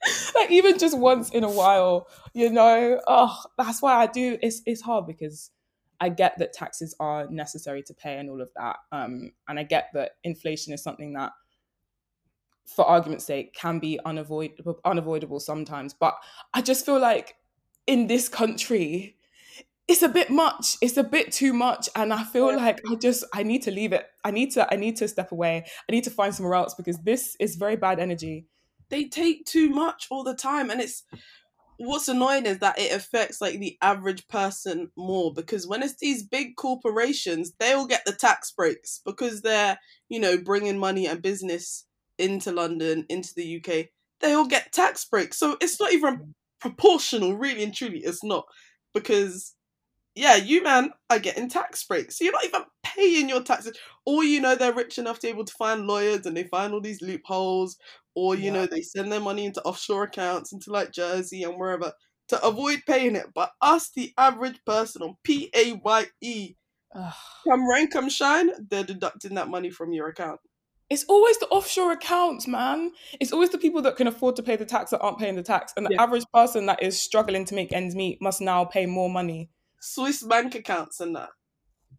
like 0.35 0.51
even 0.51 0.77
just 0.77 0.97
once 0.97 1.29
in 1.29 1.43
a 1.43 1.49
while, 1.49 2.07
you 2.33 2.49
know. 2.49 2.99
Oh, 3.07 3.37
that's 3.57 3.81
why 3.81 3.95
I 3.95 4.07
do. 4.07 4.37
It's 4.41 4.61
it's 4.65 4.81
hard 4.81 5.07
because 5.07 5.51
I 6.01 6.09
get 6.09 6.37
that 6.39 6.53
taxes 6.53 6.95
are 6.99 7.27
necessary 7.29 7.83
to 7.83 7.93
pay 7.93 8.17
and 8.17 8.29
all 8.29 8.41
of 8.41 8.49
that. 8.55 8.77
Um, 8.91 9.33
and 9.47 9.59
I 9.59 9.63
get 9.63 9.89
that 9.93 10.13
inflation 10.23 10.73
is 10.73 10.81
something 10.81 11.13
that, 11.13 11.31
for 12.65 12.85
argument's 12.85 13.25
sake, 13.25 13.53
can 13.53 13.77
be 13.77 13.99
unavoidable, 14.03 14.79
unavoidable 14.83 15.39
sometimes. 15.39 15.93
But 15.93 16.15
I 16.55 16.63
just 16.63 16.85
feel 16.87 16.99
like 16.99 17.35
in 17.85 18.07
this 18.07 18.29
country, 18.29 19.15
it's 19.87 20.01
a 20.01 20.09
bit 20.09 20.31
much. 20.31 20.77
It's 20.81 20.97
a 20.97 21.03
bit 21.03 21.31
too 21.31 21.53
much. 21.53 21.87
And 21.95 22.11
I 22.11 22.23
feel 22.23 22.55
like 22.55 22.79
I 22.89 22.95
just 22.95 23.23
I 23.33 23.43
need 23.43 23.61
to 23.63 23.71
leave 23.71 23.93
it. 23.93 24.07
I 24.23 24.31
need 24.31 24.51
to 24.53 24.73
I 24.73 24.77
need 24.77 24.95
to 24.97 25.07
step 25.07 25.31
away. 25.31 25.65
I 25.87 25.91
need 25.91 26.05
to 26.05 26.11
find 26.11 26.33
somewhere 26.33 26.55
else 26.55 26.73
because 26.73 26.97
this 27.03 27.35
is 27.39 27.57
very 27.57 27.75
bad 27.75 27.99
energy. 27.99 28.47
They 28.91 29.05
take 29.05 29.45
too 29.45 29.69
much 29.69 30.07
all 30.11 30.23
the 30.23 30.35
time 30.35 30.69
and 30.69 30.79
it's 30.79 31.03
what's 31.77 32.07
annoying 32.07 32.45
is 32.45 32.59
that 32.59 32.77
it 32.77 32.91
affects 32.91 33.41
like 33.41 33.59
the 33.59 33.75
average 33.81 34.27
person 34.27 34.91
more 34.95 35.33
because 35.33 35.65
when 35.65 35.81
it's 35.81 35.95
these 35.95 36.21
big 36.21 36.55
corporations 36.55 37.53
they 37.59 37.73
all 37.73 37.87
get 37.87 38.03
the 38.05 38.11
tax 38.11 38.51
breaks 38.51 39.01
because 39.03 39.41
they're 39.41 39.79
you 40.07 40.19
know 40.19 40.37
bringing 40.37 40.77
money 40.77 41.07
and 41.07 41.23
business 41.23 41.85
into 42.19 42.51
london 42.51 43.03
into 43.09 43.33
the 43.35 43.57
uk 43.57 43.87
they 44.19 44.33
all 44.33 44.45
get 44.45 44.71
tax 44.71 45.05
breaks 45.05 45.37
so 45.39 45.57
it's 45.59 45.79
not 45.79 45.91
even 45.91 46.35
proportional 46.59 47.35
really 47.35 47.63
and 47.63 47.73
truly 47.73 47.99
it's 47.99 48.23
not 48.23 48.45
because 48.93 49.55
yeah, 50.15 50.35
you 50.35 50.63
man 50.63 50.91
are 51.09 51.19
getting 51.19 51.47
tax 51.47 51.83
breaks. 51.85 52.17
So 52.17 52.25
you're 52.25 52.33
not 52.33 52.45
even 52.45 52.63
paying 52.83 53.29
your 53.29 53.41
taxes. 53.41 53.77
Or 54.05 54.23
you 54.23 54.41
know 54.41 54.55
they're 54.55 54.73
rich 54.73 54.97
enough 54.97 55.19
to 55.19 55.27
be 55.27 55.31
able 55.31 55.45
to 55.45 55.53
find 55.53 55.87
lawyers 55.87 56.25
and 56.25 56.35
they 56.35 56.43
find 56.43 56.73
all 56.73 56.81
these 56.81 57.01
loopholes. 57.01 57.77
Or 58.15 58.35
you 58.35 58.45
yeah. 58.45 58.53
know 58.53 58.65
they 58.65 58.81
send 58.81 59.11
their 59.11 59.19
money 59.19 59.45
into 59.45 59.61
offshore 59.63 60.03
accounts 60.03 60.51
into 60.51 60.71
like 60.71 60.91
Jersey 60.91 61.43
and 61.43 61.57
wherever 61.57 61.93
to 62.27 62.45
avoid 62.45 62.83
paying 62.87 63.15
it. 63.15 63.27
But 63.33 63.51
us, 63.61 63.91
the 63.95 64.13
average 64.17 64.59
person 64.65 65.01
on 65.01 65.15
P 65.23 65.49
A 65.55 65.73
Y 65.73 66.05
E, 66.21 66.55
come 67.47 67.67
rain, 67.67 67.89
come 67.89 68.09
shine, 68.09 68.51
they're 68.69 68.83
deducting 68.83 69.35
that 69.35 69.49
money 69.49 69.69
from 69.69 69.93
your 69.93 70.09
account. 70.09 70.39
It's 70.89 71.05
always 71.05 71.37
the 71.37 71.47
offshore 71.47 71.93
accounts, 71.93 72.47
man. 72.47 72.91
It's 73.21 73.31
always 73.31 73.49
the 73.49 73.57
people 73.57 73.81
that 73.83 73.95
can 73.95 74.07
afford 74.07 74.35
to 74.35 74.43
pay 74.43 74.57
the 74.57 74.65
tax 74.65 74.91
that 74.91 74.99
aren't 74.99 75.19
paying 75.19 75.37
the 75.37 75.43
tax. 75.43 75.71
And 75.77 75.85
the 75.85 75.91
yeah. 75.93 76.03
average 76.03 76.25
person 76.33 76.65
that 76.65 76.83
is 76.83 77.01
struggling 77.01 77.45
to 77.45 77.55
make 77.55 77.71
ends 77.71 77.95
meet 77.95 78.21
must 78.21 78.41
now 78.41 78.65
pay 78.65 78.85
more 78.85 79.09
money 79.09 79.49
Swiss 79.81 80.21
bank 80.21 80.53
accounts 80.55 80.99
and 80.99 81.15
that. 81.15 81.29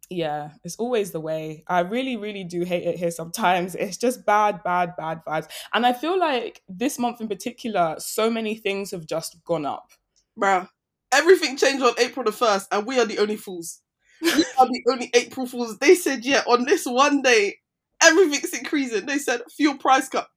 Yeah, 0.09 0.51
it's 0.63 0.75
always 0.75 1.11
the 1.11 1.19
way. 1.19 1.63
I 1.67 1.79
really, 1.79 2.17
really 2.17 2.43
do 2.43 2.63
hate 2.63 2.83
it 2.83 2.97
here 2.97 3.11
sometimes. 3.11 3.75
It's 3.79 3.97
just 3.97 4.25
bad, 4.25 4.63
bad, 4.63 4.95
bad 4.97 5.21
vibes. 5.25 5.49
And 5.73 5.85
I 5.85 5.93
feel 5.93 6.17
like 6.19 6.61
this 6.67 6.99
month 6.99 7.21
in 7.21 7.27
particular, 7.27 7.95
so 7.99 8.29
many 8.29 8.55
things 8.55 8.91
have 8.91 9.05
just 9.07 9.43
gone 9.45 9.65
up. 9.65 9.91
Bruh, 10.39 10.67
everything 11.11 11.57
changed 11.57 11.83
on 11.83 11.93
April 11.97 12.25
the 12.25 12.31
1st, 12.31 12.67
and 12.71 12.85
we 12.85 12.99
are 12.99 13.05
the 13.05 13.19
only 13.19 13.37
fools. 13.37 13.81
we 14.21 14.29
are 14.59 14.67
the 14.67 14.83
only 14.91 15.09
April 15.13 15.45
fools. 15.47 15.77
They 15.79 15.95
said, 15.95 16.25
yeah, 16.25 16.43
on 16.47 16.65
this 16.65 16.85
one 16.85 17.21
day, 17.21 17.57
everything's 18.01 18.53
increasing. 18.57 19.05
They 19.05 19.17
said 19.17 19.41
fuel 19.55 19.77
price 19.77 20.09
cap, 20.09 20.27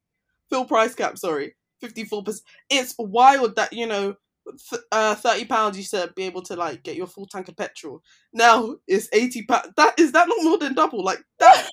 fuel 0.48 0.64
price 0.64 0.94
cap, 0.94 1.18
sorry, 1.18 1.54
54%. 1.82 2.40
It's 2.70 2.94
wild 2.98 3.56
that, 3.56 3.72
you 3.72 3.86
know, 3.86 4.16
uh, 4.92 5.14
thirty 5.14 5.44
pounds, 5.44 5.76
you 5.76 5.84
said 5.84 6.14
be 6.14 6.24
able 6.24 6.42
to 6.42 6.56
like 6.56 6.82
get 6.82 6.96
your 6.96 7.06
full 7.06 7.26
tank 7.26 7.48
of 7.48 7.56
petrol. 7.56 8.02
Now 8.32 8.76
it's 8.86 9.08
eighty 9.12 9.44
pounds. 9.44 9.68
That 9.76 9.98
is 9.98 10.12
that 10.12 10.28
not 10.28 10.44
more 10.44 10.58
than 10.58 10.74
double? 10.74 11.04
Like 11.04 11.22
that 11.38 11.68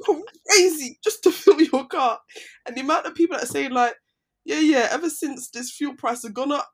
crazy 0.48 0.98
just 1.02 1.22
to 1.24 1.30
fill 1.30 1.60
your 1.60 1.86
car. 1.86 2.18
And 2.66 2.76
the 2.76 2.82
amount 2.82 3.06
of 3.06 3.14
people 3.14 3.36
that 3.36 3.44
are 3.44 3.52
saying 3.52 3.72
like, 3.72 3.94
yeah, 4.44 4.60
yeah. 4.60 4.88
Ever 4.90 5.10
since 5.10 5.50
this 5.50 5.72
fuel 5.72 5.94
price 5.94 6.22
has 6.22 6.32
gone 6.32 6.52
up, 6.52 6.68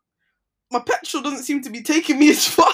my 0.70 0.80
petrol 0.80 1.22
doesn't 1.22 1.44
seem 1.44 1.62
to 1.62 1.70
be 1.70 1.82
taking 1.82 2.18
me 2.18 2.30
as 2.30 2.46
far. 2.48 2.72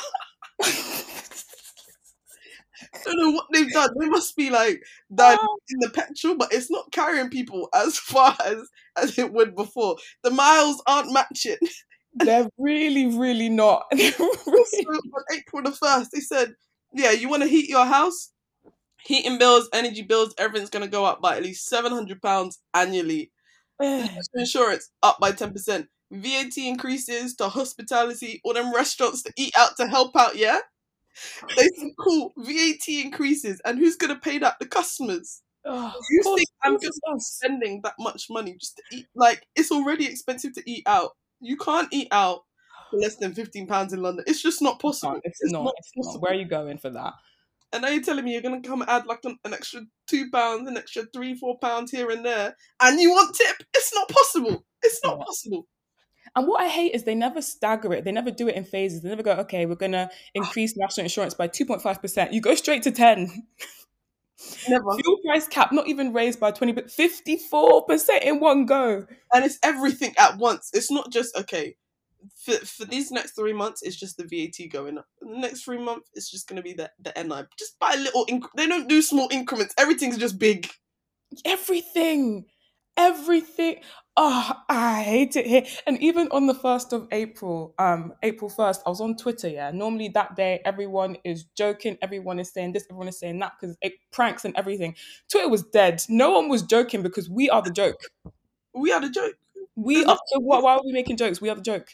I 2.95 2.99
don't 3.05 3.19
know 3.19 3.31
what 3.31 3.47
they've 3.53 3.71
done. 3.71 3.91
They 3.99 4.09
must 4.09 4.37
be 4.37 4.51
like 4.51 4.83
died 5.15 5.39
oh. 5.41 5.59
in 5.71 5.79
the 5.81 5.91
petrol, 5.91 6.37
but 6.37 6.53
it's 6.53 6.71
not 6.71 6.91
carrying 6.93 7.31
people 7.31 7.69
as 7.75 7.99
far 7.99 8.37
as 8.45 8.69
as 8.97 9.19
it 9.19 9.33
would 9.33 9.55
before. 9.55 9.97
The 10.23 10.31
miles 10.31 10.83
aren't 10.87 11.13
matching. 11.13 11.57
They're 12.15 12.49
really, 12.59 13.07
really 13.07 13.49
not. 13.49 13.87
really... 13.93 14.13
on 14.17 15.23
April 15.37 15.63
the 15.63 15.71
1st, 15.71 16.11
they 16.11 16.21
said, 16.21 16.55
yeah, 16.93 17.13
you 17.13 17.29
want 17.29 17.43
to 17.43 17.49
heat 17.49 17.69
your 17.69 17.85
house? 17.85 18.33
Heating 19.05 19.39
bills, 19.39 19.69
energy 19.73 20.03
bills, 20.03 20.35
everything's 20.39 20.71
going 20.71 20.85
to 20.85 20.91
go 20.91 21.05
up 21.05 21.21
by 21.21 21.37
at 21.37 21.43
least 21.43 21.71
£700 21.71 22.55
annually. 22.75 23.31
insurance 24.35 24.91
up 25.03 25.19
by 25.21 25.33
10%. 25.33 25.87
VAT 26.11 26.57
increases 26.57 27.35
to 27.37 27.49
hospitality, 27.49 28.41
all 28.45 28.55
them 28.55 28.75
restaurants 28.75 29.23
to 29.23 29.33
eat 29.37 29.53
out 29.57 29.77
to 29.77 29.87
help 29.87 30.17
out, 30.17 30.37
yeah? 30.37 30.59
They 31.57 31.69
said, 31.77 31.91
cool, 31.99 32.33
VAT 32.37 32.89
increases, 32.89 33.61
and 33.65 33.79
who's 33.79 33.97
going 33.97 34.15
to 34.15 34.21
pay 34.21 34.39
that? 34.39 34.57
The 34.59 34.67
customers. 34.67 35.43
Oh, 35.65 35.93
you 36.11 36.23
think 36.37 36.49
I'm 36.65 36.81
just 36.81 37.01
spending 37.19 37.81
that 37.83 37.95
much 37.99 38.27
money 38.31 38.57
just 38.59 38.77
to 38.77 38.97
eat? 38.97 39.07
Like, 39.15 39.47
it's 39.55 39.71
already 39.71 40.07
expensive 40.07 40.55
to 40.55 40.71
eat 40.71 40.83
out 40.87 41.11
you 41.41 41.57
can't 41.57 41.89
eat 41.93 42.09
out 42.11 42.41
for 42.91 42.99
less 42.99 43.17
than 43.17 43.35
fifteen 43.35 43.67
pounds 43.67 43.93
in 43.93 44.03
London. 44.03 44.25
It's 44.27 44.43
just 44.43 44.63
not 44.63 44.81
possible. 44.81 45.21
It's, 45.25 45.39
it's, 45.41 45.53
not. 45.53 45.65
not 45.65 45.75
it's 45.79 45.93
not. 45.97 46.21
Where 46.21 46.33
are 46.33 46.37
you 46.37 46.47
going 46.47 46.79
for 46.79 46.91
that? 46.91 47.15
and 47.73 47.83
now 47.83 47.89
you're 47.89 48.03
telling 48.03 48.25
me 48.25 48.33
you're 48.33 48.43
gonna 48.43 48.63
come 48.63 48.85
add 48.87 49.07
like 49.07 49.21
an, 49.25 49.39
an 49.45 49.53
extra 49.53 49.83
two 50.07 50.31
pounds, 50.31 50.69
an 50.69 50.77
extra 50.77 51.05
three, 51.13 51.35
four 51.35 51.59
pounds 51.59 51.91
here 51.91 52.11
and 52.11 52.25
there, 52.25 52.55
and 52.81 53.01
you 53.01 53.11
want 53.11 53.35
tip? 53.35 53.57
It's 53.75 53.93
not 53.95 54.09
possible. 54.09 54.65
It's 54.83 55.01
not 55.05 55.21
possible. 55.21 55.67
And 56.37 56.47
what 56.47 56.63
I 56.63 56.69
hate 56.69 56.95
is 56.95 57.05
they 57.05 57.15
never 57.15 57.43
stagger 57.43 57.93
it. 57.95 58.05
They 58.05 58.13
never 58.13 58.31
do 58.31 58.49
it 58.49 58.55
in 58.55 58.65
phases. 58.65 59.03
They 59.03 59.09
never 59.09 59.23
go, 59.23 59.33
okay, 59.33 59.67
we're 59.67 59.75
gonna 59.75 60.09
ah. 60.11 60.17
increase 60.35 60.77
national 60.77 61.05
insurance 61.05 61.35
by 61.35 61.47
two 61.47 61.67
point 61.67 61.83
five 61.83 62.01
percent. 62.01 62.33
You 62.33 62.41
go 62.41 62.55
straight 62.55 62.83
to 62.85 62.91
ten. 62.91 63.47
Never. 64.69 64.95
Fuel 64.97 65.19
price 65.25 65.49
cap 65.49 65.73
not 65.73 65.89
even 65.89 66.13
raised 66.13 66.41
by 66.41 66.51
twenty, 66.51 66.73
but 66.73 66.91
fifty 66.91 67.37
four 67.37 67.85
percent 67.85 68.25
in 68.25 68.41
one 68.41 68.67
go. 68.67 69.07
And 69.33 69.45
it's 69.45 69.59
everything 69.63 70.15
at 70.19 70.39
once. 70.39 70.71
It's 70.73 70.91
not 70.91 71.11
just 71.13 71.37
okay. 71.37 71.77
For, 72.45 72.55
for 72.55 72.85
these 72.85 73.11
next 73.11 73.33
three 73.37 73.53
months, 73.53 73.83
it's 73.83 73.97
just 73.97 74.17
the 74.17 74.25
VAT 74.25 74.71
going 74.71 74.99
up. 74.99 75.07
And 75.21 75.35
the 75.35 75.39
next 75.39 75.65
three 75.65 75.79
months, 75.79 76.11
it's 76.15 76.31
just 76.31 76.49
going 76.49 76.57
to 76.57 76.63
be 76.63 76.73
the, 76.73 76.91
the 77.01 77.13
NI. 77.17 77.43
Just 77.59 77.79
by 77.79 77.95
a 77.95 77.99
little, 77.99 78.27
inc- 78.27 78.49
they 78.57 78.67
don't 78.67 78.89
do 78.89 79.03
small 79.03 79.29
increments. 79.31 79.75
Everything's 79.79 80.19
just 80.19 80.39
big. 80.39 80.69
Everything, 81.45 82.47
everything. 82.99 83.77
Oh, 84.17 84.53
I 84.69 85.03
hate 85.03 85.37
it 85.37 85.47
here. 85.47 85.63
And 85.87 86.03
even 86.03 86.29
on 86.33 86.49
the 86.49 86.55
first 86.55 86.93
of 86.93 87.07
April, 87.13 87.73
um, 87.79 88.13
April 88.23 88.51
first, 88.51 88.83
I 88.85 88.91
was 88.91 89.01
on 89.01 89.17
Twitter. 89.17 89.49
Yeah, 89.49 89.71
normally 89.71 90.09
that 90.09 90.35
day 90.35 90.61
everyone 90.65 91.17
is 91.25 91.45
joking, 91.57 91.97
everyone 92.03 92.41
is 92.41 92.53
saying 92.53 92.73
this, 92.73 92.85
everyone 92.91 93.09
is 93.09 93.19
saying 93.19 93.39
that 93.39 93.53
because 93.59 93.79
it 93.81 93.95
pranks 94.11 94.45
and 94.45 94.55
everything. 94.57 94.97
Twitter 95.31 95.49
was 95.49 95.63
dead. 95.63 96.03
No 96.09 96.33
one 96.33 96.49
was 96.49 96.63
joking 96.63 97.03
because 97.03 97.31
we 97.31 97.49
are 97.49 97.63
the 97.63 97.71
joke. 97.71 98.01
We 98.75 98.93
are 98.93 99.01
the 99.01 99.11
joke. 99.11 99.37
We 99.77 100.05
are. 100.05 100.19
So 100.27 100.41
why, 100.41 100.59
why 100.59 100.75
are 100.75 100.83
we 100.85 100.93
making 100.93 101.17
jokes? 101.17 101.41
We 101.41 101.49
are 101.49 101.55
the 101.55 101.63
joke. 101.63 101.89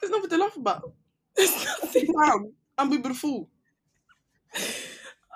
There's 0.00 0.10
nothing 0.10 0.30
to 0.30 0.38
laugh 0.38 0.56
about. 0.56 0.92
There's 1.36 1.64
nothing. 1.64 2.12
down 2.20 2.52
and 2.76 2.90
be 2.90 2.96
the 2.96 3.14
fool. 3.14 3.48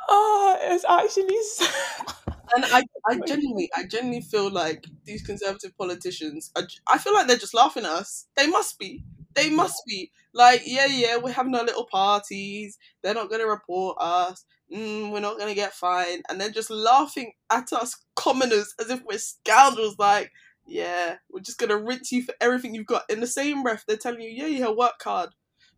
Oh, 0.09 0.59
it's 0.61 0.85
actually. 0.85 1.39
So... 1.55 2.13
And 2.55 2.65
I, 2.67 2.83
I 3.09 3.19
genuinely, 3.27 3.71
I 3.75 3.85
genuinely 3.85 4.23
feel 4.23 4.51
like 4.51 4.87
these 5.05 5.23
conservative 5.23 5.77
politicians, 5.79 6.51
are, 6.57 6.67
I 6.87 6.99
feel 6.99 7.15
like 7.15 7.27
they're 7.27 7.37
just 7.37 7.55
laughing 7.55 7.85
at 7.85 7.91
us. 7.91 8.27
They 8.37 8.47
must 8.47 8.79
be. 8.79 9.05
They 9.35 9.49
must 9.49 9.83
be. 9.87 10.11
Like, 10.35 10.63
yeah, 10.67 10.87
yeah, 10.87 11.17
we're 11.17 11.33
having 11.33 11.55
our 11.55 11.65
little 11.65 11.87
parties. 11.87 12.79
They're 13.03 13.15
not 13.15 13.31
going 13.31 13.41
to 13.41 13.47
report 13.49 13.97
us. 14.01 14.45
Mm, 14.73 15.13
we're 15.13 15.21
not 15.21 15.39
going 15.39 15.49
to 15.49 15.55
get 15.55 15.73
fined. 15.73 16.25
And 16.29 16.41
they're 16.41 16.51
just 16.51 16.71
laughing 16.71 17.33
at 17.51 17.73
us 17.73 17.97
commoners 18.15 18.75
as 18.81 18.91
if 18.91 19.03
we're 19.05 19.19
scoundrels. 19.19 19.99
Like, 19.99 20.31
yeah, 20.67 21.17
we're 21.31 21.41
just 21.41 21.59
going 21.59 21.71
to 21.71 21.79
rinse 21.79 22.13
you 22.13 22.23
for 22.23 22.35
everything 22.41 22.75
you've 22.75 22.87
got. 22.87 23.09
In 23.09 23.21
the 23.21 23.27
same 23.27 23.63
breath, 23.63 23.85
they're 23.87 23.97
telling 23.97 24.23
you, 24.23 24.31
yeah, 24.31 24.47
yeah, 24.47 24.71
work 24.71 25.03
hard. 25.03 25.31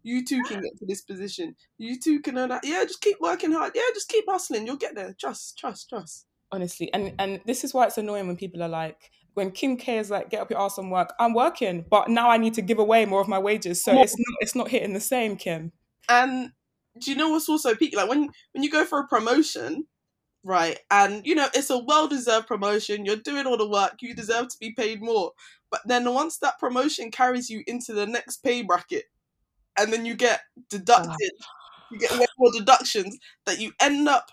You 0.02 0.24
too 0.24 0.42
can 0.42 0.60
get 0.60 0.76
to 0.78 0.86
this 0.86 1.00
position. 1.00 1.56
You 1.78 1.98
too 1.98 2.20
can 2.20 2.36
earn 2.36 2.50
that. 2.50 2.64
Yeah, 2.64 2.84
just 2.84 3.00
keep 3.00 3.16
working 3.20 3.52
hard. 3.52 3.72
Yeah, 3.74 3.82
just 3.94 4.08
keep 4.08 4.24
hustling. 4.28 4.66
You'll 4.66 4.76
get 4.76 4.94
there. 4.94 5.14
Trust, 5.18 5.56
trust, 5.56 5.88
trust. 5.88 6.26
Honestly 6.54 6.92
and 6.94 7.12
and 7.18 7.40
this 7.46 7.64
is 7.64 7.74
why 7.74 7.86
it's 7.86 7.98
annoying 7.98 8.26
when 8.26 8.36
people 8.36 8.62
are 8.62 8.68
like 8.68 9.10
when 9.34 9.50
kim 9.50 9.76
k 9.76 9.98
is 9.98 10.10
like 10.10 10.30
get 10.30 10.40
up 10.40 10.50
your 10.50 10.60
ass 10.60 10.78
and 10.78 10.90
work 10.90 11.12
i'm 11.18 11.34
working 11.34 11.84
but 11.90 12.08
now 12.08 12.30
i 12.30 12.36
need 12.36 12.54
to 12.54 12.62
give 12.62 12.78
away 12.78 13.04
more 13.04 13.20
of 13.20 13.28
my 13.28 13.38
wages 13.38 13.82
so 13.82 13.92
it's 14.00 14.16
not 14.16 14.36
it's 14.40 14.54
not 14.54 14.68
hitting 14.68 14.92
the 14.92 15.00
same 15.00 15.36
kim 15.36 15.72
And 16.08 16.52
do 16.98 17.10
you 17.10 17.16
know 17.16 17.30
what's 17.30 17.48
also 17.48 17.74
peak? 17.74 17.96
Like 17.96 18.08
when 18.08 18.30
when 18.52 18.62
you 18.62 18.70
go 18.70 18.84
for 18.84 19.00
a 19.00 19.08
promotion, 19.08 19.86
right? 20.42 20.78
And 20.90 21.26
you 21.26 21.34
know 21.34 21.48
it's 21.54 21.70
a 21.70 21.78
well 21.78 22.08
deserved 22.08 22.46
promotion. 22.46 23.04
You're 23.04 23.16
doing 23.16 23.46
all 23.46 23.56
the 23.56 23.68
work. 23.68 23.96
You 24.00 24.14
deserve 24.14 24.48
to 24.48 24.58
be 24.58 24.72
paid 24.72 25.02
more. 25.02 25.32
But 25.70 25.80
then 25.86 26.12
once 26.12 26.38
that 26.38 26.58
promotion 26.58 27.10
carries 27.10 27.50
you 27.50 27.62
into 27.66 27.92
the 27.92 28.06
next 28.06 28.38
pay 28.38 28.62
bracket, 28.62 29.04
and 29.78 29.92
then 29.92 30.06
you 30.06 30.14
get 30.14 30.40
ah. 30.58 30.62
deducted, 30.68 31.32
you 31.90 31.98
get 31.98 32.12
way 32.12 32.26
more 32.38 32.52
deductions 32.52 33.18
that 33.46 33.60
you 33.60 33.72
end 33.80 34.08
up 34.08 34.30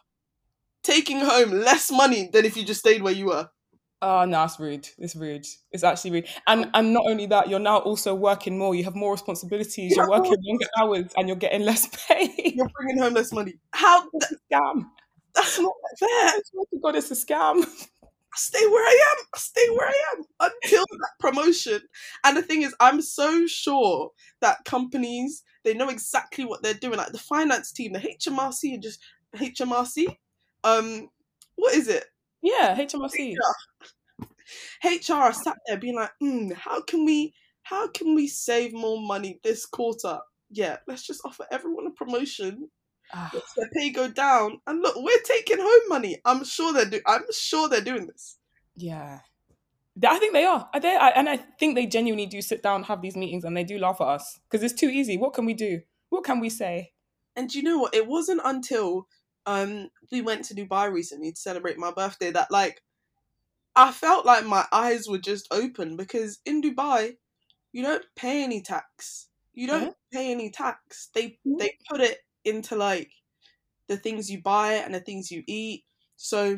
taking 0.84 1.20
home 1.20 1.52
less 1.52 1.92
money 1.92 2.30
than 2.32 2.46
if 2.46 2.58
you 2.58 2.64
just 2.64 2.80
stayed 2.80 3.02
where 3.02 3.14
you 3.14 3.28
were. 3.28 3.50
Ah, 4.04 4.24
oh 4.24 4.26
no 4.26 4.44
it's 4.46 4.60
rude 4.60 4.90
it's 4.98 5.16
rude 5.16 5.46
it's 5.72 5.84
actually 5.84 6.10
rude 6.10 6.28
and 6.48 6.68
and 6.74 6.92
not 6.92 7.04
only 7.08 7.28
that 7.28 7.48
you're 7.48 7.60
now 7.60 7.78
also 7.78 8.16
working 8.16 8.58
more 8.58 8.74
you 8.74 8.84
have 8.84 8.96
more 8.96 9.12
responsibilities 9.12 9.96
you're 9.96 10.10
working 10.10 10.36
longer 10.44 10.66
hours 10.80 11.14
and 11.18 11.28
you're 11.28 11.38
getting 11.38 11.62
less 11.62 11.88
pay 12.08 12.52
You're 12.56 12.68
bringing 12.80 12.98
home 12.98 13.14
less 13.14 13.32
money. 13.32 13.54
How? 13.74 14.02
a 14.02 14.54
scam 14.56 14.88
That's 15.36 15.60
not 15.60 15.74
fair. 16.00 16.10
I 16.10 16.40
swear 16.52 16.66
to 16.74 16.80
god 16.82 16.96
it's 16.96 17.12
a 17.12 17.14
scam 17.14 17.64
stay 18.36 18.66
where 18.68 18.86
I 18.86 19.12
am. 19.12 19.26
Stay 19.36 19.68
where 19.72 19.88
I 19.88 20.04
am 20.14 20.24
until 20.40 20.86
that 20.90 21.12
promotion. 21.20 21.82
And 22.24 22.38
the 22.38 22.42
thing 22.42 22.62
is, 22.62 22.76
I'm 22.80 23.02
so 23.02 23.46
sure 23.48 24.12
that 24.42 24.64
companies 24.66 25.44
they 25.64 25.74
know 25.74 25.90
exactly 25.90 26.46
what 26.46 26.64
they're 26.64 26.74
doing. 26.74 26.98
Like 26.98 27.12
the 27.12 27.20
finance 27.20 27.72
team, 27.72 27.94
the 27.94 28.00
HMRC, 28.00 28.74
and 28.74 28.84
just 28.84 29.00
HMRC. 29.36 30.18
Um, 30.64 31.10
what 31.56 31.76
is 31.76 31.88
it? 31.88 32.06
yeah 32.44 32.76
hmrc 32.76 33.36
HR 34.84 35.14
are 35.14 35.34
sat 35.34 35.58
there 35.68 35.78
being 35.78 35.96
like, 35.96 36.12
mm, 36.22 36.54
how 36.54 36.82
can 36.82 37.06
we, 37.06 37.34
how 37.64 37.88
can 37.88 38.16
we 38.16 38.28
save 38.28 38.74
more 38.74 39.02
money 39.02 39.40
this 39.44 39.66
quarter? 39.66 40.20
Yeah, 40.50 40.78
let's 40.88 41.06
just 41.06 41.22
offer 41.26 41.46
everyone 41.52 41.88
a 41.88 41.92
promotion. 41.92 42.70
Ah, 43.14 43.30
Let's 43.34 43.54
their 43.54 43.70
pay 43.76 43.90
go 43.90 44.08
down, 44.08 44.60
and 44.68 44.82
look, 44.82 44.96
we're 44.98 45.22
taking 45.26 45.58
home 45.60 45.90
money. 45.90 46.18
I'm 46.26 46.44
sure 46.46 46.74
they're 46.74 46.86
do. 46.86 47.02
I'm 47.06 47.24
sure 47.32 47.68
they're 47.68 47.82
doing 47.82 48.08
this. 48.08 48.38
Yeah. 48.76 49.20
I 50.08 50.18
think 50.20 50.34
they 50.34 50.46
are. 50.46 50.70
I, 50.74 50.80
they, 50.80 50.96
I, 50.96 51.10
and 51.10 51.28
I 51.28 51.38
think 51.38 51.76
they 51.76 51.86
genuinely 51.86 52.26
do 52.26 52.42
sit 52.42 52.64
down, 52.64 52.84
have 52.84 53.02
these 53.02 53.18
meetings, 53.18 53.44
and 53.44 53.56
they 53.56 53.66
do 53.66 53.78
laugh 53.78 54.00
at 54.00 54.08
us 54.08 54.40
because 54.50 54.64
it's 54.64 54.80
too 54.80 54.90
easy. 54.90 55.18
What 55.18 55.34
can 55.34 55.46
we 55.46 55.54
do? 55.54 55.82
What 56.10 56.24
can 56.24 56.40
we 56.40 56.50
say? 56.50 56.94
And 57.36 57.50
do 57.50 57.58
you 57.58 57.64
know 57.64 57.78
what? 57.78 57.94
It 57.94 58.08
wasn't 58.08 58.42
until 58.46 59.08
um 59.46 59.90
we 60.12 60.22
went 60.22 60.46
to 60.46 60.56
Dubai 60.56 60.92
recently 60.92 61.32
to 61.32 61.40
celebrate 61.40 61.78
my 61.78 61.92
birthday 61.92 62.32
that 62.32 62.52
like 62.52 62.82
I 63.76 63.92
felt 63.92 64.26
like 64.26 64.46
my 64.46 64.66
eyes 64.72 65.08
were 65.08 65.18
just 65.20 65.48
open 65.52 65.96
because 65.98 66.40
in 66.46 66.62
Dubai 66.62 67.18
you 67.74 67.84
don't 67.84 68.06
pay 68.16 68.44
any 68.44 68.62
tax. 68.62 69.30
You 69.54 69.68
don't 69.68 69.88
Yeah. 69.88 69.94
pay 70.14 70.32
any 70.32 70.52
tax. 70.52 71.10
They 71.14 71.40
Mhm. 71.46 71.58
they 71.60 71.78
put 71.90 72.02
it 72.02 72.20
into 72.46 72.76
like 72.76 73.12
the 73.88 73.98
things 73.98 74.32
you 74.32 74.42
buy 74.42 74.74
and 74.76 74.94
the 74.96 75.02
things 75.02 75.32
you 75.32 75.44
eat. 75.48 75.86
So 76.18 76.58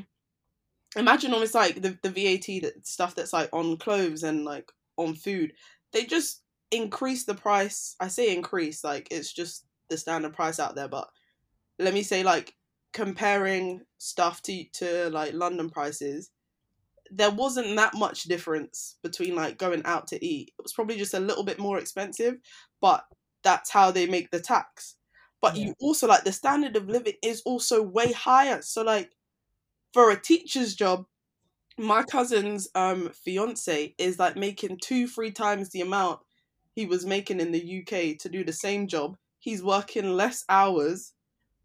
imagine 0.96 1.34
almost 1.34 1.56
like 1.56 1.82
the, 1.82 1.98
the 2.04 2.10
VAT 2.10 2.60
that 2.62 2.86
stuff 2.86 3.16
that's 3.16 3.34
like 3.34 3.50
on 3.54 3.78
clothes 3.78 4.24
and 4.24 4.46
like 4.46 4.72
on 4.98 5.16
food. 5.16 5.54
They 5.92 6.06
just 6.06 6.44
increase 6.72 7.26
the 7.26 7.36
price. 7.36 7.96
I 8.00 8.08
say 8.08 8.36
increase, 8.36 8.84
like 8.84 9.08
it's 9.12 9.34
just 9.34 9.66
the 9.90 9.98
standard 9.98 10.34
price 10.34 10.60
out 10.60 10.76
there, 10.76 10.88
but 10.88 11.10
let 11.80 11.94
me 11.94 12.04
say 12.04 12.24
like 12.24 12.56
comparing 12.94 13.82
stuff 13.98 14.41
to 14.44 14.66
to 14.76 15.10
like 15.10 15.34
London 15.34 15.70
prices, 15.70 16.32
there 17.12 17.32
wasn't 17.32 17.76
that 17.76 17.94
much 17.96 18.24
difference 18.24 18.98
between 19.04 19.36
like 19.36 19.58
going 19.58 19.84
out 19.86 20.08
to 20.08 20.26
eat. 20.26 20.54
It 20.58 20.64
was 20.64 20.74
probably 20.74 20.98
just 20.98 21.14
a 21.14 21.20
little 21.20 21.44
bit 21.44 21.60
more 21.60 21.78
expensive, 21.80 22.36
but 22.82 23.06
that's 23.44 23.70
how 23.72 23.91
they 23.91 24.08
make 24.08 24.32
the 24.32 24.39
tax. 24.41 24.98
But 25.41 25.58
Yeah. 25.58 25.66
you 25.66 25.74
also 25.80 26.08
like 26.08 26.24
the 26.24 26.32
standard 26.32 26.76
of 26.76 26.88
living 26.88 27.16
is 27.24 27.41
also 27.46 27.84
way 27.84 28.12
higher. 28.14 28.62
So 28.62 28.84
like 28.84 29.12
for 29.94 30.12
a 30.12 30.20
teacher's 30.20 30.76
job, 30.76 31.06
my 31.78 32.04
cousin's 32.04 32.70
um 32.76 33.10
fiance 33.12 33.96
is 33.98 34.20
like 34.20 34.36
making 34.38 34.80
two, 34.80 35.08
three 35.08 35.32
times 35.32 35.70
the 35.70 35.82
amount 35.82 36.22
he 36.76 36.86
was 36.86 37.06
making 37.06 37.39
in 37.39 37.52
the 37.52 37.62
UK 37.62 38.16
to 38.18 38.30
do 38.30 38.44
the 38.44 38.54
same 38.54 38.88
job. 38.88 39.18
He's 39.39 39.64
working 39.64 40.14
less 40.14 40.46
hours, 40.50 41.12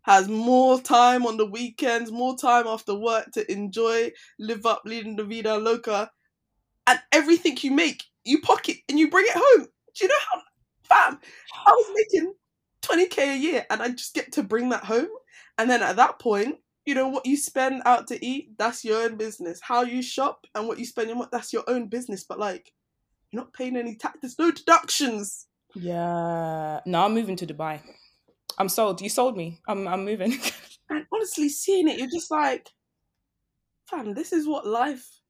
has 0.02 0.28
more 0.28 0.80
time 0.80 1.26
on 1.26 1.36
the 1.36 1.46
weekends, 1.46 2.10
more 2.10 2.36
time 2.36 2.66
after 2.66 2.94
work 2.94 3.30
to 3.32 3.50
enjoy, 3.50 4.12
live 4.38 4.64
up, 4.64 4.82
leading 4.84 5.16
the 5.16 5.24
vida 5.24 5.56
loca, 5.56 6.10
and 6.86 6.98
everything 7.12 7.56
you 7.60 7.70
make, 7.70 8.04
you 8.24 8.40
pocket 8.40 8.76
and 8.88 8.98
you 8.98 9.10
bring 9.10 9.26
it 9.26 9.36
home. 9.36 9.66
Do 9.94 10.04
you 10.04 10.08
know 10.08 10.14
how, 10.32 10.40
fam? 11.10 11.20
I 11.66 11.70
was 11.70 11.90
making 11.94 12.34
20k 12.82 13.34
a 13.34 13.38
year 13.38 13.66
and 13.70 13.82
I 13.82 13.90
just 13.90 14.14
get 14.14 14.32
to 14.32 14.42
bring 14.42 14.70
that 14.70 14.84
home. 14.84 15.08
And 15.58 15.68
then 15.68 15.82
at 15.82 15.96
that 15.96 16.18
point, 16.18 16.56
you 16.86 16.94
know 16.94 17.08
what 17.08 17.26
you 17.26 17.36
spend 17.36 17.82
out 17.84 18.06
to 18.06 18.24
eat, 18.24 18.56
that's 18.56 18.84
your 18.84 19.02
own 19.02 19.16
business. 19.16 19.60
How 19.62 19.82
you 19.82 20.00
shop 20.00 20.46
and 20.54 20.66
what 20.66 20.78
you 20.78 20.86
spend 20.86 21.10
on 21.10 21.18
what 21.18 21.30
that's 21.30 21.52
your 21.52 21.64
own 21.68 21.88
business. 21.88 22.24
But 22.24 22.38
like, 22.38 22.72
you're 23.30 23.42
not 23.42 23.52
paying 23.52 23.76
any 23.76 23.96
tax. 23.96 24.18
There's 24.22 24.38
no 24.38 24.50
deductions. 24.50 25.46
Yeah. 25.74 26.80
No, 26.86 27.04
I'm 27.04 27.12
moving 27.14 27.36
to 27.36 27.46
Dubai. 27.46 27.80
I'm 28.58 28.68
sold. 28.68 29.00
You 29.00 29.08
sold 29.08 29.36
me. 29.36 29.60
I'm 29.66 29.88
I'm 29.88 30.04
moving. 30.04 30.38
And 30.90 31.04
honestly, 31.12 31.50
seeing 31.50 31.86
it, 31.86 31.98
you're 31.98 32.08
just 32.08 32.30
like, 32.30 32.70
fam, 33.90 34.14
this 34.14 34.32
is 34.32 34.46
what 34.46 34.66
life 34.66 35.20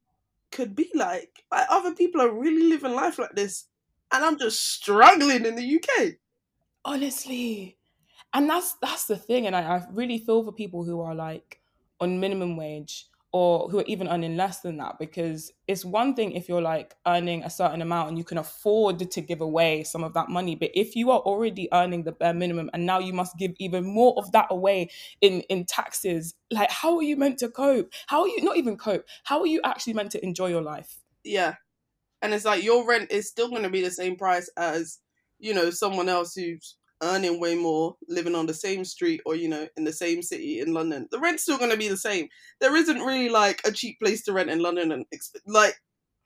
could 0.52 0.76
be 0.76 0.88
like. 0.94 1.44
Like 1.50 1.66
other 1.68 1.96
people 1.96 2.20
are 2.20 2.32
really 2.32 2.68
living 2.68 2.94
life 2.94 3.18
like 3.18 3.34
this, 3.34 3.64
and 4.12 4.24
I'm 4.24 4.38
just 4.38 4.72
struggling 4.74 5.44
in 5.44 5.56
the 5.56 5.76
UK. 5.76 6.12
Honestly. 6.84 7.76
And 8.32 8.48
that's 8.48 8.74
that's 8.80 9.06
the 9.06 9.16
thing. 9.16 9.48
And 9.48 9.56
I, 9.56 9.62
I 9.62 9.86
really 9.90 10.18
feel 10.18 10.44
for 10.44 10.52
people 10.52 10.84
who 10.84 11.00
are 11.00 11.14
like 11.14 11.60
on 12.00 12.20
minimum 12.20 12.56
wage 12.56 13.06
or 13.32 13.68
who 13.68 13.78
are 13.78 13.84
even 13.86 14.08
earning 14.08 14.36
less 14.36 14.60
than 14.60 14.78
that 14.78 14.98
because 14.98 15.52
it's 15.66 15.84
one 15.84 16.14
thing 16.14 16.32
if 16.32 16.48
you're 16.48 16.62
like 16.62 16.96
earning 17.06 17.42
a 17.44 17.50
certain 17.50 17.82
amount 17.82 18.08
and 18.08 18.16
you 18.16 18.24
can 18.24 18.38
afford 18.38 18.98
to 18.98 19.20
give 19.20 19.42
away 19.42 19.84
some 19.84 20.02
of 20.02 20.14
that 20.14 20.30
money 20.30 20.54
but 20.54 20.70
if 20.74 20.96
you 20.96 21.10
are 21.10 21.20
already 21.20 21.68
earning 21.72 22.04
the 22.04 22.12
bare 22.12 22.32
minimum 22.32 22.70
and 22.72 22.86
now 22.86 22.98
you 22.98 23.12
must 23.12 23.36
give 23.36 23.52
even 23.58 23.84
more 23.84 24.14
of 24.16 24.32
that 24.32 24.46
away 24.50 24.88
in 25.20 25.42
in 25.42 25.64
taxes 25.64 26.34
like 26.50 26.70
how 26.70 26.96
are 26.96 27.02
you 27.02 27.16
meant 27.16 27.38
to 27.38 27.48
cope? 27.48 27.92
How 28.06 28.22
are 28.22 28.28
you 28.28 28.42
not 28.42 28.56
even 28.56 28.76
cope 28.76 29.04
how 29.24 29.40
are 29.40 29.46
you 29.46 29.60
actually 29.62 29.92
meant 29.92 30.10
to 30.12 30.24
enjoy 30.24 30.48
your 30.48 30.62
life? 30.62 30.96
Yeah. 31.22 31.56
And 32.22 32.32
it's 32.32 32.46
like 32.46 32.64
your 32.64 32.86
rent 32.86 33.10
is 33.10 33.28
still 33.28 33.50
going 33.50 33.62
to 33.62 33.70
be 33.70 33.82
the 33.82 33.90
same 33.90 34.16
price 34.16 34.48
as 34.56 34.98
you 35.38 35.52
know 35.54 35.70
someone 35.70 36.08
else 36.08 36.34
who's 36.34 36.76
earning 37.02 37.40
way 37.40 37.54
more 37.54 37.96
living 38.08 38.34
on 38.34 38.46
the 38.46 38.54
same 38.54 38.84
street 38.84 39.20
or 39.24 39.36
you 39.36 39.48
know 39.48 39.66
in 39.76 39.84
the 39.84 39.92
same 39.92 40.20
city 40.20 40.60
in 40.60 40.72
london 40.72 41.06
the 41.10 41.18
rent's 41.18 41.42
still 41.44 41.58
going 41.58 41.70
to 41.70 41.76
be 41.76 41.88
the 41.88 41.96
same. 41.96 42.28
There 42.60 42.76
isn't 42.76 43.00
really 43.00 43.28
like 43.28 43.60
a 43.64 43.72
cheap 43.72 43.98
place 44.00 44.24
to 44.24 44.32
rent 44.32 44.50
in 44.50 44.60
london 44.60 44.92
and 44.92 45.04
exp- 45.14 45.40
like 45.46 45.74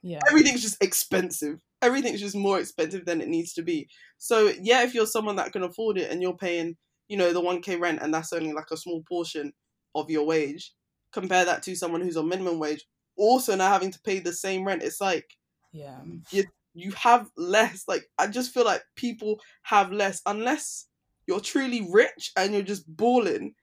yeah. 0.01 0.19
everything's 0.27 0.61
just 0.61 0.83
expensive. 0.83 1.59
Everything's 1.81 2.21
just 2.21 2.35
more 2.35 2.59
expensive 2.59 3.05
than 3.05 3.21
it 3.21 3.27
needs 3.27 3.53
to 3.53 3.61
be. 3.61 3.87
So 4.17 4.51
yeah 4.61 4.83
if 4.83 4.93
you're 4.93 5.05
someone 5.05 5.35
that 5.37 5.51
can 5.51 5.63
afford 5.63 5.97
it 5.97 6.11
and 6.11 6.21
you're 6.21 6.37
paying 6.37 6.75
you 7.07 7.17
know 7.17 7.33
the 7.33 7.41
1k 7.41 7.79
rent 7.79 7.99
and 8.01 8.13
that's 8.13 8.33
only 8.33 8.53
like 8.53 8.71
a 8.71 8.77
small 8.77 9.03
portion 9.07 9.53
of 9.95 10.09
your 10.09 10.25
wage 10.25 10.73
compare 11.11 11.45
that 11.45 11.61
to 11.61 11.75
someone 11.75 12.01
who's 12.01 12.17
on 12.17 12.27
minimum 12.27 12.57
wage 12.57 12.85
also 13.17 13.55
now 13.55 13.69
having 13.69 13.91
to 13.91 14.01
pay 14.01 14.19
the 14.19 14.33
same 14.33 14.65
rent. 14.65 14.83
It's 14.83 15.01
like 15.01 15.25
yeah. 15.71 15.99
you 16.31 16.45
you 16.73 16.91
have 16.91 17.29
less. 17.37 17.85
Like 17.87 18.09
I 18.17 18.27
just 18.27 18.53
feel 18.53 18.65
like 18.65 18.83
people 18.95 19.39
have 19.63 19.91
less 19.91 20.21
unless 20.25 20.87
you're 21.27 21.39
truly 21.39 21.87
rich 21.91 22.31
and 22.37 22.53
you're 22.53 22.63
just 22.63 22.85
balling. 22.87 23.53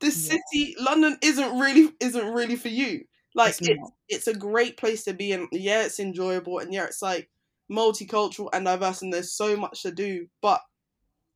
This 0.00 0.28
yeah. 0.28 0.38
city, 0.52 0.76
London, 0.78 1.16
isn't 1.22 1.58
really 1.58 1.92
isn't 2.00 2.32
really 2.32 2.56
for 2.56 2.68
you. 2.68 3.04
Like 3.34 3.50
it's, 3.50 3.68
it's, 3.68 3.90
it's 4.08 4.26
a 4.28 4.34
great 4.34 4.76
place 4.76 5.04
to 5.04 5.14
be, 5.14 5.32
and 5.32 5.48
yeah, 5.50 5.84
it's 5.84 5.98
enjoyable, 5.98 6.58
and 6.60 6.72
yeah, 6.72 6.84
it's 6.84 7.02
like 7.02 7.28
multicultural 7.70 8.48
and 8.52 8.64
diverse, 8.64 9.02
and 9.02 9.12
there's 9.12 9.32
so 9.32 9.56
much 9.56 9.82
to 9.82 9.90
do. 9.90 10.26
But 10.40 10.60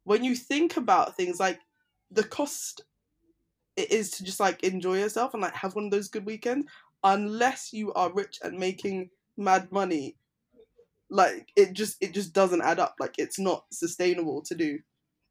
when 0.04 0.22
you 0.22 0.36
think 0.36 0.76
about 0.76 1.16
things 1.16 1.40
like 1.40 1.58
the 2.10 2.24
cost 2.24 2.82
it 3.78 3.92
is 3.92 4.10
to 4.10 4.24
just 4.24 4.40
like 4.40 4.64
enjoy 4.64 4.98
yourself 4.98 5.34
and 5.34 5.42
like 5.42 5.54
have 5.54 5.76
one 5.76 5.84
of 5.84 5.90
those 5.92 6.08
good 6.08 6.26
weekends, 6.26 6.66
unless 7.04 7.72
you 7.72 7.92
are 7.92 8.12
rich 8.12 8.38
and 8.42 8.58
making 8.58 9.08
mad 9.36 9.70
money, 9.70 10.16
like 11.10 11.52
it 11.56 11.72
just 11.72 11.96
it 12.00 12.12
just 12.14 12.32
doesn't 12.32 12.62
add 12.62 12.78
up. 12.78 12.96
Like 12.98 13.14
it's 13.18 13.38
not 13.38 13.64
sustainable 13.72 14.42
to 14.42 14.54
do. 14.54 14.78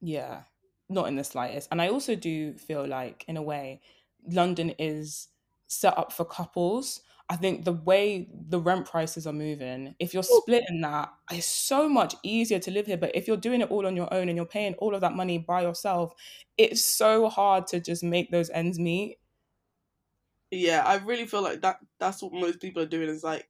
Yeah 0.01 0.43
not 0.89 1.07
in 1.07 1.15
the 1.15 1.23
slightest. 1.23 1.67
And 1.71 1.81
i 1.81 1.89
also 1.89 2.15
do 2.15 2.53
feel 2.53 2.85
like 2.85 3.25
in 3.27 3.37
a 3.37 3.41
way 3.41 3.81
london 4.29 4.71
is 4.79 5.29
set 5.67 5.97
up 5.97 6.11
for 6.13 6.25
couples. 6.25 7.01
I 7.29 7.35
think 7.35 7.65
the 7.65 7.73
way 7.73 8.29
the 8.31 8.59
rent 8.59 8.85
prices 8.85 9.27
are 9.27 9.33
moving 9.33 9.95
if 9.99 10.13
you're 10.13 10.23
splitting 10.23 10.79
that 10.81 11.11
it's 11.29 11.45
so 11.45 11.89
much 11.89 12.15
easier 12.23 12.59
to 12.59 12.71
live 12.71 12.85
here. 12.85 12.95
But 12.97 13.15
if 13.15 13.27
you're 13.27 13.35
doing 13.35 13.59
it 13.59 13.69
all 13.69 13.85
on 13.85 13.97
your 13.97 14.11
own 14.13 14.29
and 14.29 14.37
you're 14.37 14.45
paying 14.45 14.75
all 14.75 14.95
of 14.95 15.01
that 15.01 15.13
money 15.13 15.37
by 15.37 15.61
yourself 15.61 16.13
it's 16.57 16.83
so 16.83 17.27
hard 17.27 17.67
to 17.67 17.79
just 17.81 18.03
make 18.03 18.31
those 18.31 18.49
ends 18.51 18.79
meet. 18.79 19.17
Yeah 20.51 20.83
i 20.85 20.95
really 20.95 21.27
feel 21.27 21.41
like 21.41 21.61
that 21.61 21.79
that's 21.99 22.21
what 22.21 22.33
most 22.33 22.61
people 22.61 22.81
are 22.81 22.87
doing 22.87 23.09
is 23.09 23.23
like 23.23 23.47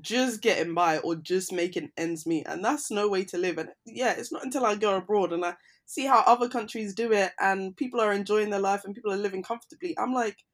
just 0.00 0.40
getting 0.40 0.74
by 0.74 0.98
or 0.98 1.14
just 1.14 1.52
making 1.52 1.90
ends 1.96 2.26
meet 2.26 2.46
and 2.46 2.64
that's 2.64 2.90
no 2.90 3.08
way 3.08 3.24
to 3.24 3.38
live 3.38 3.58
and 3.58 3.68
yeah 3.84 4.14
it's 4.16 4.32
not 4.32 4.44
until 4.44 4.66
i 4.66 4.74
go 4.74 4.96
abroad 4.96 5.32
and 5.32 5.44
i 5.44 5.54
see 5.84 6.04
how 6.04 6.20
other 6.26 6.48
countries 6.48 6.94
do 6.94 7.12
it 7.12 7.30
and 7.40 7.76
people 7.76 8.00
are 8.00 8.12
enjoying 8.12 8.50
their 8.50 8.60
life 8.60 8.84
and 8.84 8.94
people 8.94 9.12
are 9.12 9.16
living 9.16 9.42
comfortably 9.42 9.96
i'm 9.98 10.12
like 10.12 10.44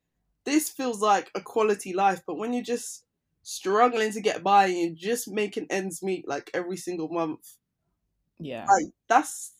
this 0.45 0.69
feels 0.69 1.01
like 1.01 1.31
a 1.35 1.41
quality 1.41 1.95
life 1.95 2.23
but 2.27 2.37
when 2.37 2.53
you're 2.53 2.63
just 2.63 3.05
struggling 3.43 4.13
to 4.13 4.21
get 4.21 4.43
by 4.43 4.67
and 4.67 4.79
you're 4.99 5.15
just 5.15 5.29
making 5.29 5.67
ends 5.71 6.03
meet 6.03 6.29
like 6.29 6.51
every 6.53 6.77
single 6.77 7.09
month 7.09 7.55
yeah 8.39 8.67
like 8.69 8.93
that's 9.09 9.53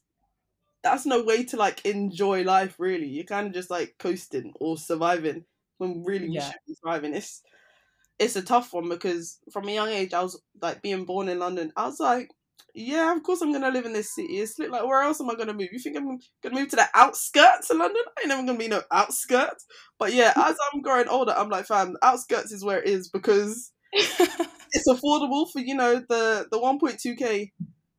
that's 0.83 1.07
no 1.07 1.23
way 1.23 1.45
to 1.45 1.57
like 1.57 1.85
enjoy 1.87 2.43
life 2.43 2.75
really 2.79 3.07
you're 3.07 3.25
kind 3.25 3.47
of 3.47 3.55
just 3.55 3.71
like 3.71 3.95
coasting 3.99 4.53
or 4.61 4.77
surviving 4.77 5.45
when 5.83 6.05
really 6.05 6.29
yeah. 6.29 6.47
should 6.47 6.61
be 6.67 6.75
thriving. 6.81 7.15
it's 7.15 7.43
it's 8.23 8.37
a 8.37 8.43
tough 8.43 8.73
one 8.73 8.89
because 8.89 9.39
from 9.53 9.69
a 9.69 9.73
young 9.75 9.89
age 9.89 10.15
I 10.15 10.23
was 10.23 10.41
like 10.61 10.83
being 10.83 11.05
born 11.05 11.29
in 11.29 11.39
London. 11.39 11.73
I 11.77 11.87
was 11.87 12.01
like, 12.01 12.31
yeah, 12.75 13.15
of 13.15 13.23
course 13.23 13.43
I'm 13.43 13.53
gonna 13.53 13.71
live 13.71 13.85
in 13.85 13.93
this 13.93 14.15
city. 14.15 14.39
It's 14.39 14.59
like 14.59 14.71
where 14.87 15.03
else 15.03 15.21
am 15.21 15.31
I 15.31 15.35
gonna 15.35 15.53
move? 15.55 15.69
You 15.73 15.79
think 15.79 15.97
I'm 15.97 16.19
gonna 16.43 16.55
move 16.61 16.69
to 16.71 16.77
the 16.77 16.89
outskirts 16.95 17.71
of 17.71 17.79
London? 17.79 18.03
I 18.17 18.21
ain't 18.23 18.29
never 18.29 18.43
gonna 18.47 18.59
be 18.59 18.69
no 18.69 18.83
outskirts. 18.91 19.67
But 19.99 20.15
yeah, 20.15 20.33
as 20.37 20.57
I'm 20.73 20.83
growing 20.83 21.09
older, 21.09 21.33
I'm 21.37 21.51
like, 21.51 21.67
fam, 21.67 21.97
outskirts 22.03 22.53
is 22.53 22.65
where 22.65 22.81
it 22.83 22.89
is 22.89 23.09
because 23.09 23.73
it's 23.93 24.89
affordable 24.89 25.51
for 25.53 25.61
you 25.61 25.75
know 25.75 26.03
the 26.09 26.47
the 26.51 26.59
1.2k 26.59 27.53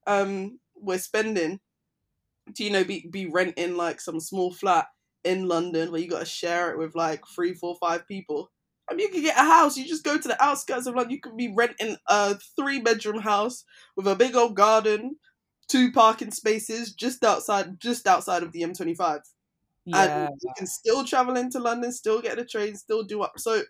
um 0.07 0.59
we're 0.75 0.97
spending 0.97 1.59
to 2.55 2.63
you 2.63 2.69
know 2.69 2.83
be 2.83 3.07
be 3.11 3.25
renting 3.27 3.77
like 3.77 4.01
some 4.01 4.19
small 4.19 4.51
flat 4.53 4.87
in 5.23 5.47
London 5.47 5.91
where 5.91 6.01
you 6.01 6.09
got 6.09 6.19
to 6.19 6.25
share 6.25 6.71
it 6.71 6.77
with 6.77 6.95
like 6.95 7.23
three, 7.33 7.53
four, 7.53 7.75
five 7.79 8.05
people. 8.07 8.51
I 8.93 8.95
mean, 8.95 9.07
you 9.07 9.13
can 9.13 9.23
get 9.23 9.37
a 9.37 9.43
house. 9.43 9.75
You 9.75 9.87
just 9.87 10.03
go 10.03 10.19
to 10.19 10.27
the 10.27 10.41
outskirts 10.43 10.85
of 10.85 10.93
London. 10.93 11.11
You 11.11 11.19
could 11.19 11.35
be 11.35 11.51
renting 11.51 11.97
a 12.07 12.37
three 12.55 12.79
bedroom 12.79 13.21
house 13.21 13.65
with 13.95 14.07
a 14.07 14.15
big 14.15 14.35
old 14.35 14.55
garden, 14.55 15.15
two 15.67 15.91
parking 15.91 16.29
spaces 16.29 16.93
just 16.93 17.23
outside, 17.23 17.79
just 17.79 18.05
outside 18.05 18.43
of 18.43 18.51
the 18.51 18.61
M25. 18.61 19.21
Yeah. 19.85 20.27
And 20.27 20.35
you 20.43 20.53
can 20.55 20.67
still 20.67 21.03
travel 21.03 21.37
into 21.37 21.59
London, 21.59 21.91
still 21.91 22.21
get 22.21 22.37
a 22.37 22.45
train, 22.45 22.75
still 22.75 23.01
do 23.01 23.23
up. 23.23 23.33
So 23.37 23.63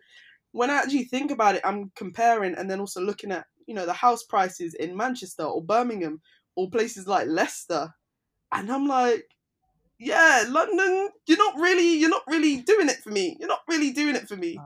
when 0.52 0.70
I 0.70 0.74
actually 0.74 1.06
think 1.06 1.32
about 1.32 1.56
it, 1.56 1.62
I'm 1.64 1.92
comparing 1.96 2.56
and 2.56 2.70
then 2.70 2.82
also 2.82 3.00
looking 3.00 3.32
at 3.32 3.46
you 3.66 3.74
know 3.74 3.86
the 3.86 3.94
house 3.94 4.24
prices 4.24 4.74
in 4.74 4.98
Manchester 4.98 5.44
or 5.44 5.64
Birmingham 5.64 6.20
or 6.58 6.70
places 6.70 7.08
like 7.08 7.28
Leicester, 7.30 7.94
and 8.52 8.70
I'm 8.70 8.88
like, 8.88 9.24
yeah, 9.98 10.44
London, 10.50 11.10
you're 11.26 11.38
not 11.38 11.56
really, 11.56 11.98
you're 11.98 12.10
not 12.10 12.28
really 12.28 12.58
doing 12.58 12.90
it 12.90 12.98
for 12.98 13.10
me. 13.10 13.38
You're 13.40 13.48
not 13.48 13.62
really 13.70 13.92
doing 13.92 14.18
it 14.18 14.28
for 14.28 14.36
me 14.36 14.60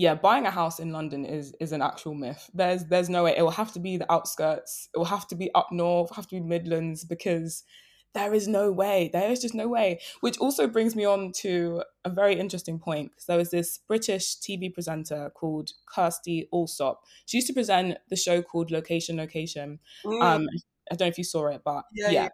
yeah, 0.00 0.14
buying 0.14 0.46
a 0.46 0.50
house 0.50 0.80
in 0.80 0.92
London 0.92 1.26
is 1.26 1.54
is 1.60 1.72
an 1.72 1.82
actual 1.82 2.14
myth. 2.14 2.48
There's 2.54 2.86
there's 2.86 3.10
no 3.10 3.24
way. 3.24 3.34
It 3.36 3.42
will 3.42 3.50
have 3.50 3.74
to 3.74 3.78
be 3.78 3.98
the 3.98 4.10
outskirts. 4.10 4.88
It 4.94 4.98
will 4.98 5.04
have 5.04 5.28
to 5.28 5.34
be 5.34 5.52
up 5.54 5.68
north. 5.70 6.16
Have 6.16 6.26
to 6.28 6.36
be 6.36 6.40
Midlands 6.40 7.04
because 7.04 7.64
there 8.14 8.32
is 8.32 8.48
no 8.48 8.72
way. 8.72 9.10
There 9.12 9.30
is 9.30 9.42
just 9.42 9.54
no 9.54 9.68
way. 9.68 10.00
Which 10.22 10.38
also 10.38 10.66
brings 10.66 10.96
me 10.96 11.04
on 11.04 11.32
to 11.42 11.82
a 12.06 12.08
very 12.08 12.40
interesting 12.40 12.78
point 12.78 13.10
because 13.10 13.26
there 13.26 13.36
was 13.36 13.50
this 13.50 13.76
British 13.76 14.38
TV 14.38 14.72
presenter 14.72 15.30
called 15.34 15.72
Kirstie 15.94 16.48
Allsopp. 16.50 16.96
She 17.26 17.36
used 17.36 17.48
to 17.48 17.52
present 17.52 17.98
the 18.08 18.16
show 18.16 18.40
called 18.40 18.70
Location 18.70 19.18
Location. 19.18 19.80
Mm. 20.06 20.22
Um, 20.22 20.48
I 20.90 20.94
don't 20.94 21.08
know 21.08 21.10
if 21.10 21.18
you 21.18 21.24
saw 21.24 21.48
it, 21.48 21.60
but 21.62 21.84
yeah, 21.92 22.08
yeah. 22.08 22.22
yeah 22.22 22.28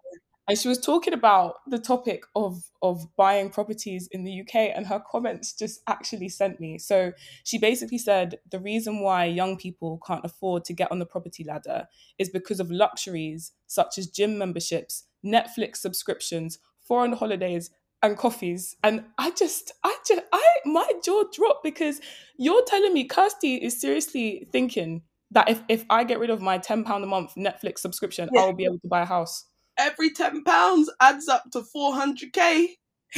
and 0.49 0.57
she 0.57 0.69
was 0.69 0.79
talking 0.79 1.13
about 1.13 1.57
the 1.67 1.79
topic 1.79 2.25
of 2.35 2.71
of 2.83 3.07
buying 3.17 3.51
properties 3.51 4.09
in 4.13 4.25
the 4.25 4.41
UK 4.41 4.71
and 4.75 4.87
her 4.87 5.03
comments 5.11 5.53
just 5.53 5.81
actually 5.87 6.29
sent 6.29 6.61
me. 6.61 6.79
So 6.79 7.13
she 7.45 7.59
basically 7.59 7.99
said 7.99 8.39
the 8.51 8.61
reason 8.61 9.01
why 9.01 9.25
young 9.25 9.57
people 9.57 10.01
can't 10.07 10.25
afford 10.25 10.65
to 10.67 10.73
get 10.73 10.91
on 10.93 10.99
the 10.99 11.07
property 11.07 11.45
ladder 11.45 11.89
is 12.19 12.29
because 12.29 12.61
of 12.61 12.71
luxuries 12.71 13.53
such 13.67 13.99
as 13.99 14.07
gym 14.07 14.39
memberships 14.39 15.05
Netflix 15.25 15.79
subscriptions 15.79 16.59
foreign 16.81 17.13
holidays 17.13 17.71
and 18.03 18.17
coffees. 18.17 18.77
And 18.85 19.05
I 19.19 19.31
just 19.33 19.73
I 19.85 19.97
just 20.07 20.23
I 20.33 20.45
my 20.65 20.89
jaw 21.05 21.25
dropped 21.33 21.65
because 21.65 22.01
you're 22.39 22.65
telling 22.67 22.93
me 22.93 23.09
Kirstie 23.09 23.59
is 23.61 23.81
seriously 23.81 24.47
thinking 24.53 25.03
that 25.33 25.49
if, 25.51 25.61
if 25.69 25.85
I 25.91 26.05
get 26.05 26.21
rid 26.21 26.31
of 26.31 26.41
my 26.41 26.57
£10 26.57 27.03
a 27.03 27.07
month 27.07 27.35
Netflix 27.35 27.79
subscription, 27.79 28.29
yeah. 28.33 28.43
I'll 28.43 28.53
be 28.53 28.65
able 28.65 28.79
to 28.79 28.89
buy 28.89 29.03
a 29.03 29.05
house 29.05 29.45
every 29.79 30.11
ten 30.11 30.43
pounds 30.45 30.91
adds 31.01 31.29
up 31.29 31.45
to 31.53 31.63
four 31.63 31.95
hundred 31.95 32.33
k. 32.33 32.77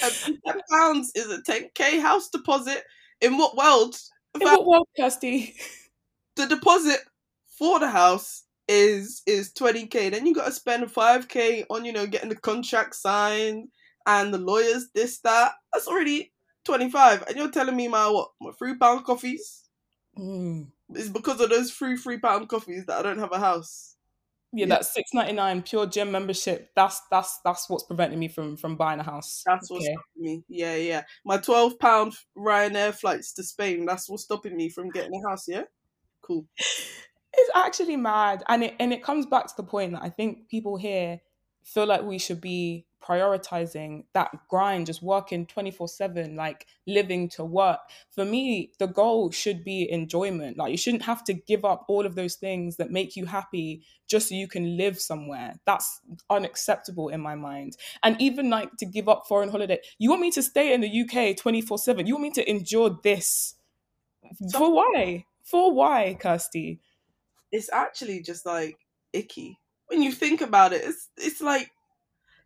every 0.00 0.38
ten 0.46 0.60
pounds 0.70 1.12
is 1.14 1.30
a 1.30 1.42
ten 1.42 1.68
k 1.74 2.00
house 2.00 2.28
deposit. 2.28 2.82
In 3.20 3.38
what 3.38 3.56
world? 3.56 3.96
In 4.34 4.42
what 4.42 4.66
world, 4.66 4.88
Kirstie? 4.98 5.54
The 6.36 6.46
deposit 6.46 6.98
for 7.46 7.78
the 7.78 7.88
house 7.88 8.42
is 8.66 9.22
is 9.24 9.52
twenty 9.52 9.86
k. 9.86 10.10
Then 10.10 10.26
you 10.26 10.34
got 10.34 10.46
to 10.46 10.52
spend 10.52 10.90
five 10.90 11.28
k 11.28 11.64
on 11.70 11.84
you 11.84 11.92
know 11.92 12.08
getting 12.08 12.28
the 12.28 12.34
contract 12.34 12.96
signed 12.96 13.68
and 14.04 14.34
the 14.34 14.38
lawyers 14.38 14.88
this 14.94 15.20
that. 15.20 15.52
That's 15.72 15.86
already 15.86 16.32
twenty 16.64 16.90
five. 16.90 17.22
And 17.28 17.36
you're 17.36 17.52
telling 17.52 17.76
me 17.76 17.86
my 17.86 18.08
what 18.08 18.30
my 18.40 18.50
three 18.58 18.76
pound 18.76 19.04
coffees? 19.04 19.68
Mm. 20.18 20.66
It's 20.90 21.08
because 21.08 21.40
of 21.40 21.50
those 21.50 21.70
free 21.70 21.96
three 21.96 22.18
pound 22.18 22.48
coffees 22.48 22.86
that 22.86 22.98
I 22.98 23.02
don't 23.02 23.20
have 23.20 23.32
a 23.32 23.38
house 23.38 23.93
yeah, 24.54 24.66
that's 24.66 24.94
six 24.94 25.10
ninety 25.12 25.32
nine 25.32 25.62
PureGym 25.62 26.10
membership. 26.10 26.70
That's 26.76 27.00
that's 27.10 27.40
that's 27.44 27.68
what's 27.68 27.84
preventing 27.84 28.18
me 28.18 28.28
from 28.28 28.56
from 28.56 28.76
buying 28.76 29.00
a 29.00 29.02
house. 29.02 29.42
That's 29.44 29.70
what's 29.70 29.84
okay. 29.84 29.92
stopping 29.92 30.22
me. 30.22 30.44
Yeah, 30.48 30.76
yeah. 30.76 31.02
My 31.24 31.38
twelve 31.38 31.78
pound 31.78 32.14
Ryanair 32.36 32.94
flights 32.94 33.32
to 33.34 33.42
Spain. 33.42 33.84
That's 33.84 34.08
what's 34.08 34.24
stopping 34.24 34.56
me 34.56 34.68
from 34.68 34.90
getting 34.90 35.12
a 35.14 35.28
house. 35.28 35.46
Yeah, 35.48 35.62
cool. 36.22 36.46
It's 37.36 37.50
actually 37.56 37.96
mad, 37.96 38.44
and 38.48 38.62
it 38.62 38.76
and 38.78 38.92
it 38.92 39.02
comes 39.02 39.26
back 39.26 39.46
to 39.48 39.54
the 39.56 39.64
point 39.64 39.92
that 39.92 40.02
I 40.02 40.08
think 40.08 40.48
people 40.48 40.76
here 40.76 41.20
feel 41.64 41.86
like 41.86 42.02
we 42.02 42.18
should 42.18 42.40
be 42.40 42.86
prioritizing 43.02 44.04
that 44.14 44.30
grind, 44.48 44.86
just 44.86 45.02
working 45.02 45.46
24 45.46 45.88
7, 45.88 46.36
like 46.36 46.66
living 46.86 47.28
to 47.28 47.44
work. 47.44 47.80
For 48.10 48.24
me, 48.24 48.72
the 48.78 48.86
goal 48.86 49.30
should 49.30 49.64
be 49.64 49.90
enjoyment. 49.90 50.56
Like, 50.56 50.70
you 50.70 50.76
shouldn't 50.76 51.02
have 51.02 51.24
to 51.24 51.34
give 51.34 51.64
up 51.64 51.84
all 51.88 52.06
of 52.06 52.14
those 52.14 52.36
things 52.36 52.76
that 52.76 52.90
make 52.90 53.16
you 53.16 53.26
happy 53.26 53.84
just 54.06 54.28
so 54.28 54.34
you 54.34 54.48
can 54.48 54.76
live 54.76 54.98
somewhere. 55.00 55.54
That's 55.66 56.00
unacceptable 56.30 57.08
in 57.08 57.20
my 57.20 57.34
mind. 57.34 57.76
And 58.02 58.20
even 58.20 58.48
like 58.48 58.70
to 58.78 58.86
give 58.86 59.08
up 59.08 59.24
foreign 59.26 59.50
holiday, 59.50 59.80
you 59.98 60.10
want 60.10 60.22
me 60.22 60.30
to 60.32 60.42
stay 60.42 60.72
in 60.72 60.80
the 60.80 61.02
UK 61.02 61.36
24 61.36 61.78
7. 61.78 62.06
You 62.06 62.14
want 62.14 62.22
me 62.22 62.30
to 62.32 62.50
endure 62.50 62.98
this. 63.02 63.54
For 64.52 64.72
why? 64.72 65.26
For 65.42 65.72
why, 65.72 66.16
Kirstie? 66.18 66.78
It's 67.52 67.70
actually 67.70 68.22
just 68.22 68.46
like 68.46 68.78
icky. 69.12 69.58
When 69.88 70.02
you 70.02 70.12
think 70.12 70.40
about 70.40 70.72
it, 70.72 70.82
it's 70.84 71.08
it's 71.16 71.40
like 71.40 71.70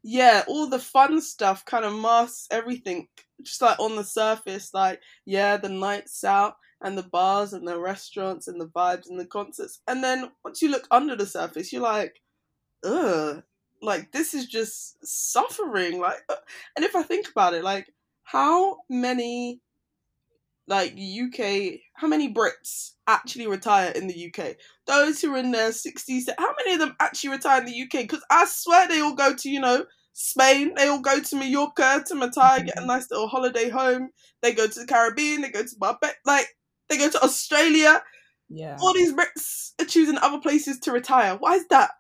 yeah, 0.03 0.45
all 0.47 0.68
the 0.68 0.78
fun 0.78 1.20
stuff 1.20 1.64
kind 1.64 1.84
of 1.84 1.95
masks 1.95 2.47
everything. 2.51 3.09
Just 3.43 3.62
like 3.62 3.78
on 3.78 3.97
the 3.97 4.05
surface, 4.05 4.72
like, 4.74 5.01
yeah, 5.24 5.57
the 5.57 5.68
nights 5.68 6.24
out 6.24 6.57
and 6.80 6.97
the 6.97 7.03
bars 7.05 7.53
and 7.53 7.66
the 7.66 7.78
restaurants 7.78 8.49
and 8.49 8.61
the 8.61 8.68
vibes 8.68 9.09
and 9.09 9.18
the 9.18 9.26
concerts. 9.26 9.80
And 9.89 10.03
then 10.03 10.30
once 10.45 10.62
you 10.62 10.70
look 10.70 10.86
under 10.91 11.16
the 11.16 11.26
surface, 11.26 11.72
you're 11.72 11.82
like, 11.82 12.20
ugh, 12.84 13.43
like 13.82 14.12
this 14.12 14.34
is 14.34 14.47
just 14.47 14.97
suffering. 15.05 16.01
Like, 16.01 16.20
uh, 16.28 16.36
and 16.76 16.84
if 16.84 16.97
I 16.97 17.03
think 17.03 17.28
about 17.30 17.55
it, 17.55 17.64
like, 17.64 17.93
how 18.24 18.78
many 18.89 19.61
like 20.68 20.92
UK, 20.92 21.80
how 21.94 22.06
many 22.06 22.32
Brits 22.32 22.92
actually 23.06 23.46
retire 23.46 23.90
in 23.90 24.06
the 24.06 24.32
UK? 24.32 24.56
Those 24.86 25.20
who 25.20 25.34
are 25.34 25.38
in 25.38 25.50
their 25.50 25.70
60s, 25.70 26.28
how 26.38 26.54
many 26.58 26.74
of 26.74 26.80
them 26.80 26.94
actually 27.00 27.30
retire 27.30 27.60
in 27.60 27.66
the 27.66 27.82
UK? 27.82 28.02
Because 28.02 28.24
I 28.30 28.44
swear 28.46 28.86
they 28.86 29.00
all 29.00 29.14
go 29.14 29.34
to, 29.34 29.48
you 29.48 29.60
know, 29.60 29.86
Spain, 30.12 30.74
they 30.74 30.88
all 30.88 31.00
go 31.00 31.20
to 31.20 31.36
Mallorca, 31.36 32.04
to 32.06 32.14
Matai, 32.14 32.62
get 32.62 32.76
a 32.76 32.80
mm-hmm. 32.80 32.88
nice 32.88 33.10
little 33.10 33.28
holiday 33.28 33.68
home. 33.68 34.10
They 34.42 34.52
go 34.52 34.66
to 34.66 34.80
the 34.80 34.86
Caribbean, 34.86 35.42
they 35.42 35.50
go 35.50 35.62
to 35.62 35.76
Barbados, 35.78 36.16
like, 36.26 36.48
they 36.88 36.98
go 36.98 37.08
to 37.08 37.22
Australia. 37.22 38.02
Yeah. 38.48 38.76
All 38.80 38.94
these 38.94 39.12
Brits 39.12 39.72
are 39.80 39.84
choosing 39.84 40.18
other 40.18 40.40
places 40.40 40.78
to 40.80 40.92
retire. 40.92 41.36
Why 41.36 41.54
is 41.54 41.66
that? 41.68 41.90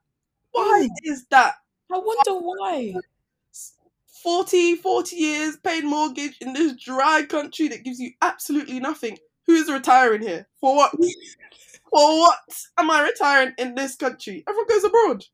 Why 0.52 0.88
mm. 0.88 1.10
is 1.10 1.26
that? 1.30 1.54
I 1.92 1.98
wonder 1.98 2.44
why. 2.44 2.94
40, 4.22 4.76
40 4.76 5.16
years 5.16 5.56
paying 5.62 5.88
mortgage 5.88 6.36
in 6.40 6.52
this 6.52 6.74
dry 6.74 7.24
country 7.28 7.68
that 7.68 7.84
gives 7.84 8.00
you 8.00 8.12
absolutely 8.22 8.80
nothing. 8.80 9.18
Who's 9.46 9.70
retiring 9.70 10.22
here? 10.22 10.46
For 10.60 10.76
what? 10.76 10.92
For 11.90 12.20
what 12.20 12.38
am 12.78 12.90
I 12.90 13.02
retiring 13.02 13.54
in 13.56 13.74
this 13.74 13.96
country? 13.96 14.44
Everyone 14.46 14.68
goes 14.68 14.84
abroad. 14.84 15.24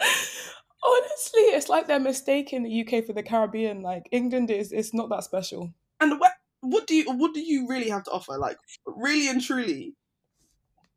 Honestly, 0.00 1.40
it's 1.40 1.68
like 1.68 1.86
they're 1.86 2.00
mistaking 2.00 2.64
the 2.64 2.80
UK 2.80 3.04
for 3.04 3.12
the 3.12 3.22
Caribbean. 3.22 3.82
Like 3.82 4.08
England 4.10 4.50
is 4.50 4.72
it's 4.72 4.92
not 4.92 5.08
that 5.10 5.24
special. 5.24 5.72
And 6.00 6.18
what 6.18 6.32
what 6.60 6.86
do 6.86 6.96
you 6.96 7.04
what 7.12 7.34
do 7.34 7.40
you 7.40 7.68
really 7.68 7.88
have 7.88 8.04
to 8.04 8.10
offer? 8.10 8.36
Like 8.36 8.58
really 8.84 9.28
and 9.28 9.40
truly, 9.40 9.94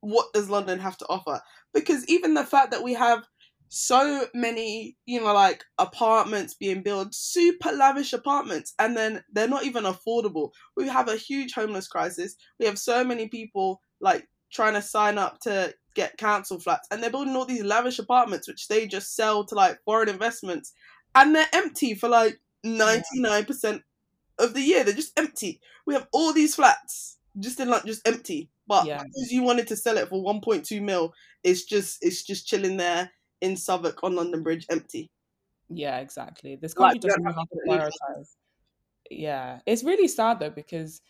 what 0.01 0.33
does 0.33 0.49
London 0.49 0.79
have 0.79 0.97
to 0.97 1.05
offer? 1.07 1.41
Because 1.73 2.05
even 2.07 2.33
the 2.33 2.43
fact 2.43 2.71
that 2.71 2.83
we 2.83 2.93
have 2.93 3.25
so 3.69 4.25
many, 4.33 4.97
you 5.05 5.21
know, 5.21 5.31
like 5.31 5.63
apartments 5.77 6.55
being 6.55 6.81
built, 6.81 7.13
super 7.13 7.71
lavish 7.71 8.13
apartments, 8.13 8.73
and 8.79 8.97
then 8.97 9.23
they're 9.31 9.47
not 9.47 9.63
even 9.63 9.83
affordable. 9.83 10.49
We 10.75 10.87
have 10.87 11.07
a 11.07 11.15
huge 11.15 11.53
homeless 11.53 11.87
crisis. 11.87 12.35
We 12.59 12.65
have 12.65 12.79
so 12.79 13.03
many 13.03 13.27
people 13.27 13.81
like 14.01 14.27
trying 14.51 14.73
to 14.73 14.81
sign 14.81 15.19
up 15.19 15.39
to 15.41 15.73
get 15.93 16.17
council 16.17 16.59
flats, 16.59 16.87
and 16.89 17.01
they're 17.01 17.11
building 17.11 17.35
all 17.35 17.45
these 17.45 17.63
lavish 17.63 17.99
apartments 17.99 18.47
which 18.47 18.67
they 18.67 18.87
just 18.87 19.15
sell 19.15 19.45
to 19.45 19.55
like 19.55 19.79
foreign 19.85 20.09
investments, 20.09 20.73
and 21.13 21.35
they're 21.35 21.47
empty 21.53 21.93
for 21.93 22.09
like 22.09 22.41
ninety 22.63 23.19
nine 23.21 23.45
percent 23.45 23.83
of 24.39 24.55
the 24.55 24.61
year. 24.61 24.83
They're 24.83 24.95
just 24.95 25.17
empty. 25.17 25.61
We 25.85 25.93
have 25.93 26.07
all 26.11 26.33
these 26.33 26.55
flats 26.55 27.17
just 27.39 27.59
in 27.59 27.69
like 27.69 27.85
just 27.85 28.07
empty, 28.07 28.49
but 28.67 28.87
yeah. 28.87 29.03
because 29.03 29.31
you 29.31 29.43
wanted 29.43 29.67
to 29.67 29.75
sell 29.75 29.99
it 29.99 30.09
for 30.09 30.23
one 30.23 30.41
point 30.41 30.65
two 30.65 30.81
mil, 30.81 31.13
it's 31.43 31.65
just 31.65 31.99
it's 32.01 32.23
just 32.23 32.47
chilling 32.47 32.77
there 32.77 33.11
in 33.41 33.55
Southwark 33.55 34.03
on 34.03 34.15
London 34.15 34.43
Bridge 34.43 34.65
empty. 34.69 35.11
Yeah, 35.69 35.99
exactly. 35.99 36.55
This 36.55 36.73
country 36.73 36.95
like, 36.95 37.01
doesn't 37.01 37.23
know 37.23 37.33
how 37.33 37.43
to 37.43 37.57
prioritize. 37.67 38.35
Yeah, 39.09 39.59
it's 39.65 39.83
really 39.83 40.07
sad 40.07 40.39
though 40.39 40.49
because 40.49 41.01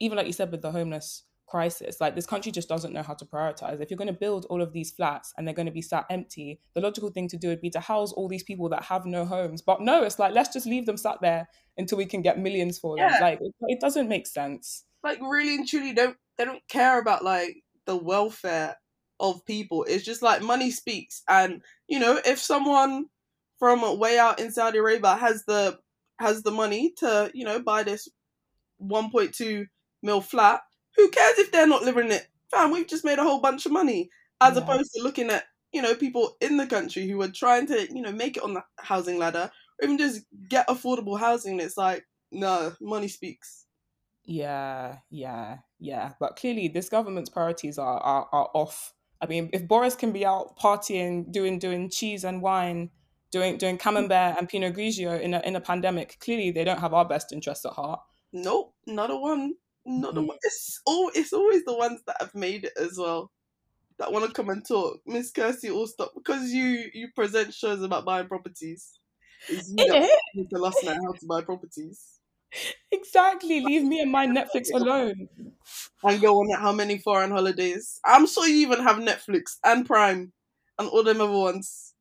even 0.00 0.16
like 0.16 0.26
you 0.26 0.32
said 0.32 0.50
with 0.50 0.62
the 0.62 0.72
homeless 0.72 1.24
crisis, 1.46 2.00
like 2.00 2.14
this 2.14 2.26
country 2.26 2.52
just 2.52 2.68
doesn't 2.68 2.92
know 2.92 3.02
how 3.02 3.14
to 3.14 3.24
prioritize. 3.24 3.80
If 3.80 3.90
you're 3.90 3.98
going 3.98 4.12
to 4.12 4.18
build 4.18 4.46
all 4.50 4.60
of 4.60 4.72
these 4.72 4.90
flats 4.90 5.32
and 5.36 5.46
they're 5.46 5.54
going 5.54 5.66
to 5.66 5.72
be 5.72 5.82
sat 5.82 6.04
empty, 6.10 6.60
the 6.74 6.80
logical 6.80 7.10
thing 7.10 7.28
to 7.28 7.36
do 7.36 7.48
would 7.48 7.60
be 7.60 7.70
to 7.70 7.80
house 7.80 8.12
all 8.12 8.28
these 8.28 8.42
people 8.42 8.68
that 8.70 8.84
have 8.84 9.06
no 9.06 9.24
homes. 9.24 9.62
But 9.62 9.80
no, 9.80 10.02
it's 10.02 10.18
like 10.18 10.34
let's 10.34 10.52
just 10.52 10.66
leave 10.66 10.86
them 10.86 10.96
sat 10.96 11.18
there 11.20 11.48
until 11.78 11.98
we 11.98 12.06
can 12.06 12.22
get 12.22 12.38
millions 12.38 12.78
for 12.78 12.96
them. 12.96 13.08
Yeah. 13.10 13.18
Like 13.20 13.38
it, 13.40 13.54
it 13.60 13.80
doesn't 13.80 14.08
make 14.08 14.26
sense. 14.26 14.84
Like 15.02 15.20
really 15.20 15.56
and 15.56 15.68
truly, 15.68 15.92
don't 15.92 16.16
they 16.36 16.44
don't 16.44 16.66
care 16.68 17.00
about 17.00 17.24
like 17.24 17.62
the 17.86 17.96
welfare 17.96 18.76
of 19.20 19.44
people. 19.44 19.84
It's 19.84 20.04
just 20.04 20.22
like 20.22 20.42
money 20.42 20.70
speaks, 20.70 21.22
and 21.28 21.62
you 21.88 21.98
know, 21.98 22.20
if 22.24 22.38
someone 22.38 23.06
from 23.58 23.98
way 23.98 24.18
out 24.18 24.40
in 24.40 24.50
Saudi 24.50 24.78
Arabia 24.78 25.14
has 25.16 25.44
the 25.46 25.78
has 26.18 26.42
the 26.42 26.50
money 26.50 26.92
to 26.98 27.30
you 27.34 27.44
know 27.44 27.60
buy 27.60 27.82
this 27.82 28.08
1.2 28.82 29.66
mil 30.02 30.20
flat, 30.20 30.60
who 30.96 31.08
cares 31.10 31.38
if 31.38 31.52
they're 31.52 31.66
not 31.66 31.82
living 31.82 32.10
it? 32.10 32.26
Fam, 32.50 32.70
we've 32.70 32.88
just 32.88 33.04
made 33.04 33.18
a 33.18 33.24
whole 33.24 33.40
bunch 33.40 33.66
of 33.66 33.72
money, 33.72 34.10
as 34.40 34.56
yeah. 34.56 34.62
opposed 34.62 34.90
to 34.94 35.02
looking 35.02 35.30
at 35.30 35.44
you 35.72 35.82
know 35.82 35.94
people 35.94 36.36
in 36.40 36.56
the 36.56 36.66
country 36.66 37.06
who 37.06 37.20
are 37.22 37.28
trying 37.28 37.66
to 37.66 37.86
you 37.92 38.02
know 38.02 38.12
make 38.12 38.36
it 38.36 38.42
on 38.42 38.54
the 38.54 38.64
housing 38.78 39.18
ladder 39.18 39.50
or 39.80 39.84
even 39.84 39.98
just 39.98 40.22
get 40.48 40.68
affordable 40.68 41.18
housing. 41.18 41.60
It's 41.60 41.76
like 41.76 42.04
no, 42.32 42.74
money 42.80 43.08
speaks. 43.08 43.66
Yeah, 44.24 44.96
yeah, 45.10 45.58
yeah. 45.78 46.12
But 46.18 46.36
clearly, 46.36 46.68
this 46.68 46.88
government's 46.88 47.30
priorities 47.30 47.78
are, 47.78 47.98
are, 47.98 48.28
are 48.32 48.50
off 48.54 48.92
I 49.20 49.26
mean, 49.26 49.50
if 49.52 49.66
Boris 49.66 49.94
can 49.94 50.12
be 50.12 50.26
out 50.26 50.58
partying, 50.58 51.30
doing 51.30 51.58
doing 51.58 51.90
cheese 51.90 52.24
and 52.24 52.42
wine, 52.42 52.90
doing 53.30 53.56
doing 53.58 53.78
camembert 53.78 54.36
and 54.38 54.48
Pinot 54.48 54.74
Grigio 54.74 55.20
in 55.20 55.34
a 55.34 55.40
in 55.40 55.56
a 55.56 55.60
pandemic, 55.60 56.18
clearly 56.20 56.50
they 56.50 56.64
don't 56.64 56.80
have 56.80 56.94
our 56.94 57.04
best 57.04 57.32
interests 57.32 57.64
at 57.64 57.72
heart. 57.72 58.00
Nope, 58.32 58.74
not 58.86 59.10
a 59.10 59.16
one. 59.16 59.54
Not 59.84 60.10
mm-hmm. 60.10 60.18
a 60.18 60.22
one. 60.22 60.38
It's 60.42 60.80
all. 60.86 61.10
It's 61.14 61.32
always 61.32 61.64
the 61.64 61.76
ones 61.76 62.02
that 62.06 62.16
have 62.20 62.34
made 62.34 62.64
it 62.64 62.72
as 62.80 62.98
well 62.98 63.30
that 63.98 64.12
want 64.12 64.26
to 64.26 64.32
come 64.32 64.50
and 64.50 64.66
talk. 64.66 65.00
Miss 65.06 65.32
Kirstie, 65.32 65.72
all 65.72 65.86
stop 65.86 66.12
because 66.14 66.52
you 66.52 66.90
you 66.92 67.08
present 67.14 67.54
shows 67.54 67.82
about 67.82 68.04
buying 68.04 68.28
properties. 68.28 68.98
It's 69.48 69.68
you 69.68 69.76
that 69.76 70.48
tell 70.50 70.64
us 70.64 70.74
now 70.82 70.94
how 70.94 71.12
to 71.12 71.26
buy 71.26 71.42
properties. 71.42 72.15
Exactly. 72.92 73.60
Leave 73.60 73.84
me 73.84 74.00
and 74.00 74.10
my 74.10 74.26
Netflix 74.26 74.72
alone. 74.72 75.28
And 76.02 76.20
go 76.20 76.38
on 76.40 76.50
how 76.60 76.72
many 76.72 76.98
foreign 76.98 77.30
holidays. 77.30 78.00
I'm 78.04 78.26
sure 78.26 78.46
you 78.46 78.56
even 78.68 78.82
have 78.82 78.96
Netflix 78.96 79.56
and 79.64 79.86
Prime 79.86 80.32
and 80.78 80.88
all 80.88 81.02
them 81.02 81.20
other 81.20 81.32
ones. 81.32 81.94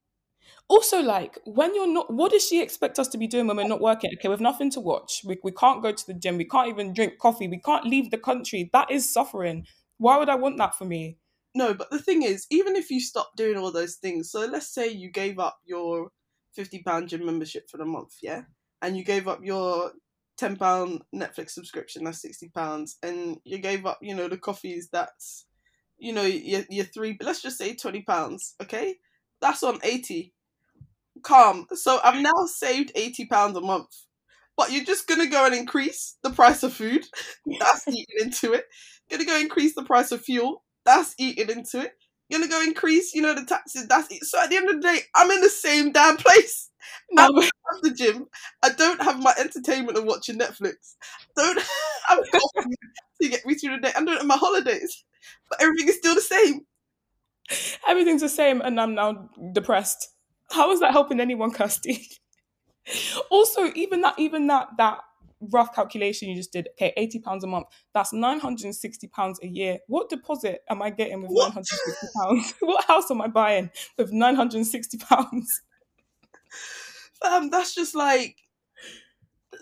Also, 0.67 1.01
like, 1.01 1.37
when 1.45 1.75
you're 1.75 1.91
not, 1.91 2.11
what 2.11 2.31
does 2.31 2.45
she 2.47 2.61
expect 2.61 2.97
us 2.97 3.07
to 3.09 3.17
be 3.17 3.27
doing 3.27 3.45
when 3.47 3.57
we're 3.57 3.67
not 3.67 3.81
working? 3.81 4.11
Okay, 4.17 4.27
we've 4.27 4.39
nothing 4.39 4.71
to 4.71 4.79
watch. 4.79 5.21
We, 5.23 5.37
we 5.43 5.51
can't 5.51 5.83
go 5.83 5.91
to 5.91 6.07
the 6.07 6.13
gym. 6.13 6.37
We 6.37 6.45
can't 6.45 6.69
even 6.69 6.93
drink 6.93 7.19
coffee. 7.19 7.47
We 7.47 7.59
can't 7.59 7.85
leave 7.85 8.09
the 8.09 8.17
country. 8.17 8.69
That 8.73 8.89
is 8.89 9.11
suffering. 9.11 9.67
Why 9.97 10.17
would 10.17 10.29
I 10.29 10.35
want 10.35 10.57
that 10.57 10.75
for 10.75 10.85
me? 10.85 11.17
No, 11.53 11.73
but 11.73 11.89
the 11.91 11.99
thing 11.99 12.23
is, 12.23 12.47
even 12.49 12.75
if 12.75 12.89
you 12.89 12.99
stop 12.99 13.31
doing 13.37 13.57
all 13.57 13.71
those 13.71 13.95
things, 13.95 14.31
so 14.31 14.45
let's 14.45 14.73
say 14.73 14.89
you 14.89 15.09
gave 15.09 15.39
up 15.39 15.59
your 15.65 16.09
£50 16.57 17.07
gym 17.07 17.25
membership 17.25 17.69
for 17.69 17.77
the 17.77 17.85
month, 17.85 18.15
yeah? 18.21 18.41
And 18.81 18.97
you 18.97 19.03
gave 19.03 19.27
up 19.27 19.39
your 19.43 19.91
ten 20.37 20.55
pound 20.55 21.03
Netflix 21.13 21.51
subscription, 21.51 22.03
that's 22.03 22.21
sixty 22.21 22.49
pounds, 22.49 22.97
and 23.03 23.37
you 23.43 23.57
gave 23.59 23.85
up, 23.85 23.99
you 24.01 24.15
know, 24.15 24.27
the 24.27 24.37
coffees. 24.37 24.89
That's, 24.91 25.45
you 25.97 26.13
know, 26.13 26.23
your 26.23 26.63
your 26.69 26.85
three. 26.85 27.17
Let's 27.21 27.41
just 27.41 27.57
say 27.57 27.75
twenty 27.75 28.01
pounds. 28.03 28.55
Okay, 28.61 28.95
that's 29.41 29.63
on 29.63 29.79
eighty. 29.83 30.33
Calm. 31.23 31.65
So 31.73 31.99
I've 32.03 32.21
now 32.21 32.45
saved 32.45 32.91
eighty 32.95 33.25
pounds 33.25 33.57
a 33.57 33.61
month, 33.61 33.87
but 34.57 34.71
you're 34.71 34.83
just 34.83 35.07
gonna 35.07 35.27
go 35.27 35.45
and 35.45 35.55
increase 35.55 36.17
the 36.23 36.29
price 36.29 36.61
of 36.63 36.73
food. 36.73 37.05
That's 37.59 37.87
eating 37.87 38.05
into 38.19 38.53
it. 38.53 38.65
You're 39.09 39.19
gonna 39.19 39.29
go 39.31 39.39
increase 39.39 39.75
the 39.75 39.83
price 39.83 40.11
of 40.11 40.21
fuel. 40.21 40.63
That's 40.85 41.15
eating 41.17 41.49
into 41.49 41.79
it. 41.81 41.93
You're 42.29 42.39
gonna 42.39 42.51
go 42.51 42.61
increase, 42.63 43.13
you 43.13 43.21
know, 43.21 43.33
the 43.33 43.45
taxes. 43.45 43.87
That's 43.87 44.11
it. 44.11 44.23
So 44.25 44.39
at 44.41 44.49
the 44.49 44.57
end 44.57 44.69
of 44.69 44.81
the 44.81 44.87
day, 44.87 44.99
I'm 45.15 45.31
in 45.31 45.41
the 45.41 45.49
same 45.49 45.91
damn 45.91 46.17
place. 46.17 46.69
I 47.17 47.27
don't 47.27 47.43
have 47.43 47.81
the 47.81 47.93
gym. 47.93 48.27
I 48.63 48.69
don't 48.69 49.01
have 49.01 49.21
my 49.21 49.33
entertainment 49.39 49.97
of 49.97 50.05
watching 50.05 50.37
Netflix. 50.37 50.95
Don't 51.35 51.59
have 52.07 52.19
coffee 52.31 52.75
to 53.21 53.29
get 53.29 53.45
me 53.45 53.55
through 53.55 53.77
the 53.77 53.81
day. 53.81 53.91
I 53.95 54.03
don't 54.03 54.17
have 54.17 54.25
my 54.25 54.37
holidays. 54.37 55.03
But 55.49 55.61
everything 55.61 55.89
is 55.89 55.97
still 55.97 56.15
the 56.15 56.21
same. 56.21 56.61
Everything's 57.87 58.21
the 58.21 58.29
same, 58.29 58.61
and 58.61 58.79
I'm 58.79 58.95
now 58.95 59.29
depressed. 59.53 60.09
How 60.51 60.71
is 60.71 60.79
that 60.79 60.91
helping 60.91 61.19
anyone, 61.19 61.51
Kirstie? 61.51 62.01
also, 63.29 63.71
even 63.75 64.01
that, 64.01 64.15
even 64.17 64.47
that, 64.47 64.69
that 64.77 64.99
rough 65.51 65.73
calculation 65.73 66.29
you 66.29 66.35
just 66.35 66.51
did. 66.51 66.69
Okay, 66.73 66.93
eighty 66.97 67.19
pounds 67.19 67.43
a 67.43 67.47
month. 67.47 67.67
That's 67.93 68.13
nine 68.13 68.39
hundred 68.39 68.65
and 68.65 68.75
sixty 68.75 69.07
pounds 69.07 69.39
a 69.43 69.47
year. 69.47 69.79
What 69.87 70.09
deposit 70.09 70.61
am 70.69 70.81
I 70.81 70.89
getting 70.89 71.21
with 71.21 71.31
nine 71.31 71.51
hundred 71.51 71.67
and 71.71 71.79
sixty 71.85 72.07
pounds? 72.17 72.53
what 72.61 72.85
house 72.85 73.11
am 73.11 73.21
I 73.21 73.27
buying 73.27 73.69
with 73.97 74.11
nine 74.11 74.35
hundred 74.35 74.57
and 74.57 74.67
sixty 74.67 74.97
pounds? 74.97 75.61
Um, 77.25 77.49
that's 77.49 77.73
just 77.73 77.95
like 77.95 78.35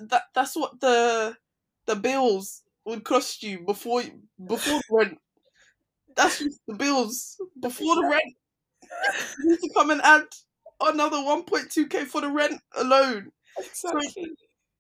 that. 0.02 0.24
That's 0.34 0.56
what 0.56 0.80
the 0.80 1.36
the 1.86 1.96
bills 1.96 2.64
would 2.86 3.04
cost 3.04 3.44
you 3.44 3.60
before 3.60 4.04
before 4.46 4.80
the 4.90 4.96
rent. 4.96 5.18
That's 6.16 6.40
just 6.40 6.60
the 6.68 6.76
bills 6.76 7.38
before 7.60 7.96
the 7.96 8.08
rent. 8.08 8.36
You 9.40 9.52
need 9.52 9.60
to 9.60 9.70
come 9.74 9.90
and 9.90 10.02
add 10.02 10.26
another 10.82 11.18
1.2k 11.18 12.06
for 12.06 12.22
the 12.22 12.30
rent 12.30 12.62
alone. 12.76 13.32
Exactly. 13.58 14.36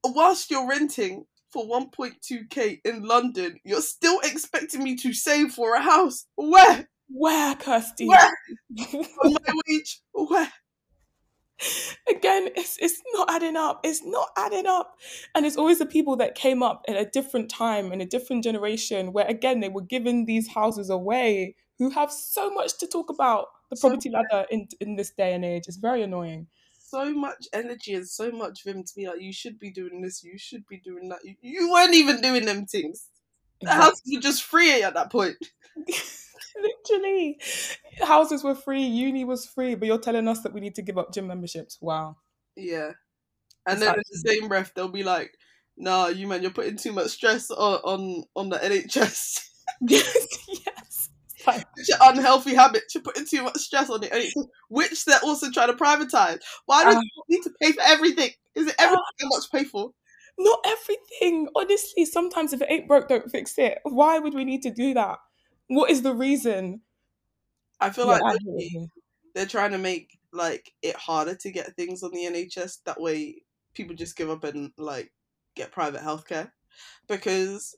So, 0.05 0.11
whilst 0.11 0.51
you're 0.51 0.67
renting 0.67 1.25
for 1.51 1.65
1.2k 1.65 2.81
in 2.83 3.03
London, 3.03 3.59
you're 3.63 3.81
still 3.81 4.19
expecting 4.23 4.83
me 4.83 4.95
to 4.97 5.13
save 5.13 5.51
for 5.53 5.75
a 5.75 5.81
house. 5.81 6.25
Where? 6.35 6.87
Where, 7.09 7.55
Kirstie? 7.55 8.07
Where? 8.07 8.31
On 9.23 9.33
my 9.33 9.53
wage? 9.67 10.01
Where? 10.13 10.51
Again, 12.09 12.49
it's 12.55 12.77
it's 12.79 13.01
not 13.13 13.29
adding 13.31 13.55
up. 13.55 13.81
It's 13.83 14.03
not 14.03 14.29
adding 14.37 14.65
up. 14.65 14.97
And 15.35 15.45
it's 15.45 15.57
always 15.57 15.79
the 15.79 15.85
people 15.85 16.15
that 16.17 16.35
came 16.35 16.61
up 16.63 16.83
at 16.87 16.95
a 16.95 17.05
different 17.05 17.49
time 17.49 17.91
in 17.91 18.01
a 18.01 18.05
different 18.05 18.43
generation 18.43 19.13
where 19.13 19.25
again 19.27 19.59
they 19.59 19.69
were 19.69 19.81
given 19.81 20.25
these 20.25 20.49
houses 20.49 20.89
away 20.89 21.55
who 21.79 21.89
have 21.91 22.11
so 22.11 22.49
much 22.51 22.77
to 22.79 22.87
talk 22.87 23.09
about 23.09 23.47
the 23.69 23.75
So 23.75 23.89
property 23.89 24.09
ladder 24.09 24.45
in 24.51 24.67
in 24.79 24.95
this 24.95 25.11
day 25.11 25.33
and 25.33 25.45
age. 25.45 25.63
It's 25.67 25.77
very 25.77 26.01
annoying. 26.01 26.47
So 26.77 27.13
much 27.13 27.47
energy 27.51 27.95
and 27.95 28.07
so 28.07 28.31
much 28.31 28.63
vim 28.63 28.83
to 28.83 28.93
be 28.95 29.07
like, 29.07 29.19
you 29.21 29.33
should 29.33 29.57
be 29.59 29.71
doing 29.71 30.01
this, 30.01 30.23
you 30.23 30.37
should 30.37 30.67
be 30.67 30.77
doing 30.79 31.09
that. 31.09 31.19
You, 31.23 31.35
you 31.41 31.71
weren't 31.71 31.95
even 31.95 32.21
doing 32.21 32.45
them 32.45 32.65
things. 32.67 33.09
The 33.63 33.71
houses 33.71 34.01
were 34.13 34.21
just 34.21 34.43
free 34.43 34.83
at 34.83 34.93
that 34.95 35.11
point. 35.11 35.35
Literally. 36.61 37.39
Houses 38.01 38.43
were 38.43 38.55
free, 38.55 38.83
uni 38.83 39.25
was 39.25 39.45
free, 39.45 39.75
but 39.75 39.87
you're 39.87 39.97
telling 39.99 40.27
us 40.27 40.41
that 40.41 40.53
we 40.53 40.61
need 40.61 40.75
to 40.75 40.81
give 40.81 40.97
up 40.97 41.13
gym 41.13 41.27
memberships. 41.27 41.77
Wow. 41.81 42.17
Yeah. 42.55 42.91
And 43.65 43.77
It's 43.77 43.79
then 43.81 43.95
in 43.95 44.03
the 44.11 44.29
same 44.29 44.47
breath, 44.47 44.71
they'll 44.75 44.87
be 44.89 45.03
like, 45.03 45.31
"Nah, 45.77 46.07
you 46.07 46.27
man, 46.27 46.41
you're 46.41 46.51
putting 46.51 46.77
too 46.77 46.91
much 46.91 47.11
stress 47.11 47.49
on 47.49 47.79
on, 47.83 48.23
on 48.35 48.49
the 48.49 48.57
NHS. 48.57 49.39
yes, 49.81 50.27
yes. 50.65 51.09
Like, 51.47 51.65
It's 51.77 51.89
your 51.89 51.97
unhealthy 52.01 52.53
habits. 52.55 52.93
You're 52.93 53.03
putting 53.03 53.25
too 53.25 53.43
much 53.43 53.57
stress 53.57 53.89
on 53.89 54.01
the 54.01 54.07
NHS, 54.07 54.47
which 54.69 55.05
they're 55.05 55.19
also 55.23 55.49
trying 55.51 55.69
to 55.69 55.73
privatize. 55.81 56.39
Why 56.65 56.83
do 56.83 56.97
Ah. 56.97 57.01
you 57.01 57.23
need 57.29 57.43
to 57.43 57.51
pay 57.61 57.71
for 57.71 57.81
everything? 57.83 58.31
Is 58.55 58.67
it 58.67 58.75
everything 58.77 59.03
how 59.21 59.27
much 59.29 59.49
to 59.49 59.57
pay 59.57 59.63
for? 59.63 59.91
Not 60.43 60.59
everything. 60.65 61.47
Honestly, 61.55 62.05
sometimes 62.05 62.53
if 62.53 62.61
it 62.61 62.71
ain't 62.71 62.87
broke, 62.87 63.07
don't 63.07 63.31
fix 63.31 63.57
it. 63.57 63.79
Why 63.83 64.19
would 64.19 64.33
we 64.33 64.43
need 64.45 64.61
to 64.63 64.71
do 64.71 64.93
that? 64.93 65.19
What 65.67 65.89
is 65.89 66.01
the 66.01 66.13
reason? 66.13 66.81
I 67.79 67.89
feel 67.89 68.05
Yeah, 68.05 68.11
like 68.13 68.23
I 68.23 68.31
they're- 68.31 68.39
hear 68.57 68.69
you. 68.71 68.87
they're 69.35 69.45
trying 69.45 69.71
to 69.71 69.77
make 69.77 70.17
like 70.31 70.73
it 70.81 70.95
harder 70.95 71.35
to 71.35 71.51
get 71.51 71.75
things 71.75 72.03
on 72.03 72.11
the 72.11 72.25
NHS. 72.25 72.79
That 72.85 72.99
way, 72.99 73.43
people 73.73 73.95
just 73.95 74.15
give 74.15 74.29
up 74.29 74.43
and 74.43 74.71
like 74.77 75.11
get 75.55 75.71
private 75.71 76.01
healthcare 76.01 76.51
because 77.07 77.75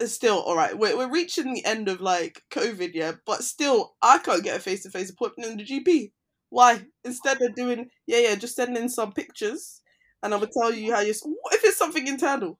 it's 0.00 0.12
still 0.12 0.40
all 0.40 0.56
right. 0.56 0.76
We're 0.78 0.96
we're 0.96 1.10
reaching 1.10 1.52
the 1.54 1.64
end 1.64 1.88
of 1.88 2.00
like 2.00 2.42
COVID, 2.50 2.92
yeah, 2.94 3.12
but 3.26 3.42
still, 3.44 3.96
I 4.02 4.18
can't 4.18 4.44
get 4.44 4.56
a 4.56 4.60
face 4.60 4.82
to 4.84 4.90
face 4.90 5.10
appointment 5.10 5.50
in 5.52 5.56
the 5.58 5.64
GP. 5.64 6.12
Why? 6.50 6.84
Instead 7.04 7.42
of 7.42 7.54
doing 7.54 7.90
yeah 8.06 8.18
yeah, 8.18 8.34
just 8.36 8.56
sending 8.56 8.88
some 8.88 9.12
pictures, 9.12 9.80
and 10.22 10.34
I 10.34 10.36
would 10.36 10.52
tell 10.52 10.72
you 10.72 10.92
how 10.92 11.00
you. 11.00 11.14
What 11.22 11.54
if 11.54 11.64
it's 11.64 11.76
something 11.76 12.06
internal? 12.06 12.58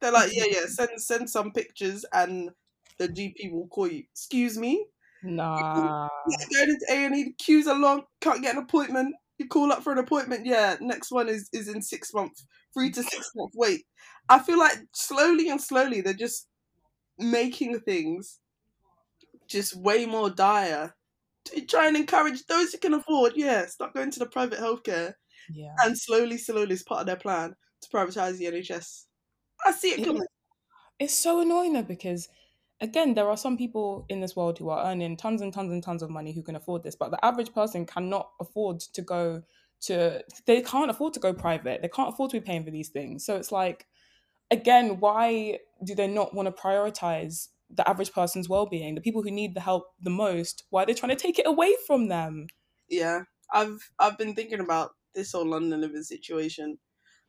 They're 0.00 0.12
like 0.12 0.34
yeah 0.34 0.44
yeah, 0.48 0.66
send 0.66 0.90
send 1.00 1.30
some 1.30 1.52
pictures, 1.52 2.04
and 2.12 2.50
the 2.98 3.08
GP 3.08 3.52
will 3.52 3.68
call 3.68 3.88
you. 3.88 4.04
Excuse 4.12 4.58
me. 4.58 4.86
Nah. 5.22 6.08
Yeah, 6.26 6.46
going 6.52 6.70
into 6.70 6.86
A 6.90 7.04
and 7.04 7.16
E, 7.16 7.34
queues 7.38 7.66
are 7.66 7.78
long. 7.78 8.04
Can't 8.22 8.42
get 8.42 8.56
an 8.56 8.62
appointment. 8.62 9.14
You 9.36 9.46
call 9.46 9.72
up 9.72 9.82
for 9.82 9.92
an 9.92 9.98
appointment. 9.98 10.46
Yeah, 10.46 10.76
next 10.80 11.10
one 11.10 11.28
is 11.28 11.50
is 11.52 11.68
in 11.68 11.82
six 11.82 12.14
months. 12.14 12.46
Three 12.72 12.90
to 12.90 13.02
six 13.02 13.30
month 13.34 13.52
wait. 13.54 13.84
I 14.28 14.38
feel 14.38 14.58
like 14.58 14.78
slowly 14.94 15.50
and 15.50 15.60
slowly 15.60 16.00
they're 16.00 16.14
just 16.14 16.48
making 17.18 17.80
things 17.80 18.40
just 19.46 19.76
way 19.76 20.06
more 20.06 20.30
dire 20.30 20.94
to 21.46 21.60
try 21.66 21.86
and 21.88 21.96
encourage 21.96 22.44
those 22.46 22.72
who 22.72 22.78
can 22.78 22.94
afford. 22.94 23.32
Yeah, 23.36 23.66
start 23.66 23.94
going 23.94 24.10
to 24.12 24.18
the 24.18 24.26
private 24.26 24.58
healthcare, 24.58 25.14
Yeah. 25.52 25.74
and 25.82 25.98
slowly, 25.98 26.38
slowly, 26.38 26.72
it's 26.72 26.82
part 26.82 27.00
of 27.00 27.06
their 27.06 27.16
plan 27.16 27.54
to 27.82 27.88
privatize 27.88 28.38
the 28.38 28.46
NHS. 28.46 29.04
I 29.64 29.72
see 29.72 29.92
it 29.92 30.04
coming. 30.04 30.22
It's 30.98 31.14
so 31.14 31.40
annoying 31.40 31.72
though 31.72 31.82
because 31.82 32.28
again, 32.80 33.14
there 33.14 33.28
are 33.28 33.36
some 33.36 33.56
people 33.56 34.04
in 34.08 34.20
this 34.20 34.36
world 34.36 34.58
who 34.58 34.68
are 34.68 34.86
earning 34.86 35.16
tons 35.16 35.40
and 35.40 35.52
tons 35.52 35.72
and 35.72 35.82
tons 35.82 36.02
of 36.02 36.10
money 36.10 36.32
who 36.32 36.42
can 36.42 36.56
afford 36.56 36.82
this, 36.82 36.94
but 36.94 37.10
the 37.10 37.24
average 37.24 37.52
person 37.52 37.86
cannot 37.86 38.30
afford 38.40 38.80
to 38.80 39.02
go 39.02 39.42
to 39.82 40.22
they 40.46 40.62
can't 40.62 40.90
afford 40.90 41.14
to 41.14 41.20
go 41.20 41.32
private. 41.32 41.82
They 41.82 41.88
can't 41.88 42.08
afford 42.08 42.30
to 42.30 42.40
be 42.40 42.44
paying 42.46 42.64
for 42.64 42.70
these 42.70 42.88
things. 42.88 43.24
So 43.24 43.36
it's 43.36 43.52
like 43.52 43.86
again, 44.50 45.00
why 45.00 45.58
do 45.82 45.94
they 45.94 46.06
not 46.06 46.34
want 46.34 46.54
to 46.54 46.62
prioritize 46.62 47.48
the 47.70 47.88
average 47.88 48.12
person's 48.12 48.48
well-being, 48.48 48.94
the 48.94 49.00
people 49.00 49.22
who 49.22 49.30
need 49.30 49.54
the 49.54 49.60
help 49.60 49.94
the 50.00 50.10
most? 50.10 50.64
Why 50.70 50.82
are 50.82 50.86
they 50.86 50.94
trying 50.94 51.16
to 51.16 51.22
take 51.22 51.38
it 51.38 51.46
away 51.46 51.74
from 51.86 52.08
them? 52.08 52.46
yeah 52.88 53.20
i've 53.52 53.90
i've 53.98 54.18
been 54.18 54.34
thinking 54.34 54.60
about 54.60 54.92
this 55.14 55.32
whole 55.32 55.46
london 55.46 55.80
living 55.80 56.02
situation 56.02 56.78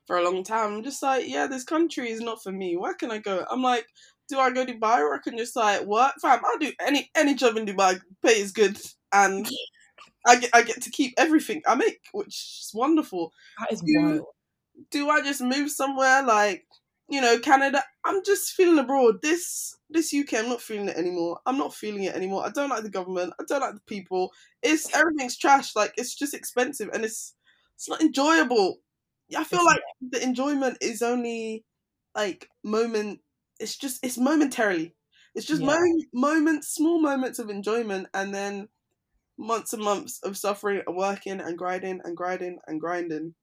for 0.07 0.17
a 0.17 0.23
long 0.23 0.43
time 0.43 0.73
i'm 0.73 0.83
just 0.83 1.01
like 1.03 1.27
yeah 1.27 1.47
this 1.47 1.63
country 1.63 2.09
is 2.11 2.21
not 2.21 2.41
for 2.43 2.51
me 2.51 2.77
where 2.77 2.93
can 2.93 3.11
i 3.11 3.17
go 3.17 3.45
i'm 3.51 3.61
like 3.63 3.87
do 4.29 4.39
i 4.39 4.51
go 4.51 4.65
dubai 4.65 4.99
or 4.99 5.15
i 5.15 5.19
can 5.19 5.37
just 5.37 5.55
like 5.55 5.81
work 5.85 6.13
fam 6.21 6.39
i'll 6.45 6.57
do 6.59 6.71
any 6.85 7.09
any 7.15 7.33
job 7.35 7.57
in 7.57 7.65
dubai 7.65 7.99
pay 8.23 8.39
is 8.39 8.51
good 8.51 8.77
and 9.13 9.47
i 10.27 10.35
get 10.37 10.49
i 10.53 10.61
get 10.61 10.81
to 10.81 10.89
keep 10.91 11.13
everything 11.17 11.61
i 11.67 11.75
make 11.75 11.99
which 12.13 12.27
is 12.61 12.71
wonderful 12.73 13.31
That 13.59 13.73
is 13.73 13.81
You- 13.85 14.01
wild. 14.01 14.25
do 14.91 15.09
I 15.09 15.21
just 15.21 15.41
move 15.41 15.71
somewhere 15.71 16.23
like 16.23 16.65
you 17.09 17.21
know 17.21 17.39
Canada? 17.39 17.83
I'm 18.03 18.23
just 18.25 18.53
feeling 18.53 18.79
abroad. 18.79 19.21
This 19.21 19.75
this 19.89 20.11
UK, 20.13 20.39
I'm 20.39 20.49
not 20.49 20.61
feeling 20.61 20.89
it 20.89 20.97
anymore. 20.97 21.39
I'm 21.45 21.57
not 21.57 21.73
feeling 21.73 22.03
it 22.03 22.15
anymore. 22.15 22.45
I 22.45 22.49
don't 22.49 22.69
like 22.69 22.83
the 22.83 22.89
government. 22.89 23.33
I 23.39 23.43
don't 23.47 23.61
like 23.61 23.75
the 23.75 23.81
people. 23.81 24.31
It's 24.63 24.93
everything's 24.95 25.37
trash. 25.37 25.75
Like 25.75 25.93
it's 25.97 26.15
just 26.15 26.33
expensive 26.33 26.89
and 26.93 27.05
it's 27.05 27.34
it's 27.75 27.89
not 27.89 28.01
enjoyable. 28.01 28.77
I 29.35 29.43
feel 29.43 29.63
It's 29.63 29.65
like 29.65 29.81
the 30.01 30.21
enjoyment 30.23 30.77
is 30.81 31.01
only 31.01 31.65
like 32.15 32.49
moment. 32.63 33.21
It's 33.59 33.77
just 33.77 34.03
it's 34.05 34.17
momentarily. 34.17 34.95
It's 35.35 35.47
just 35.47 35.61
Yeah. 35.61 35.63
mo- 35.63 36.03
moments, 36.13 36.69
small 36.73 37.01
moments 37.01 37.39
of 37.39 37.49
enjoyment, 37.49 38.07
and 38.13 38.33
then 38.33 38.69
months 39.37 39.73
and 39.73 39.83
months 39.83 40.19
of 40.23 40.37
suffering 40.37 40.83
and 40.87 40.95
working 40.97 41.41
and 41.41 41.57
grinding 41.57 42.01
and 42.03 42.17
grinding 42.17 42.59
and 42.67 42.81
grinding 42.81 43.35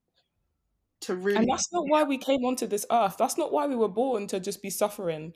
to 1.01 1.15
really 1.17 1.35
And 1.35 1.47
that's 1.49 1.71
not 1.73 1.85
why 1.89 2.03
we 2.05 2.17
came 2.19 2.43
onto 2.45 2.67
this 2.67 2.87
earth. 2.91 3.17
That's 3.19 3.37
not 3.39 3.53
why 3.53 3.67
we 3.67 3.77
were 3.77 3.89
born 3.89 4.27
to 4.29 4.41
just 4.41 4.63
be 4.63 4.71
suffering. 4.71 5.35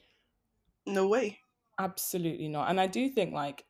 no 0.87 1.07
way. 1.09 1.39
Absolutely 1.79 2.49
not. 2.49 2.71
And 2.71 2.81
I 2.81 2.87
do 2.87 3.09
think 3.09 3.33
like 3.33 3.65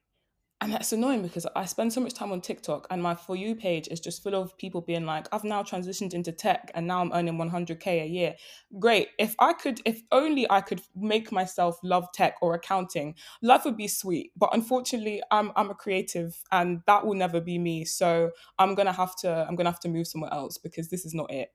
and 0.63 0.73
that's 0.73 0.93
annoying 0.93 1.23
because 1.23 1.47
I 1.55 1.67
spend 1.67 1.93
so 1.93 2.01
much 2.01 2.15
time 2.15 2.33
on 2.33 2.41
TikTok 2.41 2.87
and 2.91 3.03
my 3.03 3.15
For 3.15 3.37
You 3.37 3.55
page 3.55 3.89
is 3.89 4.01
just 4.01 4.23
full 4.23 4.35
of 4.35 4.57
people 4.57 4.81
being 4.81 5.05
like, 5.05 5.29
I've 5.31 5.45
now 5.45 5.63
transitioned 5.63 6.15
into 6.15 6.33
tech 6.33 6.71
and 6.75 6.87
now 6.87 7.03
I'm 7.03 7.13
earning 7.13 7.37
100K 7.37 8.03
a 8.03 8.07
year. 8.07 8.37
Great. 8.79 9.09
If 9.19 9.35
I 9.39 9.53
could, 9.53 9.83
if 9.85 10.01
only 10.11 10.51
I 10.51 10.63
could 10.63 10.81
make 10.95 11.31
myself 11.31 11.79
love 11.83 12.09
tech 12.15 12.37
or 12.41 12.55
accounting, 12.55 13.17
life 13.43 13.67
would 13.67 13.77
be 13.77 13.87
sweet. 13.87 14.33
But 14.35 14.49
unfortunately, 14.55 15.23
I'm, 15.31 15.53
I'm 15.57 15.69
a 15.69 15.75
creative 15.75 16.43
and 16.51 16.81
that 16.87 17.05
will 17.05 17.15
never 17.15 17.39
be 17.39 17.59
me. 17.59 17.85
So 17.85 18.31
I'm 18.59 18.75
going 18.75 18.87
to 18.87 18.93
have 18.93 19.15
to, 19.17 19.47
I'm 19.47 19.57
going 19.57 19.67
to 19.67 19.73
have 19.73 19.81
to 19.81 19.89
move 19.89 20.07
somewhere 20.07 20.33
else 20.33 20.57
because 20.57 20.89
this 20.89 21.05
is 21.05 21.13
not 21.13 21.31
it. 21.31 21.51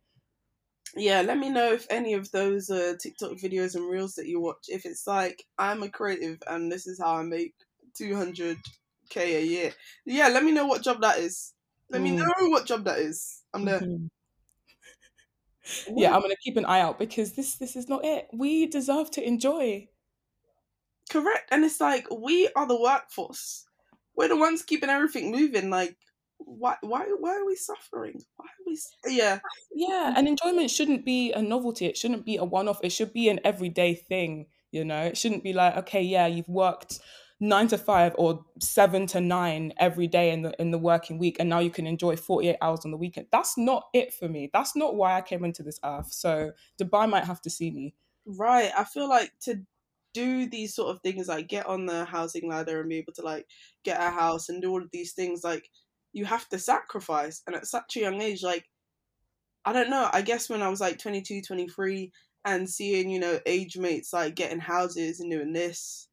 Yeah, 0.96 1.22
let 1.22 1.40
me 1.40 1.50
know 1.50 1.74
if 1.74 1.88
any 1.90 2.14
of 2.14 2.30
those 2.32 2.70
uh, 2.70 2.94
TikTok 3.02 3.32
videos 3.32 3.74
and 3.74 3.90
reels 3.90 4.14
that 4.16 4.28
you 4.28 4.40
watch, 4.40 4.66
if 4.68 4.86
it's 4.86 5.08
like 5.08 5.44
I'm 5.58 5.82
a 5.82 5.90
creative 5.90 6.38
and 6.48 6.72
this 6.72 6.86
is 6.86 7.00
how 7.00 7.16
I 7.16 7.24
make 7.24 7.56
200k 9.12 9.36
a 9.42 9.46
year. 9.46 9.74
Yeah, 10.06 10.28
let 10.30 10.44
me 10.44 10.52
know 10.52 10.66
what 10.68 10.84
job 10.84 11.02
that 11.02 11.20
is. 11.20 11.54
Let 11.90 12.02
me 12.02 12.12
Mm. 12.12 12.16
know 12.16 12.50
what 12.50 12.66
job 12.66 12.86
that 12.86 13.00
is. 13.00 13.44
I'm 13.54 13.66
there. 13.66 13.90
Mhm. 13.90 14.10
Yeah, 15.96 16.14
I'm 16.14 16.22
going 16.22 16.32
to 16.32 16.38
keep 16.42 16.58
an 16.58 16.66
eye 16.66 16.80
out 16.82 16.98
because 17.00 17.34
this, 17.34 17.56
this 17.56 17.76
is 17.76 17.88
not 17.90 18.04
it. 18.06 18.28
We 18.34 18.66
deserve 18.68 19.12
to 19.12 19.24
enjoy. 19.26 19.90
correct. 21.10 21.50
And 21.52 21.64
it's 21.64 21.80
like 21.82 22.08
we 22.12 22.50
are 22.56 22.68
the 22.68 22.80
workforce. 22.80 23.66
We're 24.16 24.28
the 24.28 24.38
ones 24.38 24.64
keeping 24.64 24.90
everything 24.90 25.32
moving. 25.32 25.70
Like, 25.70 25.98
why, 26.38 26.78
why, 26.82 27.06
why 27.20 27.36
are 27.36 27.46
we 27.46 27.56
suffering? 27.56 28.22
Why 28.36 28.46
are 28.46 28.64
we? 28.68 28.80
Yeah, 29.16 29.40
Yeah, 29.74 30.14
and 30.16 30.28
enjoyment 30.28 30.70
shouldn't 30.70 31.06
be 31.06 31.32
a 31.32 31.42
novelty. 31.42 31.86
It 31.86 31.98
shouldn't 31.98 32.26
be 32.26 32.38
a 32.38 32.44
one 32.44 32.68
off. 32.68 32.80
It 32.84 32.92
should 32.92 33.14
be 33.14 33.30
an 33.30 33.40
everyday 33.44 33.96
thing, 33.96 34.48
you 34.72 34.84
know? 34.84 35.04
It 35.06 35.18
shouldn't 35.18 35.44
be 35.44 35.54
like, 35.54 35.76
okay, 35.78 36.02
yeah, 36.02 36.28
you've 36.28 36.50
worked 36.50 37.00
nine 37.42 37.68
to 37.68 37.78
five 37.78 38.14
or 38.18 38.46
seven 38.60 39.08
to 39.08 39.20
nine 39.20 39.74
every 39.78 40.08
day 40.08 40.32
in 40.32 40.44
the 40.44 40.54
in 40.62 40.72
the 40.72 40.78
working 40.78 41.18
week, 41.18 41.38
and 41.40 41.50
now 41.50 41.60
you 41.60 41.72
can 41.72 41.88
enjoy 41.88 42.16
48 42.16 42.56
hours 42.62 42.86
on 42.86 42.92
the 42.92 42.98
weekend. 42.98 43.28
That's 43.32 43.58
not 43.58 43.88
it 43.94 44.14
for 44.14 44.30
me. 44.30 44.50
That's 44.54 44.76
not 44.76 44.96
why 44.96 45.18
I 45.18 45.22
came 45.22 45.44
into 45.44 45.64
this 45.64 45.80
earth. 45.84 46.14
So 46.14 46.52
Dubai 46.80 47.10
might 47.10 47.26
have 47.26 47.42
to 47.42 47.50
see 47.50 47.72
me. 47.72 47.96
right. 48.26 48.72
I 48.78 48.84
feel 48.86 49.10
like 49.10 49.32
to 49.42 49.66
do 50.14 50.48
these 50.48 50.76
sort 50.76 50.96
of 50.96 51.02
things, 51.02 51.28
like 51.28 51.48
get 51.48 51.66
on 51.66 51.86
the 51.88 52.06
housing 52.06 52.48
ladder 52.48 52.80
and 52.80 52.90
be 52.90 52.98
able 52.98 53.14
to 53.14 53.24
like 53.24 53.48
get 53.84 54.00
a 54.00 54.12
house 54.12 54.50
and 54.50 54.62
do 54.62 54.70
all 54.70 54.82
of 54.82 54.92
these 54.94 55.14
things, 55.14 55.44
like 55.44 55.70
you 56.14 56.26
have 56.26 56.48
to 56.50 56.60
sacrifice. 56.60 57.42
And 57.48 57.56
at 57.56 57.66
such 57.66 57.98
a 57.98 58.02
young 58.02 58.22
age, 58.22 58.44
like 58.44 58.66
I 59.66 59.74
don't 59.74 59.90
know. 59.90 60.10
I 60.14 60.22
guess 60.22 60.50
when 60.50 60.62
I 60.62 60.70
was 60.70 60.82
like 60.82 61.00
22, 61.00 61.42
23 61.42 62.12
and 62.46 62.70
seeing, 62.70 63.10
you 63.10 63.20
know, 63.20 63.40
age 63.46 63.78
mates 63.78 64.14
like 64.14 64.36
getting 64.36 64.60
houses 64.60 65.20
and 65.20 65.32
doing 65.32 65.54
this 65.54 66.08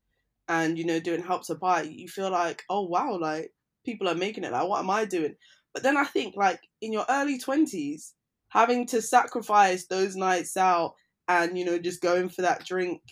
and, 0.48 0.78
you 0.78 0.84
know, 0.84 1.00
doing 1.00 1.22
help 1.22 1.46
to 1.46 1.54
buy, 1.54 1.82
you 1.82 2.08
feel 2.08 2.30
like, 2.30 2.64
oh 2.70 2.82
wow, 2.86 3.16
like 3.18 3.52
people 3.84 4.08
are 4.08 4.14
making 4.14 4.44
it. 4.44 4.52
Like, 4.52 4.68
what 4.68 4.80
am 4.80 4.90
I 4.90 5.04
doing? 5.04 5.34
But 5.74 5.82
then 5.82 5.96
I 5.96 6.04
think 6.04 6.36
like 6.36 6.60
in 6.80 6.92
your 6.92 7.04
early 7.08 7.38
20s, 7.38 8.14
having 8.48 8.86
to 8.86 9.02
sacrifice 9.02 9.86
those 9.86 10.16
nights 10.16 10.56
out 10.56 10.94
and, 11.28 11.58
you 11.58 11.64
know, 11.64 11.78
just 11.78 12.00
going 12.00 12.28
for 12.30 12.42
that 12.42 12.64
drink 12.64 13.02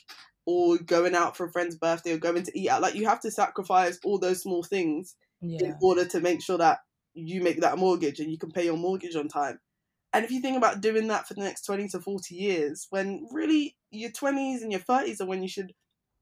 or 0.47 0.79
going 0.79 1.15
out 1.15 1.37
for 1.37 1.47
a 1.47 1.53
friend's 1.53 1.77
birthday 1.77 2.13
or 2.13 2.19
going 2.19 2.43
to 2.43 2.59
eat 2.59 2.69
out, 2.69 2.83
like 2.83 2.95
you 2.95 3.07
have 3.07 3.21
to 3.21 3.31
sacrifice 3.31 3.99
all 4.05 4.19
those 4.19 4.43
small 4.43 4.63
things 4.63 5.17
Yeah. 5.41 5.67
in 5.67 5.77
order 5.83 6.05
to 6.07 6.21
make 6.21 6.43
sure 6.43 6.59
that 6.59 6.79
you 7.15 7.43
make 7.43 7.61
that 7.61 7.79
mortgage 7.79 8.21
and 8.21 8.31
you 8.31 8.39
can 8.39 8.51
pay 8.51 8.65
your 8.65 8.77
mortgage 8.77 9.17
on 9.17 9.29
time. 9.29 9.59
And 10.13 10.25
if 10.25 10.31
you 10.31 10.41
think 10.41 10.57
about 10.57 10.81
doing 10.81 11.09
that 11.09 11.27
for 11.29 11.35
the 11.35 11.43
next 11.43 11.63
20 11.63 11.89
to 11.89 12.01
40 12.01 12.35
years, 12.35 12.87
when 12.91 13.27
really 13.33 13.77
your 13.91 14.11
20s 14.11 14.63
and 14.63 14.73
your 14.73 14.81
30s 14.81 15.21
are 15.21 15.27
when 15.27 15.43
you 15.43 15.49
should 15.49 15.73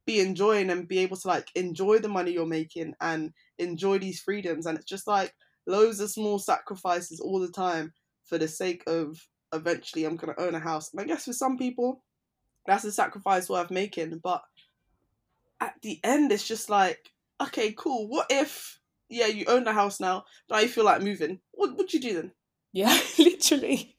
be 0.07 0.21
enjoying 0.21 0.71
and 0.71 0.89
be 0.89 0.99
able 0.99 1.17
to 1.17 1.29
like 1.29 1.49
enjoy 1.55 1.99
the 1.99 2.09
money 2.09 2.33
you're 2.33 2.47
making 2.47 2.95
and 3.01 3.33
enjoy 3.59 3.99
these 3.99 4.21
freedoms. 4.21 4.67
And 4.67 4.77
it's 4.77 4.87
just 4.87 5.07
like 5.07 5.33
loads 5.67 6.01
of 6.01 6.11
small 6.11 6.39
sacrifices 6.39 7.21
all 7.21 7.41
the 7.41 7.51
time 7.51 7.93
for 8.25 8.39
the 8.39 8.49
sake 8.49 8.83
of 8.87 9.19
eventually 9.53 10.05
I'm 10.05 10.19
to 10.19 10.41
own 10.41 10.55
a 10.55 10.61
house. 10.61 10.93
And 10.93 11.01
I 11.01 11.05
guess 11.05 11.25
for 11.25 11.33
some 11.33 11.57
people, 11.57 12.03
that's 12.67 12.85
a 12.85 12.93
sacrifice 12.93 13.49
worth 13.49 13.71
making. 13.71 14.21
But 14.23 14.43
at 15.61 15.75
the 15.83 16.01
end, 16.05 16.33
it's 16.33 16.47
just 16.47 16.69
like, 16.69 17.11
okay, 17.41 17.73
cool. 17.73 18.09
What 18.09 18.27
if, 18.31 18.79
yeah, 19.09 19.27
you 19.27 19.47
own 19.47 19.65
the 19.65 19.73
house 19.73 20.01
now, 20.01 20.25
but 20.49 20.63
you 20.63 20.69
feel 20.69 20.85
like 20.85 21.03
moving? 21.03 21.41
What 21.53 21.77
would 21.77 21.93
you 21.93 22.01
do 22.01 22.15
then? 22.15 22.33
Yeah, 22.73 22.99
literally. 23.19 23.97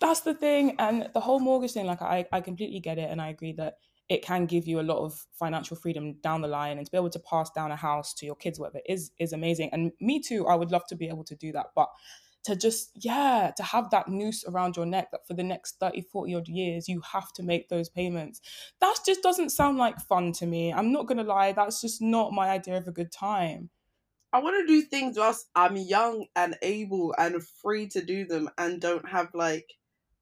That's 0.00 0.20
the 0.20 0.34
thing. 0.34 0.76
And 0.78 1.10
the 1.14 1.20
whole 1.20 1.40
mortgage 1.40 1.72
thing, 1.72 1.86
like 1.86 2.02
I, 2.02 2.26
I 2.32 2.40
completely 2.40 2.80
get 2.80 2.98
it 2.98 3.10
and 3.10 3.20
I 3.20 3.28
agree 3.28 3.52
that 3.52 3.74
it 4.08 4.22
can 4.22 4.46
give 4.46 4.66
you 4.66 4.80
a 4.80 4.82
lot 4.82 4.98
of 4.98 5.26
financial 5.32 5.76
freedom 5.76 6.14
down 6.22 6.42
the 6.42 6.48
line 6.48 6.76
and 6.76 6.86
to 6.86 6.90
be 6.90 6.98
able 6.98 7.10
to 7.10 7.18
pass 7.20 7.50
down 7.50 7.70
a 7.70 7.76
house 7.76 8.12
to 8.14 8.26
your 8.26 8.34
kids, 8.34 8.58
whatever, 8.58 8.80
is 8.86 9.10
is 9.18 9.32
amazing. 9.32 9.70
And 9.72 9.92
me 10.00 10.20
too, 10.20 10.46
I 10.46 10.54
would 10.54 10.70
love 10.70 10.86
to 10.88 10.96
be 10.96 11.08
able 11.08 11.24
to 11.24 11.34
do 11.36 11.52
that. 11.52 11.66
But 11.74 11.88
to 12.44 12.54
just, 12.54 12.90
yeah, 12.94 13.52
to 13.56 13.62
have 13.62 13.88
that 13.90 14.08
noose 14.08 14.44
around 14.46 14.76
your 14.76 14.84
neck 14.84 15.10
that 15.12 15.26
for 15.26 15.32
the 15.32 15.42
next 15.42 15.80
30, 15.80 16.02
40 16.02 16.34
odd 16.34 16.48
years, 16.48 16.88
you 16.88 17.00
have 17.00 17.32
to 17.32 17.42
make 17.42 17.70
those 17.70 17.88
payments. 17.88 18.42
That 18.80 18.96
just 19.06 19.22
doesn't 19.22 19.48
sound 19.48 19.78
like 19.78 19.98
fun 19.98 20.32
to 20.32 20.46
me. 20.46 20.72
I'm 20.72 20.92
not 20.92 21.06
gonna 21.06 21.24
lie, 21.24 21.52
that's 21.52 21.80
just 21.80 22.02
not 22.02 22.32
my 22.32 22.50
idea 22.50 22.76
of 22.76 22.86
a 22.86 22.92
good 22.92 23.10
time. 23.10 23.70
I 24.34 24.40
want 24.40 24.56
to 24.60 24.66
do 24.66 24.82
things 24.82 25.16
whilst 25.16 25.46
I'm 25.54 25.76
young 25.76 26.26
and 26.34 26.56
able 26.60 27.14
and 27.16 27.40
free 27.62 27.86
to 27.90 28.04
do 28.04 28.26
them 28.26 28.50
and 28.58 28.80
don't 28.80 29.08
have 29.08 29.28
like 29.32 29.74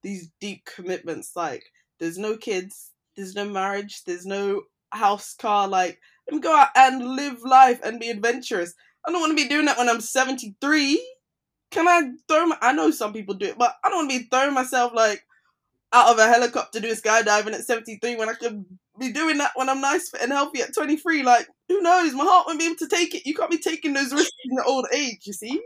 these 0.02 0.30
deep 0.38 0.66
commitments. 0.66 1.32
Like, 1.34 1.64
there's 1.98 2.18
no 2.18 2.36
kids, 2.36 2.91
there's 3.16 3.34
no 3.34 3.44
marriage, 3.44 4.04
there's 4.04 4.26
no 4.26 4.62
house, 4.90 5.34
car. 5.34 5.68
Like, 5.68 5.98
let 6.28 6.34
me 6.34 6.40
go 6.40 6.54
out 6.54 6.68
and 6.76 7.16
live 7.16 7.42
life 7.42 7.80
and 7.82 8.00
be 8.00 8.10
adventurous. 8.10 8.74
I 9.06 9.10
don't 9.10 9.20
want 9.20 9.36
to 9.36 9.42
be 9.42 9.48
doing 9.48 9.66
that 9.66 9.78
when 9.78 9.88
I'm 9.88 10.00
73. 10.00 11.14
Can 11.70 11.88
I 11.88 12.10
throw 12.28 12.46
my. 12.46 12.58
I 12.60 12.72
know 12.72 12.90
some 12.90 13.12
people 13.12 13.34
do 13.34 13.46
it, 13.46 13.58
but 13.58 13.74
I 13.82 13.88
don't 13.88 14.06
want 14.06 14.10
to 14.12 14.18
be 14.18 14.28
throwing 14.30 14.54
myself 14.54 14.92
like 14.94 15.24
out 15.92 16.10
of 16.10 16.18
a 16.18 16.26
helicopter 16.26 16.80
doing 16.80 16.94
skydiving 16.94 17.52
at 17.52 17.64
73 17.64 18.16
when 18.16 18.28
I 18.28 18.34
could 18.34 18.64
be 18.98 19.12
doing 19.12 19.38
that 19.38 19.52
when 19.54 19.68
I'm 19.68 19.80
nice 19.80 20.10
and 20.20 20.32
healthy 20.32 20.62
at 20.62 20.74
23. 20.74 21.22
Like, 21.22 21.48
who 21.68 21.80
knows? 21.80 22.12
My 22.12 22.24
heart 22.24 22.46
won't 22.46 22.58
be 22.58 22.66
able 22.66 22.76
to 22.76 22.88
take 22.88 23.14
it. 23.14 23.26
You 23.26 23.34
can't 23.34 23.50
be 23.50 23.58
taking 23.58 23.94
those 23.94 24.12
risks 24.12 24.32
in 24.44 24.54
your 24.54 24.64
old 24.64 24.86
age, 24.92 25.20
you 25.24 25.32
see? 25.32 25.60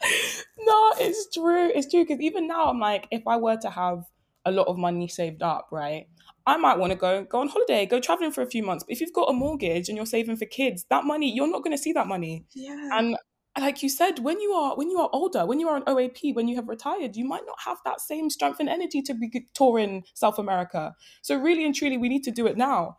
no, 0.60 0.92
it's 0.98 1.28
true. 1.34 1.70
It's 1.74 1.90
true 1.90 2.04
because 2.04 2.20
even 2.20 2.46
now, 2.46 2.66
I'm 2.66 2.80
like, 2.80 3.06
if 3.10 3.26
I 3.26 3.36
were 3.36 3.56
to 3.56 3.70
have 3.70 4.04
a 4.44 4.50
lot 4.50 4.68
of 4.68 4.78
money 4.78 5.08
saved 5.08 5.42
up, 5.42 5.68
right, 5.70 6.06
I 6.48 6.56
might 6.56 6.78
want 6.78 6.92
to 6.92 6.98
go 6.98 7.24
go 7.24 7.40
on 7.40 7.48
holiday, 7.48 7.86
go 7.86 8.00
traveling 8.00 8.32
for 8.32 8.42
a 8.42 8.46
few 8.50 8.62
months. 8.62 8.84
But 8.84 8.92
if 8.92 9.00
you've 9.00 9.12
got 9.12 9.30
a 9.30 9.32
mortgage 9.32 9.88
and 9.88 9.96
you're 9.96 10.06
saving 10.06 10.36
for 10.36 10.46
kids, 10.46 10.84
that 10.90 11.04
money 11.04 11.32
you're 11.32 11.50
not 11.50 11.62
going 11.62 11.76
to 11.76 11.82
see 11.82 11.92
that 11.92 12.06
money. 12.06 12.46
Yeah. 12.54 12.90
And 12.92 13.16
like 13.58 13.82
you 13.82 13.88
said, 13.88 14.20
when 14.20 14.40
you 14.40 14.52
are 14.52 14.76
when 14.76 14.90
you 14.90 14.98
are 14.98 15.10
older, 15.12 15.44
when 15.44 15.60
you 15.60 15.68
are 15.68 15.76
an 15.76 15.84
OAP, 15.84 16.34
when 16.34 16.48
you 16.48 16.56
have 16.56 16.68
retired, 16.68 17.16
you 17.16 17.24
might 17.26 17.46
not 17.46 17.58
have 17.64 17.78
that 17.84 18.00
same 18.00 18.30
strength 18.30 18.60
and 18.60 18.68
energy 18.68 19.02
to 19.02 19.14
be 19.14 19.46
touring 19.54 20.04
South 20.14 20.38
America. 20.38 20.94
So 21.22 21.36
really 21.36 21.64
and 21.64 21.74
truly, 21.74 21.98
we 21.98 22.08
need 22.08 22.24
to 22.24 22.30
do 22.30 22.46
it 22.46 22.56
now. 22.56 22.98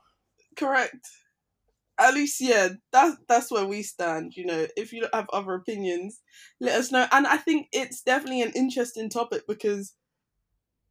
Correct. 0.55 1.07
At 1.99 2.13
least, 2.13 2.39
yeah, 2.39 2.69
that's 2.91 3.17
that's 3.27 3.51
where 3.51 3.65
we 3.65 3.83
stand. 3.83 4.33
You 4.35 4.45
know, 4.45 4.67
if 4.77 4.93
you 4.93 5.07
have 5.13 5.27
other 5.33 5.53
opinions, 5.53 6.21
let 6.59 6.79
us 6.79 6.91
know. 6.91 7.07
And 7.11 7.27
I 7.27 7.37
think 7.37 7.67
it's 7.73 8.01
definitely 8.01 8.41
an 8.41 8.53
interesting 8.55 9.09
topic 9.09 9.43
because 9.47 9.93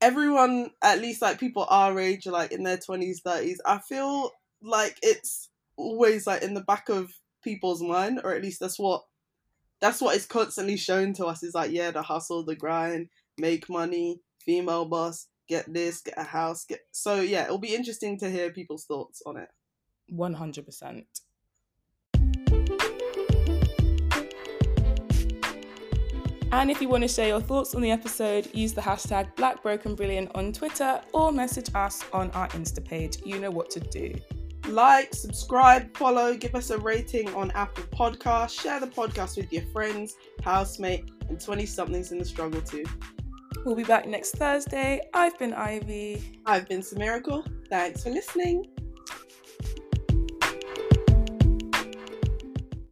everyone, 0.01 0.70
at 0.82 1.01
least 1.01 1.22
like 1.22 1.40
people 1.40 1.66
our 1.68 1.99
age, 1.99 2.26
like 2.26 2.53
in 2.53 2.62
their 2.62 2.78
twenties, 2.78 3.20
thirties, 3.20 3.61
I 3.64 3.78
feel 3.78 4.32
like 4.62 4.96
it's 5.03 5.49
always 5.76 6.26
like 6.26 6.42
in 6.42 6.55
the 6.55 6.61
back 6.61 6.88
of 6.88 7.12
people's 7.42 7.82
mind, 7.82 8.20
or 8.24 8.34
at 8.34 8.42
least 8.42 8.61
that's 8.61 8.78
what 8.78 9.05
that's 9.80 10.01
what 10.01 10.16
is 10.16 10.26
constantly 10.26 10.76
shown 10.76 11.12
to 11.14 11.26
us. 11.26 11.42
Is 11.42 11.55
like, 11.55 11.70
yeah, 11.70 11.90
the 11.90 12.03
hustle, 12.03 12.44
the 12.44 12.57
grind, 12.57 13.09
make 13.38 13.68
money, 13.68 14.20
female 14.40 14.84
boss, 14.84 15.28
get 15.49 15.72
this, 15.72 16.01
get 16.01 16.14
a 16.16 16.24
house, 16.24 16.64
get. 16.64 16.80
So 16.92 17.20
yeah, 17.20 17.44
it'll 17.44 17.59
be 17.59 17.74
interesting 17.74 18.18
to 18.18 18.30
hear 18.30 18.51
people's 18.51 18.84
thoughts 18.84 19.22
on 19.24 19.36
it. 19.36 19.49
One 20.09 20.34
hundred 20.34 20.66
percent. 20.66 21.07
And 26.51 26.70
if 26.70 26.80
you 26.80 26.88
want 26.88 27.03
to 27.03 27.09
share 27.09 27.28
your 27.28 27.42
thoughts 27.42 27.74
on 27.74 27.82
the 27.82 27.90
episode, 27.90 28.49
use 28.55 28.72
the 28.72 28.80
hashtag 28.80 29.34
BlackBrokenBrilliant 29.36 30.30
on 30.34 30.53
Twitter 30.53 31.01
or 31.12 31.30
message 31.30 31.68
us 31.74 32.03
on 32.12 32.30
our 32.30 32.49
Insta 32.49 32.82
page. 32.82 33.18
You 33.24 33.38
know 33.38 33.51
what 33.51 33.68
to 33.70 33.80
do. 33.80 34.14
Like, 34.66 35.14
subscribe, 35.14 35.94
follow, 35.96 36.34
give 36.34 36.55
us 36.55 36.70
a 36.70 36.78
rating 36.78 37.32
on 37.34 37.51
Apple 37.51 37.84
Podcasts, 37.84 38.59
share 38.61 38.80
the 38.80 38.86
podcast 38.86 39.36
with 39.36 39.53
your 39.53 39.62
friends, 39.72 40.16
housemate, 40.42 41.11
and 41.28 41.38
20 41.38 41.66
somethings 41.66 42.12
in 42.12 42.18
the 42.18 42.24
struggle 42.24 42.62
too. 42.62 42.84
We'll 43.64 43.76
be 43.76 43.84
back 43.84 44.07
next 44.07 44.32
Thursday. 44.36 45.03
I've 45.12 45.38
been 45.38 45.53
Ivy. 45.53 46.40
I've 46.46 46.66
been 46.66 46.80
Samiracle. 46.80 47.46
Thanks 47.68 48.03
for 48.03 48.11
listening. 48.11 48.66